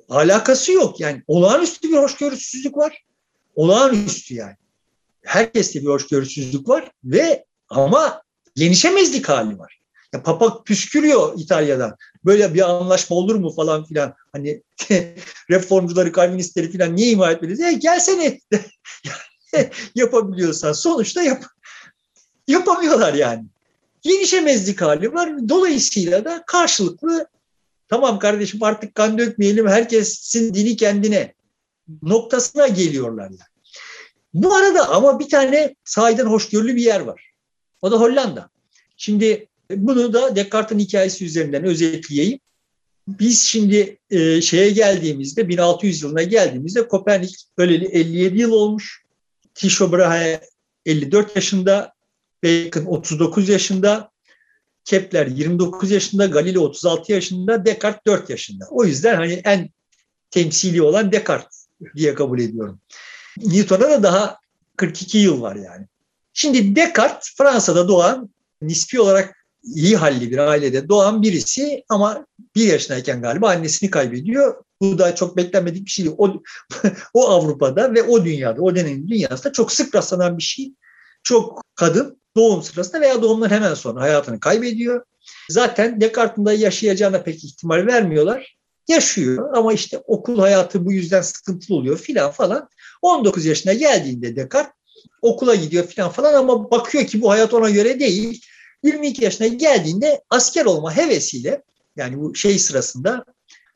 Alakası 0.09 0.71
yok. 0.71 0.99
Yani 0.99 1.23
olağanüstü 1.27 1.89
bir 1.89 1.97
hoşgörüsüzlük 1.97 2.77
var. 2.77 3.03
Olağanüstü 3.55 4.35
yani. 4.35 4.55
Herkeste 5.23 5.81
bir 5.81 5.87
hoşgörüsüzlük 5.87 6.69
var 6.69 6.91
ve 7.03 7.45
ama 7.69 8.21
genişemezlik 8.55 9.29
hali 9.29 9.59
var. 9.59 9.79
Ya 10.15 10.23
Papa 10.23 10.63
püskürüyor 10.63 11.33
İtalya'dan. 11.37 11.95
Böyle 12.25 12.53
bir 12.53 12.69
anlaşma 12.69 13.15
olur 13.15 13.35
mu 13.35 13.53
falan 13.55 13.85
filan. 13.85 14.13
Hani 14.31 14.63
reformcuları, 15.49 16.11
kalvinistleri 16.11 16.71
filan 16.71 16.95
niye 16.95 17.11
ima 17.11 17.31
etmeliyiz? 17.31 17.59
Ya 17.59 17.71
gelsene 17.71 18.39
yapabiliyorsan. 19.95 20.73
Sonuçta 20.73 21.23
yap 21.23 21.43
yapamıyorlar 22.47 23.13
yani. 23.13 23.45
Genişemezlik 24.01 24.81
hali 24.81 25.13
var. 25.13 25.49
Dolayısıyla 25.49 26.25
da 26.25 26.43
karşılıklı 26.47 27.27
tamam 27.87 28.19
kardeşim 28.19 28.63
artık 28.63 28.95
kan 28.95 29.17
dökmeyelim 29.17 29.67
herkesin 29.67 30.53
dini 30.53 30.75
kendine 30.75 31.33
noktasına 32.01 32.67
geliyorlar. 32.67 33.23
Yani. 33.23 33.39
Bu 34.33 34.55
arada 34.55 34.89
ama 34.89 35.19
bir 35.19 35.29
tane 35.29 35.75
sahiden 35.83 36.25
hoşgörülü 36.25 36.75
bir 36.75 36.83
yer 36.83 36.99
var. 36.99 37.31
O 37.81 37.91
da 37.91 37.99
Hollanda. 37.99 38.49
Şimdi 38.97 39.47
bunu 39.71 40.13
da 40.13 40.35
Descartes'in 40.35 40.79
hikayesi 40.79 41.25
üzerinden 41.25 41.63
özetleyeyim. 41.63 42.39
Biz 43.07 43.43
şimdi 43.43 43.97
e, 44.09 44.41
şeye 44.41 44.69
geldiğimizde 44.69 45.49
1600 45.49 46.01
yılına 46.01 46.23
geldiğimizde 46.23 46.87
Kopernik 46.87 47.35
öleli 47.57 47.85
57 47.85 48.37
yıl 48.37 48.51
olmuş. 48.51 49.03
Tycho 49.55 49.91
Brahe 49.91 50.41
54 50.85 51.35
yaşında, 51.35 51.93
Bacon 52.43 52.85
39 52.85 53.49
yaşında, 53.49 54.11
Kepler 54.85 55.27
29 55.27 55.91
yaşında, 55.91 56.25
Galileo 56.25 56.61
36 56.61 57.11
yaşında, 57.11 57.65
Descartes 57.65 58.05
4 58.05 58.29
yaşında. 58.29 58.65
O 58.69 58.85
yüzden 58.85 59.15
hani 59.15 59.33
en 59.33 59.69
temsili 60.31 60.81
olan 60.81 61.11
Descartes 61.11 61.67
diye 61.95 62.13
kabul 62.13 62.39
ediyorum. 62.39 62.79
Newton'a 63.37 63.89
da 63.89 64.03
daha 64.03 64.37
42 64.77 65.17
yıl 65.17 65.41
var 65.41 65.55
yani. 65.55 65.85
Şimdi 66.33 66.75
Descartes 66.75 67.35
Fransa'da 67.37 67.87
doğan 67.87 68.29
nispi 68.61 68.99
olarak 68.99 69.44
iyi 69.65 69.97
halli 69.97 70.31
bir 70.31 70.37
ailede 70.37 70.89
doğan 70.89 71.21
birisi 71.21 71.83
ama 71.89 72.25
bir 72.55 72.67
yaşındayken 72.67 73.21
galiba 73.21 73.49
annesini 73.49 73.89
kaybediyor. 73.89 74.63
Bu 74.81 74.99
da 74.99 75.15
çok 75.15 75.37
beklenmedik 75.37 75.85
bir 75.85 75.91
şey. 75.91 76.09
O, 76.17 76.33
o 77.13 77.29
Avrupa'da 77.29 77.93
ve 77.93 78.03
o 78.03 78.25
dünyada, 78.25 78.61
o 78.61 78.75
dönemin 78.75 79.07
dünyasında 79.07 79.53
çok 79.53 79.71
sık 79.71 79.95
rastlanan 79.95 80.37
bir 80.37 80.43
şey. 80.43 80.73
Çok 81.23 81.61
kadın 81.75 82.21
doğum 82.37 82.63
sırasında 82.63 83.01
veya 83.01 83.21
doğumdan 83.21 83.49
hemen 83.49 83.73
sonra 83.73 84.01
hayatını 84.01 84.39
kaybediyor. 84.39 85.03
Zaten 85.49 86.01
Descartes'in 86.01 86.45
da 86.45 86.53
yaşayacağına 86.53 87.23
pek 87.23 87.43
ihtimal 87.43 87.87
vermiyorlar. 87.87 88.55
Yaşıyor 88.87 89.57
ama 89.57 89.73
işte 89.73 89.97
okul 89.97 90.39
hayatı 90.39 90.85
bu 90.85 90.93
yüzden 90.93 91.21
sıkıntılı 91.21 91.77
oluyor 91.77 91.97
filan 91.97 92.31
falan. 92.31 92.69
19 93.01 93.45
yaşına 93.45 93.73
geldiğinde 93.73 94.35
Descartes 94.35 94.73
okula 95.21 95.55
gidiyor 95.55 95.87
filan 95.87 96.09
falan 96.09 96.33
ama 96.33 96.71
bakıyor 96.71 97.05
ki 97.05 97.21
bu 97.21 97.31
hayat 97.31 97.53
ona 97.53 97.69
göre 97.69 97.99
değil 97.99 98.45
22 98.85 99.23
yaşına 99.23 99.47
geldiğinde 99.47 100.21
asker 100.29 100.65
olma 100.65 100.97
hevesiyle 100.97 101.63
yani 101.95 102.19
bu 102.19 102.35
şey 102.35 102.59
sırasında 102.59 103.25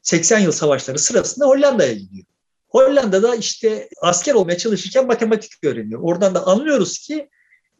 80 0.02 0.40
yıl 0.40 0.52
savaşları 0.52 1.00
sırasında 1.00 1.46
Hollanda'ya 1.46 1.94
gidiyor. 1.94 2.26
Hollanda'da 2.70 3.36
işte 3.36 3.90
asker 4.02 4.34
olmaya 4.34 4.58
çalışırken 4.58 5.08
matematik 5.08 5.64
öğreniyor. 5.64 6.02
Oradan 6.04 6.36
da 6.36 6.48
anlıyoruz 6.48 7.00
ki 7.00 7.30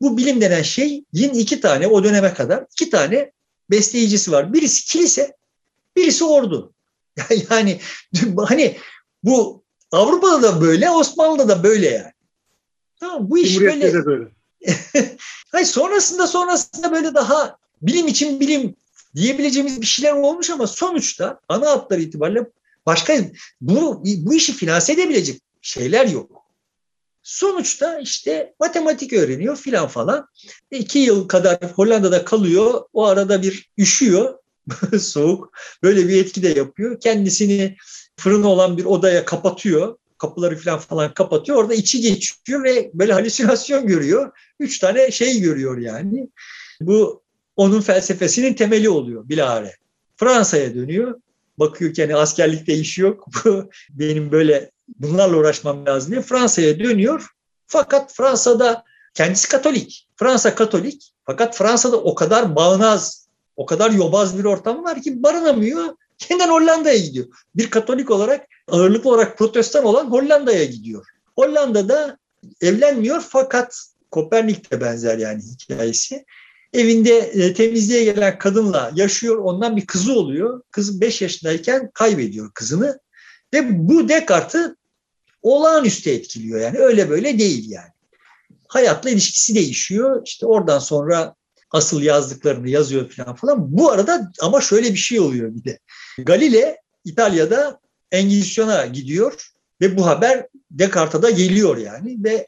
bu 0.02 0.18
bilim 0.18 0.42
denen 0.42 0.62
şeyin 0.62 1.06
iki 1.14 1.62
tane 1.62 1.88
o 1.88 2.04
döneme 2.04 2.34
kadar 2.34 2.66
iki 2.72 2.90
tane 2.90 3.32
besleyicisi 3.72 4.32
var. 4.32 4.54
Birisi 4.54 4.86
kilise, 4.86 5.34
birisi 5.96 6.24
ordu. 6.24 6.74
Yani 7.50 7.80
hani 8.40 8.78
bu 9.24 9.64
Avrupa'da 9.92 10.44
da 10.44 10.62
böyle, 10.62 10.90
Osmanlı'da 10.90 11.48
da 11.48 11.64
böyle 11.64 11.90
yani. 11.90 12.12
Tamam 13.00 13.30
bu 13.30 13.38
iş 13.38 13.60
böyle. 13.60 13.94
De 13.94 14.06
böyle. 14.06 14.39
Hayır, 15.52 15.66
sonrasında 15.66 16.28
sonrasında 16.28 16.92
böyle 16.92 17.14
daha 17.14 17.58
bilim 17.82 18.08
için 18.08 18.40
bilim 18.40 18.76
diyebileceğimiz 19.16 19.82
bir 19.82 19.86
şeyler 19.86 20.14
olmuş 20.14 20.50
ama 20.50 20.68
sonuçta 20.68 21.40
ana 21.50 21.70
hatları 21.70 22.02
itibariyle 22.02 22.46
başka 22.86 23.18
bu, 23.62 24.04
bu 24.06 24.34
işi 24.34 24.54
finanse 24.54 24.94
edebilecek 24.94 25.42
şeyler 25.62 26.08
yok. 26.08 26.40
Sonuçta 27.24 28.00
işte 28.00 28.54
matematik 28.60 29.14
öğreniyor 29.14 29.58
filan 29.58 29.88
falan. 29.88 30.28
İki 30.72 31.00
yıl 31.00 31.28
kadar 31.28 31.58
Hollanda'da 31.76 32.26
kalıyor. 32.26 32.82
O 32.94 33.06
arada 33.06 33.42
bir 33.42 33.70
üşüyor. 33.78 34.38
Soğuk. 35.00 35.52
Böyle 35.84 36.08
bir 36.08 36.24
etki 36.26 36.44
de 36.44 36.50
yapıyor. 36.50 37.00
Kendisini 37.00 37.78
fırın 38.18 38.44
olan 38.44 38.78
bir 38.78 38.86
odaya 38.86 39.26
kapatıyor. 39.26 39.98
Kapıları 40.20 40.58
falan 40.58 40.80
falan 40.80 41.14
kapatıyor. 41.14 41.58
Orada 41.58 41.74
içi 41.74 42.02
geçiyor 42.02 42.64
ve 42.64 42.92
böyle 42.94 43.14
halüsinasyon 43.14 43.88
görüyor. 43.88 44.32
Üç 44.60 44.80
tane 44.80 45.12
şey 45.12 45.40
görüyor 45.40 45.78
yani. 45.78 46.30
Bu 46.82 47.22
onun 47.56 47.82
felsefesinin 47.82 48.54
temeli 48.54 48.90
oluyor 48.90 49.30
bilahare. 49.30 49.76
Fransa'ya 50.18 50.76
dönüyor. 50.76 51.22
Bakıyor 51.60 51.94
ki 51.94 52.02
hani 52.02 52.16
askerlikte 52.16 52.74
iş 52.74 52.98
yok. 52.98 53.28
Benim 53.90 54.32
böyle 54.32 54.72
bunlarla 55.00 55.38
uğraşmam 55.38 55.86
lazım 55.86 56.12
diye 56.12 56.22
Fransa'ya 56.22 56.80
dönüyor. 56.80 57.28
Fakat 57.68 58.14
Fransa'da 58.14 58.84
kendisi 59.14 59.50
Katolik. 59.50 60.08
Fransa 60.16 60.56
Katolik. 60.56 61.14
Fakat 61.26 61.58
Fransa'da 61.58 61.98
o 61.98 62.16
kadar 62.16 62.56
bağnaz, 62.56 63.28
o 63.56 63.66
kadar 63.66 63.92
yobaz 63.92 64.40
bir 64.40 64.44
ortam 64.44 64.84
var 64.84 65.02
ki 65.02 65.24
barınamıyor. 65.24 65.96
Yeniden 66.30 66.50
Hollanda'ya 66.50 66.98
gidiyor. 66.98 67.26
Bir 67.56 67.70
Katolik 67.70 68.12
olarak 68.12 68.48
ağırlıklı 68.72 69.10
olarak 69.10 69.38
protestan 69.38 69.86
olan 69.86 70.12
Hollanda'ya 70.12 70.64
gidiyor. 70.64 71.06
Hollanda'da 71.36 72.18
evlenmiyor 72.62 73.22
fakat 73.30 73.90
Kopernik 74.12 74.72
de 74.72 74.82
benzer 74.82 75.18
yani 75.18 75.42
hikayesi. 75.44 76.26
Evinde 76.74 77.18
e, 77.18 77.54
temizliğe 77.54 78.04
gelen 78.04 78.40
kadınla 78.40 78.92
yaşıyor. 78.96 79.38
Ondan 79.38 79.78
bir 79.78 79.86
kızı 79.86 80.14
oluyor. 80.14 80.62
Kız 80.72 81.02
5 81.02 81.22
yaşındayken 81.22 81.92
kaybediyor 81.94 82.52
kızını. 82.54 83.00
Ve 83.54 83.88
bu 83.90 84.10
Descartes'ı 84.10 84.76
olağanüstü 85.42 86.10
etkiliyor 86.10 86.60
yani. 86.60 86.78
Öyle 86.78 87.10
böyle 87.10 87.40
değil 87.40 87.70
yani. 87.70 87.92
Hayatla 88.68 89.10
ilişkisi 89.10 89.56
değişiyor. 89.56 90.22
İşte 90.26 90.46
oradan 90.46 90.80
sonra 90.80 91.36
asıl 91.72 92.02
yazdıklarını 92.02 92.70
yazıyor 92.70 93.10
falan 93.10 93.36
falan. 93.36 93.78
Bu 93.78 93.92
arada 93.92 94.32
ama 94.42 94.62
şöyle 94.62 94.90
bir 94.90 95.00
şey 95.00 95.20
oluyor 95.20 95.56
bir 95.56 95.64
de. 95.64 95.80
Galile 96.18 96.78
İtalya'da 97.06 97.80
Engizisyon'a 98.12 98.86
gidiyor 98.86 99.52
ve 99.82 99.98
bu 99.98 100.06
haber 100.06 100.48
Descartes'a 100.72 101.22
da 101.22 101.30
geliyor 101.30 101.78
yani 101.78 102.18
ve 102.24 102.48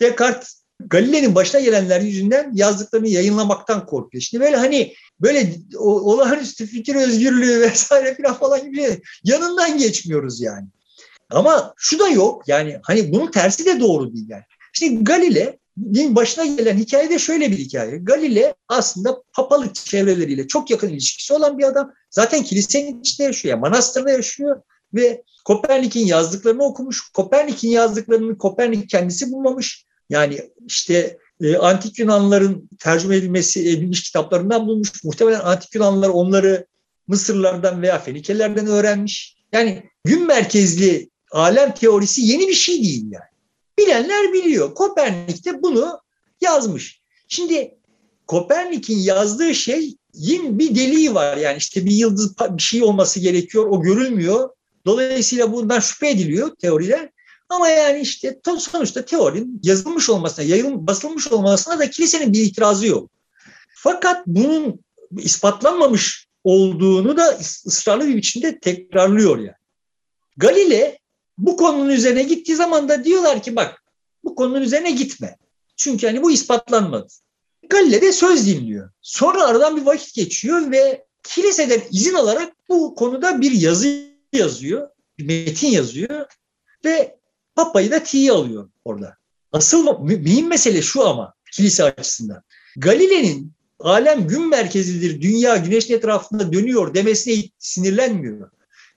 Descartes 0.00 0.60
Galile'nin 0.86 1.34
başına 1.34 1.60
gelenler 1.60 2.00
yüzünden 2.00 2.50
yazdıklarını 2.54 3.08
yayınlamaktan 3.08 3.86
korkuyor. 3.86 4.22
Şimdi 4.22 4.44
böyle 4.44 4.56
hani 4.56 4.94
böyle 5.20 5.54
olağanüstü 5.78 6.66
fikir 6.66 6.94
özgürlüğü 6.94 7.60
vesaire 7.70 8.14
falan 8.14 8.34
falan 8.34 8.64
gibi 8.64 9.00
yanından 9.24 9.78
geçmiyoruz 9.78 10.40
yani. 10.40 10.66
Ama 11.30 11.74
şu 11.76 11.98
da 11.98 12.08
yok 12.08 12.48
yani 12.48 12.80
hani 12.82 13.12
bunun 13.12 13.30
tersi 13.30 13.66
de 13.66 13.80
doğru 13.80 14.14
değil 14.14 14.28
yani. 14.28 14.42
Şimdi 14.72 15.04
Galile'nin 15.04 16.16
başına 16.16 16.46
gelen 16.46 16.76
hikaye 16.76 17.10
de 17.10 17.18
şöyle 17.18 17.50
bir 17.50 17.58
hikaye. 17.58 17.96
Galile 17.96 18.54
aslında 18.68 19.22
papalık 19.32 19.74
çevreleriyle 19.74 20.46
çok 20.46 20.70
yakın 20.70 20.88
ilişkisi 20.88 21.34
olan 21.34 21.58
bir 21.58 21.64
adam. 21.64 21.92
Zaten 22.10 22.42
kilisenin 22.42 23.00
içinde 23.00 23.22
yaşıyor, 23.22 23.54
yani 23.54 23.60
manastırda 23.60 24.10
yaşıyor 24.10 24.62
ve 24.94 25.22
Kopernik'in 25.44 26.06
yazdıklarını 26.06 26.64
okumuş. 26.64 27.10
Kopernik'in 27.10 27.68
yazdıklarını 27.68 28.38
Kopernik 28.38 28.90
kendisi 28.90 29.32
bulmamış. 29.32 29.84
Yani 30.10 30.50
işte 30.66 31.18
e, 31.40 31.56
antik 31.56 31.98
Yunanlıların 31.98 32.68
tercüme 32.78 33.16
edilmesi 33.16 33.60
edilmiş 33.60 34.02
kitaplarından 34.02 34.66
bulmuş. 34.66 35.04
Muhtemelen 35.04 35.40
antik 35.40 35.74
Yunanlılar 35.74 36.08
onları 36.08 36.66
Mısırlardan 37.06 37.82
veya 37.82 37.98
Fenikelerden 37.98 38.66
öğrenmiş. 38.66 39.36
Yani 39.52 39.82
gün 40.04 40.26
merkezli 40.26 41.10
alem 41.32 41.74
teorisi 41.74 42.22
yeni 42.22 42.48
bir 42.48 42.54
şey 42.54 42.82
değil 42.82 43.04
yani. 43.10 43.30
Bilenler 43.78 44.32
biliyor. 44.32 44.74
Kopernik 44.74 45.44
de 45.44 45.62
bunu 45.62 46.00
yazmış. 46.40 47.00
Şimdi 47.28 47.78
Kopernik'in 48.26 48.98
yazdığı 48.98 49.54
şey 49.54 49.96
yin 50.14 50.58
bir 50.58 50.74
deliği 50.74 51.14
var. 51.14 51.36
Yani 51.36 51.56
işte 51.56 51.84
bir 51.84 51.90
yıldız 51.90 52.34
bir 52.38 52.62
şey 52.62 52.82
olması 52.82 53.20
gerekiyor. 53.20 53.66
O 53.66 53.82
görülmüyor. 53.82 54.50
Dolayısıyla 54.86 55.52
bundan 55.52 55.80
şüphe 55.80 56.10
ediliyor 56.10 56.56
teoriler. 56.56 57.10
Ama 57.48 57.68
yani 57.68 58.00
işte 58.00 58.40
sonuçta 58.58 59.04
teorinin 59.04 59.60
yazılmış 59.62 60.10
olmasına, 60.10 60.44
yayılmış, 60.44 60.86
basılmış 60.86 61.28
olmasına 61.32 61.78
da 61.78 61.90
kilisenin 61.90 62.32
bir 62.32 62.40
itirazı 62.40 62.86
yok. 62.86 63.10
Fakat 63.74 64.26
bunun 64.26 64.80
ispatlanmamış 65.18 66.28
olduğunu 66.44 67.16
da 67.16 67.38
ısrarlı 67.66 68.08
bir 68.08 68.16
biçimde 68.16 68.58
tekrarlıyor 68.58 69.38
yani. 69.38 69.54
Galile 70.36 70.98
bu 71.38 71.56
konunun 71.56 71.88
üzerine 71.88 72.22
gittiği 72.22 72.54
zaman 72.54 72.88
da 72.88 73.04
diyorlar 73.04 73.42
ki 73.42 73.56
bak 73.56 73.82
bu 74.24 74.34
konunun 74.34 74.60
üzerine 74.60 74.90
gitme. 74.90 75.36
Çünkü 75.76 76.06
hani 76.06 76.22
bu 76.22 76.30
ispatlanmadı. 76.30 77.08
Galile 77.68 78.02
de 78.02 78.12
söz 78.12 78.46
dinliyor. 78.46 78.90
Sonra 79.02 79.44
aradan 79.44 79.76
bir 79.76 79.82
vakit 79.82 80.14
geçiyor 80.14 80.70
ve 80.70 81.04
kiliseden 81.22 81.80
izin 81.90 82.14
alarak 82.14 82.52
bu 82.68 82.94
konuda 82.94 83.40
bir 83.40 83.52
yazı 83.52 84.09
yazıyor. 84.32 84.88
Bir 85.18 85.24
metin 85.24 85.68
yazıyor 85.68 86.26
ve 86.84 87.18
Papa'yı 87.54 87.90
da 87.90 88.02
tiye 88.02 88.32
alıyor 88.32 88.70
orada. 88.84 89.16
Asıl 89.52 89.98
mühim 90.00 90.48
mesele 90.48 90.82
şu 90.82 91.08
ama 91.08 91.34
kilise 91.52 91.84
açısından. 91.84 92.42
Galile'nin 92.76 93.52
alem 93.78 94.28
gün 94.28 94.48
merkezidir, 94.48 95.22
dünya 95.22 95.56
güneşin 95.56 95.94
etrafında 95.94 96.52
dönüyor 96.52 96.94
demesine 96.94 97.44
sinirlenmiyor. 97.58 98.50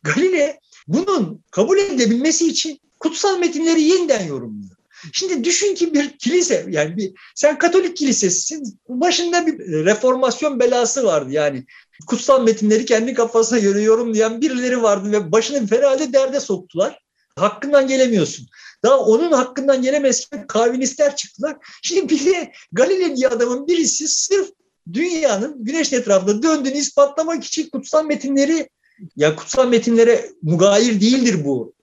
Galile 0.03 0.59
bunun 0.87 1.43
kabul 1.51 1.77
edebilmesi 1.77 2.47
için 2.47 2.79
kutsal 2.99 3.39
metinleri 3.39 3.81
yeniden 3.81 4.27
yorumluyor. 4.27 4.75
Şimdi 5.11 5.43
düşün 5.43 5.75
ki 5.75 5.93
bir 5.93 6.17
kilise 6.17 6.65
yani 6.69 6.97
bir 6.97 7.11
sen 7.35 7.57
Katolik 7.57 7.97
kilisesisin 7.97 8.79
başında 8.89 9.47
bir 9.47 9.59
reformasyon 9.59 10.59
belası 10.59 11.03
vardı 11.03 11.31
yani 11.31 11.65
kutsal 12.07 12.43
metinleri 12.43 12.85
kendi 12.85 13.13
kafasına 13.13 13.59
göre 13.59 13.81
yorumlayan 13.81 14.41
birileri 14.41 14.83
vardı 14.83 15.11
ve 15.11 15.31
başını 15.31 15.71
herhalde 15.71 16.13
derde 16.13 16.39
soktular. 16.39 16.99
Hakkından 17.35 17.87
gelemiyorsun. 17.87 18.47
Daha 18.83 18.99
onun 18.99 19.31
hakkından 19.31 19.81
gelemezken 19.81 20.45
Calvinistler 20.53 21.15
çıktılar. 21.15 21.57
Şimdi 21.83 22.09
bir 22.09 22.25
de 22.25 22.51
Galileli 22.71 23.27
adamın 23.27 23.67
birisi 23.67 24.07
sırf 24.07 24.49
dünyanın 24.93 25.65
güneş 25.65 25.93
etrafında 25.93 26.43
döndüğünü 26.43 26.77
ispatlamak 26.77 27.43
için 27.43 27.69
kutsal 27.69 28.05
metinleri 28.05 28.69
ya 29.15 29.35
kutsal 29.35 29.67
metinlere 29.67 30.29
mugayir 30.41 31.01
değildir 31.01 31.45
bu. 31.45 31.73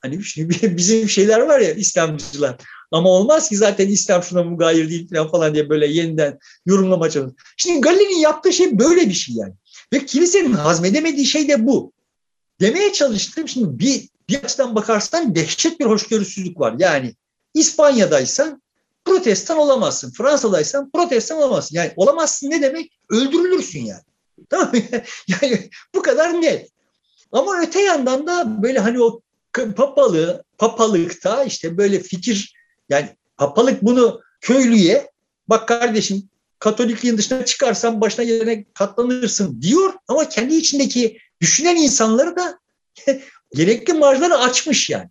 Hani 0.00 0.24
şimdi 0.24 0.76
bizim 0.76 1.08
şeyler 1.08 1.40
var 1.40 1.60
ya 1.60 1.72
İslamcılar. 1.72 2.56
Ama 2.90 3.08
olmaz 3.08 3.48
ki 3.48 3.56
zaten 3.56 3.88
İslam 3.88 4.22
şuna 4.22 4.42
mugayir 4.42 4.90
değil 4.90 5.08
falan, 5.32 5.54
diye 5.54 5.68
böyle 5.68 5.86
yeniden 5.86 6.38
yorumlama 6.66 7.10
çalışıyor. 7.10 7.40
Şimdi 7.56 7.80
Galile'nin 7.80 8.18
yaptığı 8.18 8.52
şey 8.52 8.78
böyle 8.78 9.08
bir 9.08 9.14
şey 9.14 9.34
yani. 9.34 9.54
Ve 9.92 10.06
kilisenin 10.06 10.52
hazmedemediği 10.52 11.26
şey 11.26 11.48
de 11.48 11.66
bu. 11.66 11.92
Demeye 12.60 12.92
çalıştım 12.92 13.48
şimdi 13.48 13.78
bir, 13.78 14.08
bir 14.28 14.44
açıdan 14.44 14.74
bakarsan 14.74 15.34
dehşet 15.34 15.80
bir 15.80 15.84
hoşgörüsüzlük 15.84 16.60
var. 16.60 16.74
Yani 16.78 17.14
İspanya'daysan 17.54 18.62
protestan 19.04 19.58
olamazsın. 19.58 20.10
Fransa'daysan 20.10 20.90
protestan 20.90 21.38
olamazsın. 21.38 21.76
Yani 21.76 21.92
olamazsın 21.96 22.50
ne 22.50 22.62
demek? 22.62 22.92
Öldürülürsün 23.10 23.84
yani. 23.84 24.02
Tamam 24.50 24.72
mı? 24.72 24.80
yani 25.28 25.70
bu 25.94 26.02
kadar 26.02 26.42
net. 26.42 26.70
Ama 27.32 27.60
öte 27.60 27.80
yandan 27.80 28.26
da 28.26 28.62
böyle 28.62 28.78
hani 28.78 29.02
o 29.02 29.20
papalığı, 29.76 30.44
papalıkta 30.58 31.44
işte 31.44 31.78
böyle 31.78 32.00
fikir 32.00 32.54
yani 32.88 33.08
papalık 33.36 33.82
bunu 33.82 34.20
köylüye 34.40 35.10
bak 35.48 35.68
kardeşim 35.68 36.28
Katolikliğin 36.58 37.18
dışına 37.18 37.44
çıkarsan 37.44 38.00
başına 38.00 38.24
gelene 38.24 38.64
katlanırsın 38.74 39.62
diyor 39.62 39.92
ama 40.08 40.28
kendi 40.28 40.54
içindeki 40.54 41.18
düşünen 41.40 41.76
insanları 41.76 42.36
da 42.36 42.58
gerekli 43.54 43.92
marjları 43.92 44.38
açmış 44.38 44.90
yani. 44.90 45.08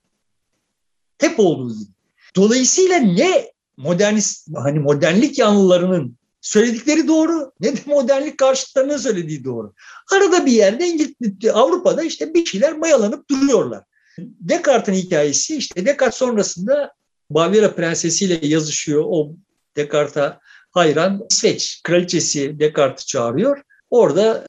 Hep 1.17 1.39
olduğu 1.39 1.73
gibi. 1.73 1.91
Dolayısıyla 2.35 2.97
ne 2.97 3.51
modernist 3.77 4.47
hani 4.55 4.79
modernlik 4.79 5.37
yanlılarının 5.37 6.17
söyledikleri 6.41 7.07
doğru 7.07 7.51
ne 7.59 7.77
de 7.77 7.79
modernlik 7.85 8.37
karşıtlarının 8.37 8.97
söylediği 8.97 9.43
doğru. 9.43 9.73
Arada 10.11 10.45
bir 10.45 10.51
yerde 10.51 10.87
İngiltere, 10.87 11.51
Avrupa'da 11.51 12.03
işte 12.03 12.33
bir 12.33 12.45
şeyler 12.45 12.77
mayalanıp 12.77 13.29
duruyorlar. 13.29 13.83
Descartes'in 14.19 15.01
hikayesi 15.01 15.57
işte 15.57 15.85
Descartes 15.85 16.19
sonrasında 16.19 16.93
Bavyera 17.29 17.75
prensesiyle 17.75 18.47
yazışıyor. 18.47 19.03
O 19.07 19.31
Descartes'a 19.75 20.39
hayran 20.77 21.25
İsveç 21.29 21.81
kraliçesi 21.83 22.59
Descartes'i 22.59 23.07
çağırıyor. 23.07 23.61
Orada 23.89 24.47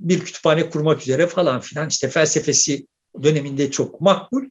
bir 0.00 0.20
kütüphane 0.20 0.70
kurmak 0.70 1.02
üzere 1.02 1.26
falan 1.26 1.60
filan 1.60 1.88
işte 1.88 2.08
felsefesi 2.08 2.86
döneminde 3.22 3.70
çok 3.70 4.00
makbul. 4.00 4.44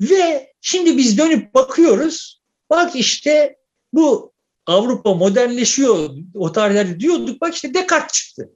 Ve 0.00 0.52
şimdi 0.60 0.96
biz 0.96 1.18
dönüp 1.18 1.54
bakıyoruz. 1.54 2.40
Bak 2.70 2.96
işte 2.96 3.56
bu 3.92 4.32
Avrupa 4.66 5.14
modernleşiyor 5.14 6.10
o 6.34 6.52
tarihlerde 6.52 7.00
diyorduk. 7.00 7.40
Bak 7.40 7.54
işte 7.54 7.74
Descartes 7.74 8.12
çıktı. 8.12 8.50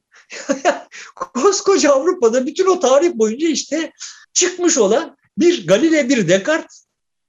Koskoca 1.15 1.93
Avrupa'da 1.93 2.47
bütün 2.47 2.67
o 2.67 2.81
tarih 2.81 3.15
boyunca 3.15 3.49
işte 3.49 3.93
çıkmış 4.33 4.79
olan 4.79 5.17
bir 5.39 5.67
Galile 5.67 6.09
bir 6.09 6.29
Descartes 6.29 6.84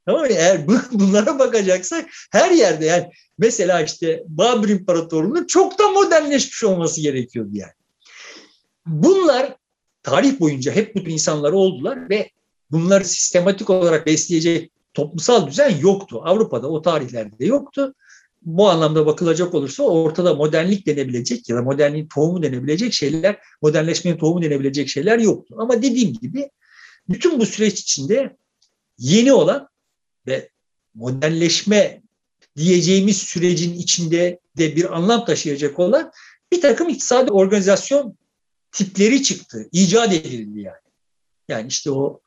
Tamam 0.06 0.22
mı? 0.22 0.28
Eğer 0.28 0.68
bunlara 0.92 1.40
bakacaksak 1.40 2.10
her 2.32 2.52
yerde 2.52 2.86
yani 2.86 3.10
mesela 3.38 3.82
işte 3.82 4.24
Babür 4.28 4.70
İmparatorluğu'nun 4.70 5.48
çok 5.48 5.80
da 5.80 5.88
modernleşmiş 5.88 6.64
olması 6.64 7.02
gerekiyordu 7.02 7.50
yani. 7.54 7.74
Bunlar 8.86 9.56
tarih 10.04 10.40
boyunca 10.40 10.72
hep 10.72 10.96
bu 10.96 11.00
insanlar 11.00 11.52
oldular 11.52 12.10
ve 12.10 12.30
bunları 12.72 13.06
sistematik 13.06 13.70
olarak 13.70 14.06
besleyecek 14.06 14.72
toplumsal 14.94 15.48
düzen 15.48 15.78
yoktu. 15.78 16.22
Avrupa'da 16.24 16.68
o 16.68 16.82
tarihlerde 16.82 17.46
yoktu. 17.46 17.94
Bu 18.42 18.70
anlamda 18.70 19.06
bakılacak 19.06 19.54
olursa 19.54 19.84
ortada 19.84 20.34
modernlik 20.34 20.88
denebilecek 20.88 21.50
ya 21.50 21.56
da 21.56 21.62
modernliğin 21.62 22.08
tohumu 22.08 22.44
denebilecek 22.44 22.94
şeyler, 22.94 23.38
modernleşmenin 23.62 24.18
tohumu 24.18 24.42
denebilecek 24.42 24.90
şeyler 24.90 25.20
yoktu. 25.20 25.56
Ama 25.58 25.82
dediğim 25.82 26.14
gibi 26.14 26.50
bütün 27.10 27.40
bu 27.40 27.46
süreç 27.46 27.80
içinde 27.80 28.38
yeni 28.98 29.34
olan 29.34 29.70
ve 30.28 30.50
modernleşme 30.96 32.02
diyeceğimiz 32.58 33.18
sürecin 33.18 33.74
içinde 33.74 34.40
de 34.58 34.76
bir 34.76 34.98
anlam 34.98 35.26
taşıyacak 35.26 35.80
olan 35.80 36.12
bir 36.52 36.62
takım 36.62 36.90
iktisadi 36.90 37.32
organizasyon 37.32 38.18
tipleri 38.72 39.24
çıktı. 39.24 39.70
icat 39.72 40.14
edildi 40.14 40.60
yani. 40.60 40.86
Yani 41.48 41.68
işte 41.68 41.92
o 41.92 42.22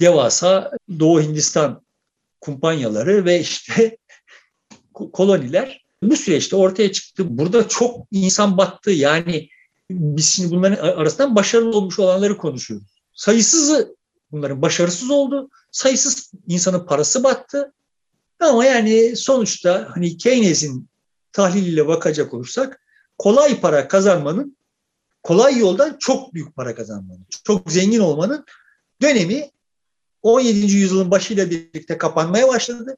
devasa 0.00 0.70
Doğu 0.98 1.22
Hindistan 1.22 1.82
kumpanyaları 2.40 3.24
ve 3.24 3.40
işte 3.40 3.96
koloniler 4.92 5.84
bu 6.02 6.16
süreçte 6.16 6.56
ortaya 6.56 6.92
çıktı. 6.92 7.38
Burada 7.38 7.68
çok 7.68 8.06
insan 8.10 8.58
battı. 8.58 8.90
Yani 8.90 9.48
biz 9.90 10.28
şimdi 10.28 10.50
bunların 10.50 10.76
arasından 10.76 11.36
başarılı 11.36 11.76
olmuş 11.76 11.98
olanları 11.98 12.36
konuşuyoruz. 12.36 12.86
Sayısızı 13.12 13.93
bunların 14.34 14.62
başarısız 14.62 15.10
oldu. 15.10 15.50
Sayısız 15.70 16.32
insanın 16.46 16.86
parası 16.86 17.24
battı. 17.24 17.72
Ama 18.40 18.64
yani 18.64 19.16
sonuçta 19.16 19.90
hani 19.94 20.16
Keynes'in 20.16 20.88
tahliliyle 21.32 21.88
bakacak 21.88 22.34
olursak 22.34 22.80
kolay 23.18 23.60
para 23.60 23.88
kazanmanın 23.88 24.56
kolay 25.22 25.58
yoldan 25.58 25.96
çok 25.98 26.34
büyük 26.34 26.56
para 26.56 26.74
kazanmanın, 26.74 27.26
çok 27.44 27.72
zengin 27.72 28.00
olmanın 28.00 28.44
dönemi 29.02 29.50
17. 30.22 30.58
yüzyılın 30.58 31.10
başıyla 31.10 31.50
birlikte 31.50 31.98
kapanmaya 31.98 32.48
başladı. 32.48 32.96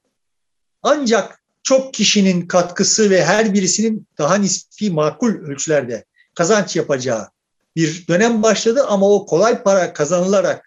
Ancak 0.82 1.40
çok 1.62 1.94
kişinin 1.94 2.46
katkısı 2.46 3.10
ve 3.10 3.24
her 3.24 3.54
birisinin 3.54 4.06
daha 4.18 4.34
nispi 4.34 4.90
makul 4.90 5.34
ölçülerde 5.34 6.04
kazanç 6.34 6.76
yapacağı 6.76 7.28
bir 7.76 8.06
dönem 8.08 8.42
başladı 8.42 8.84
ama 8.88 9.10
o 9.10 9.26
kolay 9.26 9.62
para 9.62 9.92
kazanılarak 9.92 10.65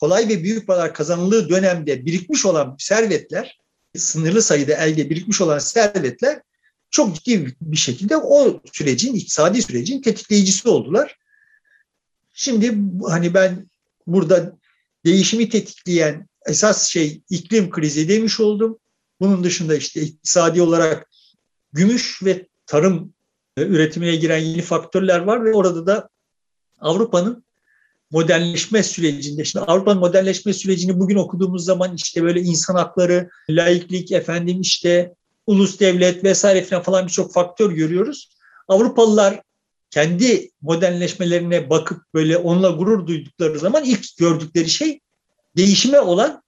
kolay 0.00 0.28
ve 0.28 0.42
büyük 0.42 0.66
paralar 0.66 0.94
kazanıldığı 0.94 1.48
dönemde 1.48 2.06
birikmiş 2.06 2.46
olan 2.46 2.76
servetler, 2.78 3.58
sınırlı 3.96 4.42
sayıda 4.42 4.72
elde 4.72 5.10
birikmiş 5.10 5.40
olan 5.40 5.58
servetler 5.58 6.40
çok 6.90 7.14
ciddi 7.14 7.56
bir 7.60 7.76
şekilde 7.76 8.16
o 8.16 8.60
sürecin, 8.72 9.14
iktisadi 9.14 9.62
sürecin 9.62 10.02
tetikleyicisi 10.02 10.68
oldular. 10.68 11.18
Şimdi 12.32 12.78
hani 13.08 13.34
ben 13.34 13.68
burada 14.06 14.58
değişimi 15.04 15.48
tetikleyen 15.48 16.28
esas 16.46 16.88
şey 16.88 17.22
iklim 17.30 17.70
krizi 17.70 18.08
demiş 18.08 18.40
oldum. 18.40 18.78
Bunun 19.20 19.44
dışında 19.44 19.76
işte 19.76 20.00
iktisadi 20.00 20.62
olarak 20.62 21.10
gümüş 21.72 22.22
ve 22.22 22.46
tarım 22.66 23.14
e, 23.56 23.62
üretimine 23.62 24.16
giren 24.16 24.38
yeni 24.38 24.62
faktörler 24.62 25.18
var 25.18 25.44
ve 25.44 25.52
orada 25.52 25.86
da 25.86 26.08
Avrupa'nın 26.80 27.44
modernleşme 28.10 28.82
sürecinde, 28.82 29.44
şimdi 29.44 29.64
Avrupa'nın 29.64 30.00
modernleşme 30.00 30.52
sürecini 30.52 31.00
bugün 31.00 31.16
okuduğumuz 31.16 31.64
zaman 31.64 31.94
işte 31.96 32.22
böyle 32.22 32.40
insan 32.40 32.74
hakları, 32.74 33.30
laiklik, 33.50 34.12
efendim 34.12 34.60
işte 34.60 35.14
ulus 35.46 35.80
devlet 35.80 36.24
vesaire 36.24 36.80
falan 36.82 37.06
birçok 37.06 37.32
faktör 37.32 37.70
görüyoruz. 37.70 38.30
Avrupalılar 38.68 39.42
kendi 39.90 40.50
modernleşmelerine 40.60 41.70
bakıp 41.70 42.02
böyle 42.14 42.36
onunla 42.36 42.70
gurur 42.70 43.06
duydukları 43.06 43.58
zaman 43.58 43.84
ilk 43.84 44.16
gördükleri 44.16 44.68
şey 44.68 45.00
değişime 45.56 46.00
olan 46.00 46.42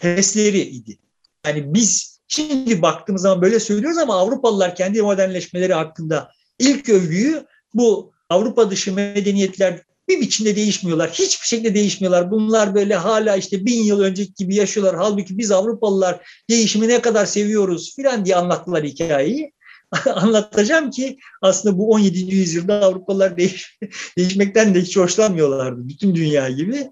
hevesleri 0.00 0.60
idi. 0.60 0.98
Yani 1.46 1.74
biz 1.74 2.20
şimdi 2.28 2.82
baktığımız 2.82 3.22
zaman 3.22 3.42
böyle 3.42 3.60
söylüyoruz 3.60 3.98
ama 3.98 4.16
Avrupalılar 4.16 4.74
kendi 4.74 5.02
modernleşmeleri 5.02 5.74
hakkında 5.74 6.30
ilk 6.58 6.88
övgüyü 6.88 7.46
bu 7.74 8.12
Avrupa 8.30 8.70
dışı 8.70 8.94
medeniyetler 8.94 9.82
bir 10.08 10.20
biçimde 10.20 10.56
değişmiyorlar. 10.56 11.10
Hiçbir 11.10 11.46
şekilde 11.46 11.74
değişmiyorlar. 11.74 12.30
Bunlar 12.30 12.74
böyle 12.74 12.94
hala 12.94 13.36
işte 13.36 13.66
bin 13.66 13.82
yıl 13.82 14.00
önceki 14.00 14.34
gibi 14.34 14.54
yaşıyorlar. 14.54 14.96
Halbuki 14.96 15.38
biz 15.38 15.50
Avrupalılar 15.50 16.20
değişimi 16.50 16.88
ne 16.88 17.00
kadar 17.00 17.26
seviyoruz 17.26 17.96
filan 17.96 18.24
diye 18.24 18.36
anlattılar 18.36 18.84
hikayeyi. 18.84 19.52
Anlatacağım 20.14 20.90
ki 20.90 21.18
aslında 21.42 21.78
bu 21.78 21.90
17. 21.90 22.34
yüzyılda 22.34 22.82
Avrupalılar 22.82 23.36
değiş, 23.36 23.78
değişmekten 24.18 24.74
de 24.74 24.80
hiç 24.80 24.96
hoşlanmıyorlardı. 24.96 25.88
Bütün 25.88 26.14
dünya 26.14 26.48
gibi. 26.50 26.90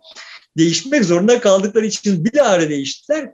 Değişmek 0.58 1.04
zorunda 1.04 1.40
kaldıkları 1.40 1.86
için 1.86 2.24
bir 2.24 2.52
ara 2.52 2.68
değiştiler. 2.68 3.30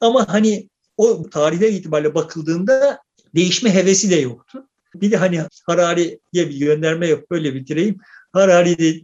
Ama 0.00 0.28
hani 0.28 0.68
o 0.96 1.30
tarihler 1.30 1.68
itibariyle 1.68 2.14
bakıldığında 2.14 2.98
değişme 3.34 3.74
hevesi 3.74 4.10
de 4.10 4.16
yoktu. 4.16 4.68
Bir 4.94 5.10
de 5.10 5.16
hani 5.16 5.40
Harari'ye 5.66 6.48
bir 6.48 6.58
gönderme 6.58 7.06
yok 7.06 7.30
böyle 7.30 7.54
bitireyim. 7.54 7.98
Harari 8.32 8.78
de 8.78 9.00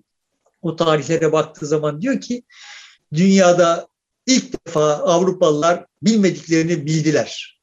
o 0.62 0.76
tarihlere 0.76 1.32
baktığı 1.32 1.66
zaman 1.66 2.00
diyor 2.00 2.20
ki 2.20 2.42
dünyada 3.12 3.88
ilk 4.26 4.66
defa 4.66 4.92
Avrupalılar 4.92 5.86
bilmediklerini 6.02 6.86
bildiler. 6.86 7.61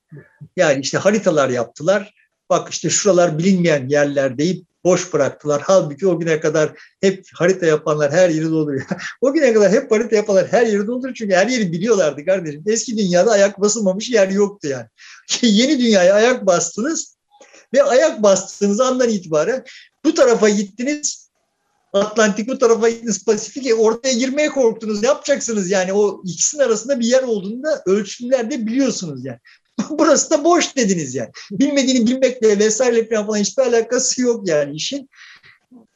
Yani 0.57 0.81
işte 0.81 0.97
haritalar 0.97 1.49
yaptılar. 1.49 2.13
Bak 2.49 2.69
işte 2.69 2.89
şuralar 2.89 3.37
bilinmeyen 3.37 3.87
yerler 3.87 4.37
deyip 4.37 4.65
boş 4.83 5.13
bıraktılar. 5.13 5.61
Halbuki 5.65 6.07
o 6.07 6.19
güne 6.19 6.39
kadar 6.39 6.71
hep 7.01 7.25
harita 7.33 7.65
yapanlar 7.65 8.11
her 8.11 8.29
yeri 8.29 8.45
dolduruyor. 8.51 8.85
o 9.21 9.33
güne 9.33 9.53
kadar 9.53 9.71
hep 9.71 9.91
harita 9.91 10.15
yapanlar 10.15 10.47
her 10.47 10.65
yeri 10.65 10.87
dolduruyor 10.87 11.15
çünkü 11.15 11.35
her 11.35 11.47
yeri 11.47 11.71
biliyorlardı 11.71 12.25
kardeşim. 12.25 12.63
Eski 12.67 12.97
dünyada 12.97 13.31
ayak 13.31 13.61
basılmamış 13.61 14.09
yer 14.09 14.29
yoktu 14.29 14.67
yani. 14.67 14.87
Yeni 15.41 15.79
dünyaya 15.79 16.15
ayak 16.15 16.45
bastınız 16.45 17.15
ve 17.73 17.83
ayak 17.83 18.23
bastığınız 18.23 18.79
andan 18.79 19.09
itibaren 19.09 19.63
bu 20.05 20.13
tarafa 20.13 20.49
gittiniz 20.49 21.24
Atlantik 21.95 22.47
bu 22.47 22.57
tarafa 22.57 22.89
gittiniz 22.89 23.25
Pasifik. 23.25 23.67
E, 23.67 23.73
ortaya 23.73 24.13
girmeye 24.13 24.49
korktunuz. 24.49 25.01
Ne 25.01 25.07
yapacaksınız 25.07 25.69
yani? 25.71 25.93
O 25.93 26.21
ikisinin 26.25 26.63
arasında 26.63 26.99
bir 26.99 27.05
yer 27.05 27.23
olduğunda 27.23 27.83
ölçümlerde 27.85 28.67
biliyorsunuz 28.67 29.25
yani. 29.25 29.39
Burası 29.89 30.29
da 30.29 30.43
boş 30.43 30.75
dediniz 30.75 31.15
yani. 31.15 31.29
Bilmediğini 31.51 32.07
bilmekle 32.07 32.59
vesaire 32.59 33.09
falan 33.09 33.37
hiçbir 33.37 33.63
alakası 33.63 34.21
yok 34.21 34.47
yani 34.47 34.75
işin. 34.75 35.09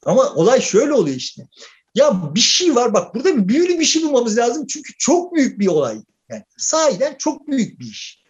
Ama 0.05 0.33
olay 0.33 0.61
şöyle 0.61 0.93
oluyor 0.93 1.17
işte. 1.17 1.47
Ya 1.95 2.35
bir 2.35 2.39
şey 2.39 2.75
var 2.75 2.93
bak 2.93 3.15
burada 3.15 3.37
bir 3.37 3.47
büyülü 3.47 3.79
bir 3.79 3.85
şey 3.85 4.03
bulmamız 4.03 4.37
lazım 4.37 4.67
çünkü 4.67 4.93
çok 4.97 5.35
büyük 5.35 5.59
bir 5.59 5.67
olay. 5.67 5.97
Yani 6.29 6.43
sahiden 6.57 7.15
çok 7.19 7.47
büyük 7.47 7.79
bir 7.79 7.85
iş. 7.85 8.23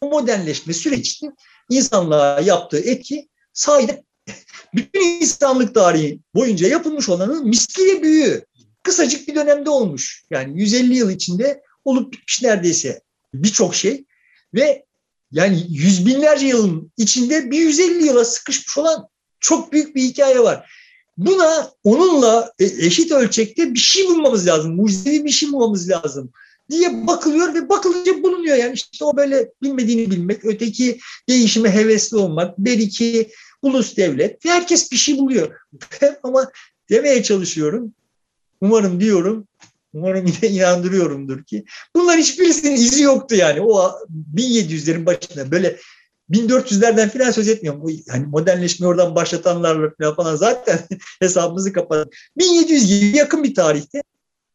O 0.00 0.08
modernleşme 0.08 0.72
süreci 0.72 1.30
insanlığa 1.70 2.40
yaptığı 2.40 2.78
etki 2.78 3.28
sahiden 3.52 4.05
bütün 4.74 5.20
insanlık 5.20 5.74
tarihi 5.74 6.20
boyunca 6.34 6.68
yapılmış 6.68 7.08
olanın 7.08 7.48
misliyle 7.48 8.02
büyüğü. 8.02 8.44
Kısacık 8.82 9.28
bir 9.28 9.34
dönemde 9.34 9.70
olmuş. 9.70 10.24
Yani 10.30 10.60
150 10.60 10.96
yıl 10.96 11.10
içinde 11.10 11.62
olup 11.84 12.12
bitmiş 12.12 12.42
neredeyse 12.42 13.00
birçok 13.34 13.74
şey. 13.74 14.04
Ve 14.54 14.84
yani 15.32 15.66
yüz 15.68 16.06
binlerce 16.06 16.46
yılın 16.46 16.92
içinde 16.96 17.50
bir 17.50 17.58
150 17.58 18.04
yıla 18.04 18.24
sıkışmış 18.24 18.78
olan 18.78 19.08
çok 19.40 19.72
büyük 19.72 19.96
bir 19.96 20.02
hikaye 20.02 20.40
var. 20.40 20.70
Buna 21.16 21.70
onunla 21.84 22.52
e, 22.58 22.64
eşit 22.64 23.12
ölçekte 23.12 23.74
bir 23.74 23.78
şey 23.78 24.06
bulmamız 24.06 24.46
lazım. 24.46 24.74
Mucizevi 24.74 25.24
bir 25.24 25.30
şey 25.30 25.52
bulmamız 25.52 25.90
lazım 25.90 26.32
diye 26.70 27.06
bakılıyor 27.06 27.54
ve 27.54 27.68
bakılınca 27.68 28.22
bulunuyor. 28.22 28.56
Yani 28.56 28.74
işte 28.74 29.04
o 29.04 29.16
böyle 29.16 29.50
bilmediğini 29.62 30.10
bilmek, 30.10 30.44
öteki 30.44 30.98
değişime 31.28 31.70
hevesli 31.70 32.16
olmak, 32.16 32.58
belki 32.58 33.30
ulus 33.62 33.96
devlet 33.96 34.44
herkes 34.44 34.92
bir 34.92 34.96
şey 34.96 35.18
buluyor. 35.18 35.56
Ama 36.22 36.50
demeye 36.90 37.22
çalışıyorum. 37.22 37.94
Umarım 38.60 39.00
diyorum 39.00 39.46
Umarım 39.96 40.26
yine 40.42 40.54
inandırıyorumdur 40.54 41.44
ki. 41.44 41.64
Bunlar 41.96 42.18
hiçbirisinin 42.18 42.74
izi 42.74 43.02
yoktu 43.02 43.34
yani. 43.34 43.60
O 43.60 43.92
1700'lerin 44.34 45.06
başında 45.06 45.50
böyle 45.50 45.76
1400'lerden 46.30 47.08
falan 47.08 47.30
söz 47.30 47.48
etmiyorum. 47.48 47.82
Bu 47.82 47.90
hani 48.08 48.26
modernleşmeyi 48.26 48.88
oradan 48.88 49.14
başlatanlarla 49.14 50.14
falan 50.14 50.36
zaten 50.36 50.78
hesabımızı 51.20 51.72
kapatalım. 51.72 52.10
1700 52.38 52.86
gibi 52.86 53.16
yakın 53.16 53.44
bir 53.44 53.54
tarihte 53.54 54.02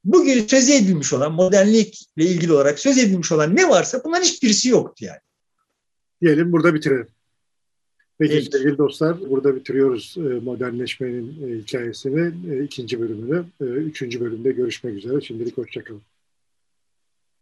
bugün 0.04 0.47
söz 0.47 0.70
edilmiş 0.70 1.14
olan 1.14 1.32
modernlikle 1.32 2.24
ilgili 2.26 2.54
olarak 2.54 2.80
söz 2.80 2.97
edilmiş 2.97 3.32
olan 3.32 3.56
ne 3.56 3.70
varsa 3.70 4.04
bunların 4.04 4.24
hiçbirisi 4.24 4.70
yoktu 4.70 5.06
yani. 5.06 5.20
Diyelim 6.22 6.52
burada 6.52 6.74
bitirelim. 6.74 7.08
Peki 8.22 8.34
evet. 8.34 8.51
sevgili 8.51 8.78
dostlar 8.78 9.30
burada 9.30 9.55
bitiriyoruz 9.55 10.15
e, 10.17 10.22
modernleşmenin 10.22 11.36
e, 11.47 11.57
hikayesini. 11.57 12.53
E, 12.53 12.63
ikinci 12.63 12.99
bölümünü. 12.99 13.45
Üçüncü 13.61 14.22
bölümde 14.22 14.51
görüşmek 14.51 14.95
üzere. 14.95 15.22
Şimdilik 15.22 15.57
hoşçakalın. 15.57 16.01